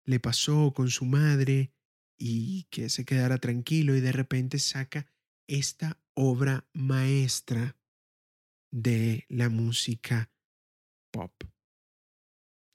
le 0.05 0.19
pasó 0.19 0.73
con 0.75 0.91
su 0.91 1.05
madre 1.05 1.73
y 2.19 2.65
que 2.65 2.89
se 2.89 3.05
quedara 3.05 3.39
tranquilo 3.39 3.97
y 3.97 4.01
de 4.01 4.13
repente 4.13 4.59
saca 4.59 5.07
esta 5.47 6.01
obra 6.15 6.69
maestra 6.73 7.79
de 8.73 9.25
la 9.29 9.49
música 9.49 10.33
pop, 11.13 11.33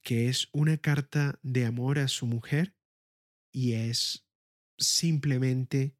que 0.02 0.30
es 0.30 0.48
una 0.54 0.78
carta 0.78 1.40
de 1.44 1.66
amor 1.66 2.00
a 2.00 2.08
su 2.08 2.26
mujer 2.26 2.76
y 3.52 3.74
es 3.74 4.26
simplemente 4.78 5.96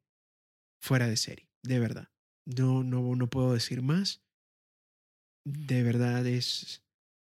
fuera 0.86 1.08
de 1.08 1.16
serie, 1.16 1.48
de 1.62 1.80
verdad. 1.80 2.08
No, 2.46 2.84
no, 2.84 3.16
no 3.16 3.28
puedo 3.28 3.52
decir 3.52 3.82
más. 3.82 4.22
De 5.44 5.82
verdad 5.82 6.26
es, 6.26 6.84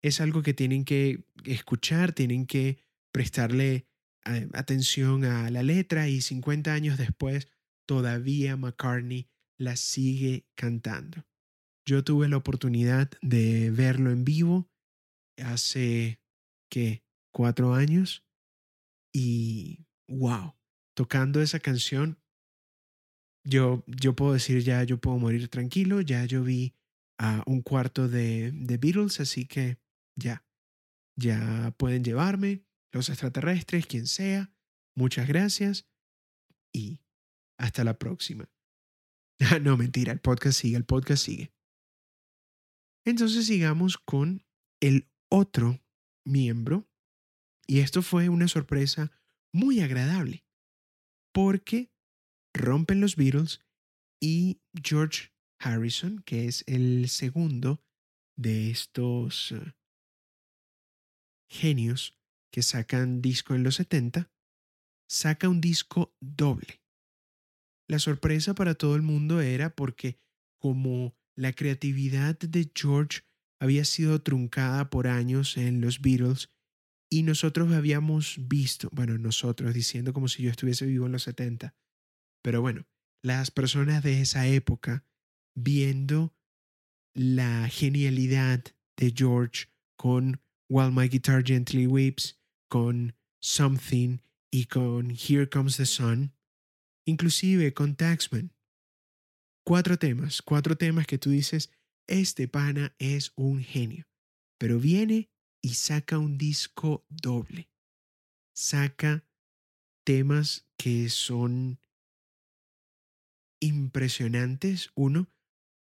es 0.02 0.20
algo 0.20 0.42
que 0.42 0.54
tienen 0.54 0.84
que 0.84 1.24
escuchar, 1.44 2.12
tienen 2.12 2.46
que 2.46 2.78
prestarle 3.12 3.86
eh, 4.26 4.48
atención 4.52 5.24
a 5.24 5.50
la 5.50 5.62
letra 5.62 6.08
y 6.08 6.20
50 6.20 6.72
años 6.72 6.96
después 6.96 7.48
todavía 7.86 8.56
McCartney 8.56 9.28
la 9.58 9.74
sigue 9.74 10.46
cantando. 10.54 11.26
Yo 11.84 12.04
tuve 12.04 12.28
la 12.28 12.36
oportunidad 12.36 13.10
de 13.20 13.70
verlo 13.72 14.10
en 14.10 14.24
vivo 14.24 14.70
hace, 15.38 16.20
¿qué? 16.70 17.02
Cuatro 17.32 17.74
años 17.74 18.24
y 19.12 19.86
wow, 20.08 20.54
tocando 20.94 21.42
esa 21.42 21.58
canción, 21.58 22.19
yo, 23.44 23.84
yo 23.86 24.14
puedo 24.14 24.32
decir 24.32 24.62
ya, 24.62 24.82
yo 24.84 25.00
puedo 25.00 25.18
morir 25.18 25.48
tranquilo, 25.48 26.00
ya 26.00 26.24
yo 26.24 26.42
vi 26.42 26.74
a 27.18 27.42
un 27.46 27.62
cuarto 27.62 28.08
de, 28.08 28.50
de 28.52 28.78
Beatles, 28.78 29.20
así 29.20 29.46
que 29.46 29.78
ya, 30.16 30.44
ya 31.16 31.74
pueden 31.76 32.04
llevarme, 32.04 32.64
los 32.92 33.08
extraterrestres, 33.08 33.86
quien 33.86 34.06
sea, 34.06 34.52
muchas 34.96 35.28
gracias 35.28 35.86
y 36.72 37.00
hasta 37.58 37.84
la 37.84 37.98
próxima. 37.98 38.48
No, 39.62 39.76
mentira, 39.78 40.12
el 40.12 40.20
podcast 40.20 40.60
sigue, 40.60 40.76
el 40.76 40.84
podcast 40.84 41.24
sigue. 41.24 41.52
Entonces 43.06 43.46
sigamos 43.46 43.96
con 43.96 44.44
el 44.80 45.08
otro 45.30 45.80
miembro. 46.26 46.86
Y 47.66 47.80
esto 47.80 48.02
fue 48.02 48.28
una 48.28 48.48
sorpresa 48.48 49.10
muy 49.52 49.80
agradable, 49.80 50.44
porque 51.32 51.89
rompen 52.54 53.00
los 53.00 53.16
Beatles 53.16 53.64
y 54.20 54.60
George 54.82 55.32
Harrison, 55.58 56.22
que 56.24 56.46
es 56.46 56.64
el 56.66 57.08
segundo 57.08 57.82
de 58.36 58.70
estos 58.70 59.52
eh, 59.52 59.74
genios 61.50 62.18
que 62.52 62.62
sacan 62.62 63.22
disco 63.22 63.54
en 63.54 63.62
los 63.62 63.76
70, 63.76 64.30
saca 65.08 65.48
un 65.48 65.60
disco 65.60 66.14
doble. 66.20 66.82
La 67.88 67.98
sorpresa 67.98 68.54
para 68.54 68.74
todo 68.74 68.96
el 68.96 69.02
mundo 69.02 69.40
era 69.40 69.74
porque 69.74 70.20
como 70.60 71.16
la 71.36 71.52
creatividad 71.52 72.38
de 72.38 72.70
George 72.74 73.22
había 73.60 73.84
sido 73.84 74.22
truncada 74.22 74.90
por 74.90 75.06
años 75.06 75.56
en 75.56 75.80
los 75.80 76.00
Beatles 76.00 76.50
Y 77.12 77.24
nosotros 77.24 77.72
habíamos 77.72 78.36
visto, 78.48 78.88
bueno, 78.92 79.18
nosotros 79.18 79.74
diciendo 79.74 80.12
como 80.12 80.28
si 80.28 80.44
yo 80.44 80.50
estuviese 80.50 80.86
vivo 80.86 81.06
en 81.06 81.12
los 81.12 81.24
70, 81.24 81.74
pero 82.42 82.60
bueno, 82.60 82.86
las 83.22 83.50
personas 83.50 84.02
de 84.02 84.20
esa 84.20 84.46
época 84.46 85.04
viendo 85.54 86.34
la 87.14 87.68
genialidad 87.68 88.64
de 88.96 89.12
George 89.14 89.66
con 89.96 90.40
While 90.68 90.92
My 90.92 91.08
Guitar 91.08 91.44
Gently 91.44 91.86
Weeps, 91.86 92.40
con 92.68 93.14
Something 93.42 94.18
y 94.50 94.66
con 94.66 95.10
Here 95.10 95.48
Comes 95.48 95.76
the 95.76 95.86
Sun, 95.86 96.32
inclusive 97.06 97.74
con 97.74 97.96
Taxman. 97.96 98.52
Cuatro 99.64 99.98
temas, 99.98 100.42
cuatro 100.42 100.76
temas 100.76 101.06
que 101.06 101.18
tú 101.18 101.30
dices, 101.30 101.70
este 102.06 102.48
pana 102.48 102.94
es 102.98 103.32
un 103.36 103.62
genio, 103.62 104.08
pero 104.58 104.78
viene 104.78 105.30
y 105.62 105.74
saca 105.74 106.18
un 106.18 106.38
disco 106.38 107.04
doble, 107.08 107.70
saca 108.54 109.24
temas 110.04 110.66
que 110.76 111.08
son 111.08 111.78
impresionantes. 113.60 114.90
Uno, 114.94 115.30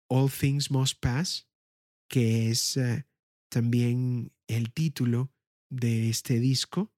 All 0.09 0.29
Things 0.29 0.71
Must 0.71 0.99
Pass, 0.99 1.49
que 2.09 2.49
es 2.49 2.77
eh, 2.77 3.05
también 3.49 4.33
el 4.47 4.73
título 4.73 5.33
de 5.69 6.09
este 6.09 6.39
disco, 6.39 6.93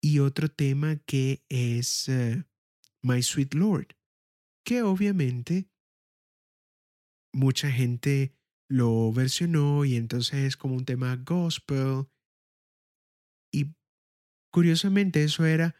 y 0.00 0.18
otro 0.18 0.48
tema 0.48 0.96
que 1.06 1.42
es 1.48 2.08
eh, 2.08 2.44
My 3.02 3.22
Sweet 3.22 3.54
Lord, 3.54 3.96
que 4.64 4.82
obviamente 4.82 5.70
mucha 7.32 7.70
gente 7.70 8.34
lo 8.68 9.12
versionó 9.12 9.84
y 9.84 9.96
entonces 9.96 10.40
es 10.40 10.56
como 10.56 10.74
un 10.74 10.84
tema 10.84 11.16
gospel. 11.16 12.06
Y 13.52 13.74
curiosamente 14.52 15.24
eso 15.24 15.44
era 15.44 15.74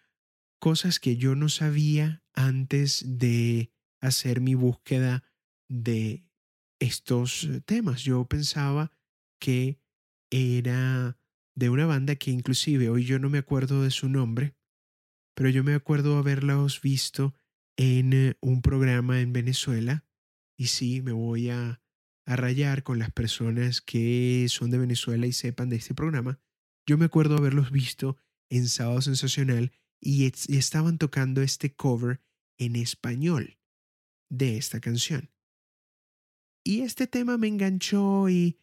cosas 0.58 1.00
que 1.00 1.16
yo 1.16 1.34
no 1.34 1.48
sabía 1.48 2.24
antes 2.34 3.04
de 3.06 3.73
hacer 4.04 4.40
mi 4.40 4.54
búsqueda 4.54 5.24
de 5.68 6.26
estos 6.78 7.44
eh, 7.44 7.60
temas. 7.60 8.02
Yo 8.02 8.24
pensaba 8.26 8.92
que 9.40 9.80
era 10.30 11.18
de 11.56 11.70
una 11.70 11.86
banda 11.86 12.16
que 12.16 12.30
inclusive 12.30 12.88
hoy 12.88 13.04
yo 13.04 13.18
no 13.18 13.30
me 13.30 13.38
acuerdo 13.38 13.82
de 13.82 13.90
su 13.90 14.08
nombre, 14.08 14.56
pero 15.34 15.48
yo 15.48 15.64
me 15.64 15.74
acuerdo 15.74 16.18
haberlos 16.18 16.80
visto 16.80 17.34
en 17.76 18.12
eh, 18.12 18.36
un 18.40 18.62
programa 18.62 19.20
en 19.20 19.32
Venezuela 19.32 20.04
y 20.56 20.66
sí, 20.66 21.00
me 21.02 21.12
voy 21.12 21.50
a, 21.50 21.82
a 22.26 22.36
rayar 22.36 22.82
con 22.82 22.98
las 22.98 23.10
personas 23.10 23.80
que 23.80 24.46
son 24.48 24.70
de 24.70 24.78
Venezuela 24.78 25.26
y 25.26 25.32
sepan 25.32 25.68
de 25.68 25.76
este 25.76 25.94
programa. 25.94 26.38
Yo 26.86 26.98
me 26.98 27.06
acuerdo 27.06 27.36
haberlos 27.36 27.70
visto 27.70 28.16
en 28.50 28.68
Sábado 28.68 29.00
Sensacional 29.00 29.72
y, 30.00 30.24
y 30.24 30.56
estaban 30.58 30.98
tocando 30.98 31.42
este 31.42 31.74
cover 31.74 32.20
en 32.58 32.76
español 32.76 33.58
de 34.30 34.56
esta 34.56 34.80
canción. 34.80 35.30
Y 36.64 36.80
este 36.80 37.06
tema 37.06 37.36
me 37.36 37.48
enganchó 37.48 38.28
y 38.28 38.58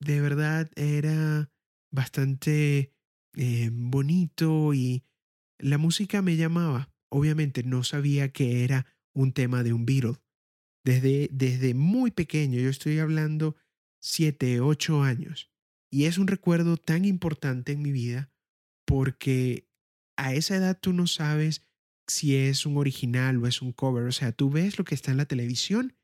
de 0.00 0.20
verdad 0.20 0.70
era 0.74 1.52
bastante 1.92 2.92
eh, 3.36 3.70
bonito 3.72 4.74
y 4.74 5.04
la 5.58 5.78
música 5.78 6.22
me 6.22 6.36
llamaba. 6.36 6.92
Obviamente 7.08 7.62
no 7.62 7.84
sabía 7.84 8.32
que 8.32 8.64
era 8.64 8.86
un 9.14 9.32
tema 9.32 9.62
de 9.62 9.72
un 9.72 9.86
Beatle. 9.86 10.16
Desde, 10.84 11.28
desde 11.32 11.74
muy 11.74 12.10
pequeño, 12.10 12.58
yo 12.58 12.68
estoy 12.68 12.98
hablando 12.98 13.56
siete, 14.00 14.60
ocho 14.60 15.02
años. 15.02 15.50
Y 15.90 16.06
es 16.06 16.18
un 16.18 16.26
recuerdo 16.26 16.76
tan 16.76 17.04
importante 17.04 17.72
en 17.72 17.82
mi 17.82 17.92
vida 17.92 18.32
porque 18.84 19.68
a 20.16 20.34
esa 20.34 20.56
edad 20.56 20.78
tú 20.80 20.92
no 20.92 21.06
sabes 21.06 21.62
si 22.06 22.36
es 22.36 22.66
un 22.66 22.76
original 22.76 23.42
o 23.42 23.46
es 23.46 23.62
un 23.62 23.72
cover. 23.72 24.04
O 24.04 24.12
sea, 24.12 24.32
tú 24.32 24.50
ves 24.50 24.78
lo 24.78 24.84
que 24.84 24.94
está 24.94 25.10
en 25.10 25.16
la 25.16 25.26
televisión 25.26 25.96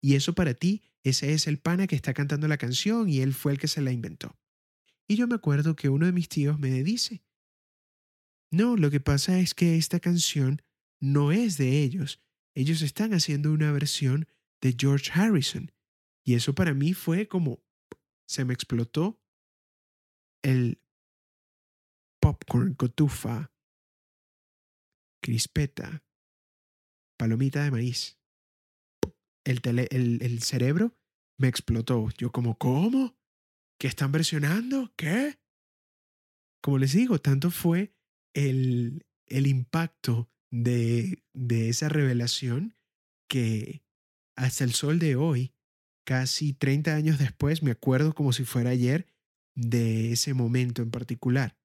y 0.00 0.14
eso 0.14 0.34
para 0.34 0.54
ti, 0.54 0.82
ese 1.02 1.32
es 1.32 1.46
el 1.46 1.58
pana 1.58 1.86
que 1.86 1.96
está 1.96 2.14
cantando 2.14 2.48
la 2.48 2.58
canción 2.58 3.08
y 3.08 3.20
él 3.20 3.34
fue 3.34 3.52
el 3.52 3.58
que 3.58 3.68
se 3.68 3.80
la 3.80 3.92
inventó. 3.92 4.38
Y 5.08 5.16
yo 5.16 5.26
me 5.26 5.36
acuerdo 5.36 5.76
que 5.76 5.88
uno 5.88 6.06
de 6.06 6.12
mis 6.12 6.28
tíos 6.28 6.58
me 6.58 6.82
dice, 6.82 7.22
no, 8.50 8.76
lo 8.76 8.90
que 8.90 9.00
pasa 9.00 9.38
es 9.38 9.54
que 9.54 9.76
esta 9.76 10.00
canción 10.00 10.62
no 11.00 11.32
es 11.32 11.58
de 11.58 11.82
ellos. 11.82 12.22
Ellos 12.54 12.82
están 12.82 13.12
haciendo 13.12 13.52
una 13.52 13.72
versión 13.72 14.26
de 14.60 14.74
George 14.78 15.10
Harrison. 15.12 15.72
Y 16.24 16.34
eso 16.34 16.54
para 16.54 16.74
mí 16.74 16.94
fue 16.94 17.28
como, 17.28 17.62
se 18.26 18.44
me 18.44 18.54
explotó 18.54 19.20
el 20.42 20.80
popcorn, 22.20 22.74
cotufa, 22.74 23.52
crispeta, 25.20 26.04
palomita 27.18 27.64
de 27.64 27.70
maíz 27.70 28.16
el, 29.46 30.20
el, 30.22 30.42
cerebro 30.42 30.96
me 31.38 31.48
explotó. 31.48 32.08
Yo 32.18 32.32
como, 32.32 32.58
¿cómo? 32.58 33.16
¿Qué 33.78 33.86
están 33.86 34.12
versionando? 34.12 34.92
¿Qué? 34.96 35.38
Como 36.62 36.78
les 36.78 36.92
digo, 36.92 37.20
tanto 37.20 37.50
fue 37.50 37.94
el, 38.34 39.06
el 39.26 39.46
impacto 39.46 40.30
de, 40.50 41.22
de 41.32 41.68
esa 41.68 41.88
revelación 41.88 42.76
que 43.28 43.84
hasta 44.36 44.64
el 44.64 44.72
sol 44.72 44.98
de 44.98 45.16
hoy, 45.16 45.54
casi 46.04 46.52
30 46.52 46.94
años 46.94 47.18
después, 47.18 47.62
me 47.62 47.70
acuerdo 47.70 48.14
como 48.14 48.32
si 48.32 48.44
fuera 48.44 48.70
ayer 48.70 49.06
de 49.54 50.12
ese 50.12 50.34
momento 50.34 50.82
en 50.82 50.90
particular. 50.90 51.56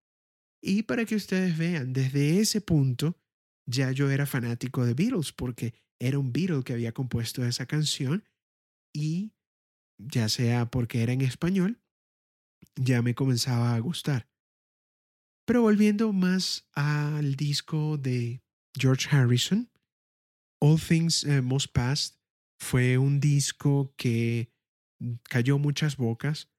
Y 0.62 0.84
para 0.84 1.06
que 1.06 1.16
ustedes 1.16 1.58
vean, 1.58 1.93
desde 1.93 2.39
ese 2.39 2.62
punto 2.62 3.18
ya 3.72 3.91
yo 3.91 4.09
era 4.11 4.26
fanático 4.26 4.86
de 4.86 4.93
Beatles 4.93 5.32
porque 5.32 5.74
era 5.99 6.19
un 6.19 6.32
Beatle 6.34 6.63
que 6.63 6.74
había 6.74 6.91
compuesto 6.91 7.45
esa 7.45 7.65
canción 7.65 8.24
y 8.93 9.34
ya 9.97 10.30
sea 10.30 10.69
porque 10.69 11.03
era 11.03 11.13
en 11.13 11.22
español, 11.22 11.82
ya 12.76 13.01
me 13.01 13.15
comenzaba 13.15 13.76
a 13.76 13.80
gustar. 13.80 14.28
Pero 15.45 15.61
volviendo 15.61 16.11
más 16.13 16.67
al 16.74 17.36
disco 17.36 17.97
de 17.97 18.43
George 18.78 19.07
Harrison, 19.11 19.69
All 20.59 20.80
Things 20.80 21.24
eh, 21.24 21.41
Must 21.41 21.72
Pass 21.72 22.19
fue 22.59 22.97
un 22.97 23.19
disco 23.19 23.93
que 23.97 24.51
cayó 25.24 25.57
muchas 25.57 25.97
bocas 25.97 26.49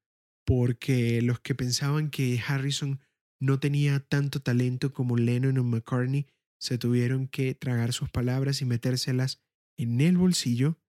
porque 0.44 1.22
los 1.22 1.40
que 1.40 1.54
pensaban 1.54 2.10
que 2.10 2.40
Harrison 2.44 3.00
no 3.40 3.60
tenía 3.60 4.00
tanto 4.00 4.40
talento 4.40 4.92
como 4.92 5.16
Lennon 5.16 5.58
o 5.58 5.64
McCartney 5.64 6.26
se 6.62 6.78
tuvieron 6.78 7.26
que 7.26 7.56
tragar 7.56 7.92
sus 7.92 8.08
palabras 8.08 8.62
y 8.62 8.64
metérselas 8.64 9.42
en 9.76 10.00
el 10.00 10.16
bolsillo 10.16 10.80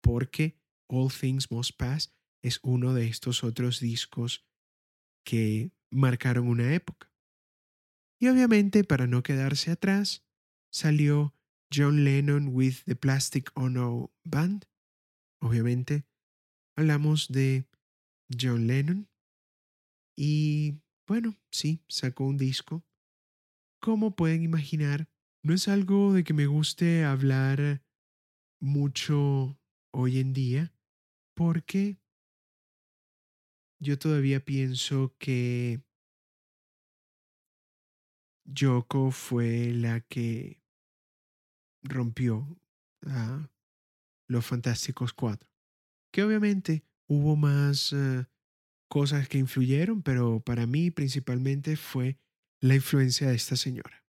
porque 0.00 0.60
All 0.86 1.12
Things 1.12 1.50
Must 1.50 1.76
Pass 1.76 2.14
es 2.40 2.60
uno 2.62 2.94
de 2.94 3.08
estos 3.08 3.42
otros 3.42 3.80
discos 3.80 4.46
que 5.24 5.72
marcaron 5.90 6.46
una 6.46 6.72
época. 6.72 7.12
Y 8.20 8.28
obviamente, 8.28 8.84
para 8.84 9.08
no 9.08 9.24
quedarse 9.24 9.72
atrás, 9.72 10.24
salió 10.70 11.34
John 11.74 12.04
Lennon 12.04 12.54
with 12.54 12.84
the 12.84 12.94
Plastic 12.94 13.50
Ono 13.56 14.14
Band. 14.22 14.66
Obviamente, 15.40 16.06
hablamos 16.76 17.26
de 17.26 17.66
John 18.30 18.68
Lennon. 18.68 19.08
Y 20.16 20.80
bueno, 21.08 21.36
sí, 21.50 21.82
sacó 21.88 22.24
un 22.24 22.36
disco 22.36 22.87
como 23.80 24.14
pueden 24.14 24.42
imaginar, 24.42 25.08
no 25.42 25.54
es 25.54 25.68
algo 25.68 26.12
de 26.12 26.24
que 26.24 26.34
me 26.34 26.46
guste 26.46 27.04
hablar 27.04 27.82
mucho 28.60 29.58
hoy 29.92 30.18
en 30.18 30.32
día, 30.32 30.72
porque 31.34 31.98
yo 33.80 33.98
todavía 33.98 34.44
pienso 34.44 35.14
que 35.18 35.80
Yoko 38.44 39.10
fue 39.10 39.72
la 39.72 40.00
que 40.00 40.62
rompió 41.82 42.60
a 43.06 43.50
los 44.26 44.46
Fantásticos 44.46 45.12
Cuatro. 45.12 45.48
Que 46.12 46.22
obviamente 46.22 46.84
hubo 47.06 47.36
más 47.36 47.92
eh, 47.92 48.26
cosas 48.88 49.28
que 49.28 49.38
influyeron, 49.38 50.02
pero 50.02 50.40
para 50.40 50.66
mí 50.66 50.90
principalmente 50.90 51.76
fue 51.76 52.18
la 52.60 52.74
influencia 52.74 53.28
de 53.28 53.36
esta 53.36 53.56
señora. 53.56 54.02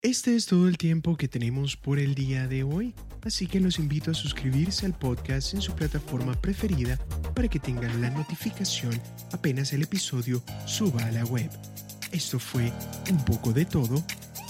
Este 0.00 0.34
es 0.34 0.46
todo 0.46 0.68
el 0.68 0.78
tiempo 0.78 1.16
que 1.16 1.28
tenemos 1.28 1.76
por 1.76 1.98
el 1.98 2.14
día 2.14 2.48
de 2.48 2.62
hoy, 2.62 2.94
así 3.22 3.46
que 3.46 3.60
los 3.60 3.78
invito 3.78 4.10
a 4.10 4.14
suscribirse 4.14 4.86
al 4.86 4.98
podcast 4.98 5.52
en 5.54 5.60
su 5.60 5.74
plataforma 5.74 6.32
preferida 6.40 6.98
para 7.34 7.48
que 7.48 7.58
tengan 7.58 8.00
la 8.00 8.08
notificación 8.10 8.98
apenas 9.32 9.72
el 9.72 9.82
episodio 9.82 10.42
suba 10.66 11.04
a 11.04 11.12
la 11.12 11.24
web. 11.26 11.50
Esto 12.12 12.38
fue 12.38 12.72
un 13.10 13.24
poco 13.24 13.52
de 13.52 13.64
todo 13.64 14.02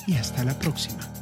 y 0.07 0.15
hasta 0.15 0.45
la 0.45 0.59
próxima. 0.59 1.18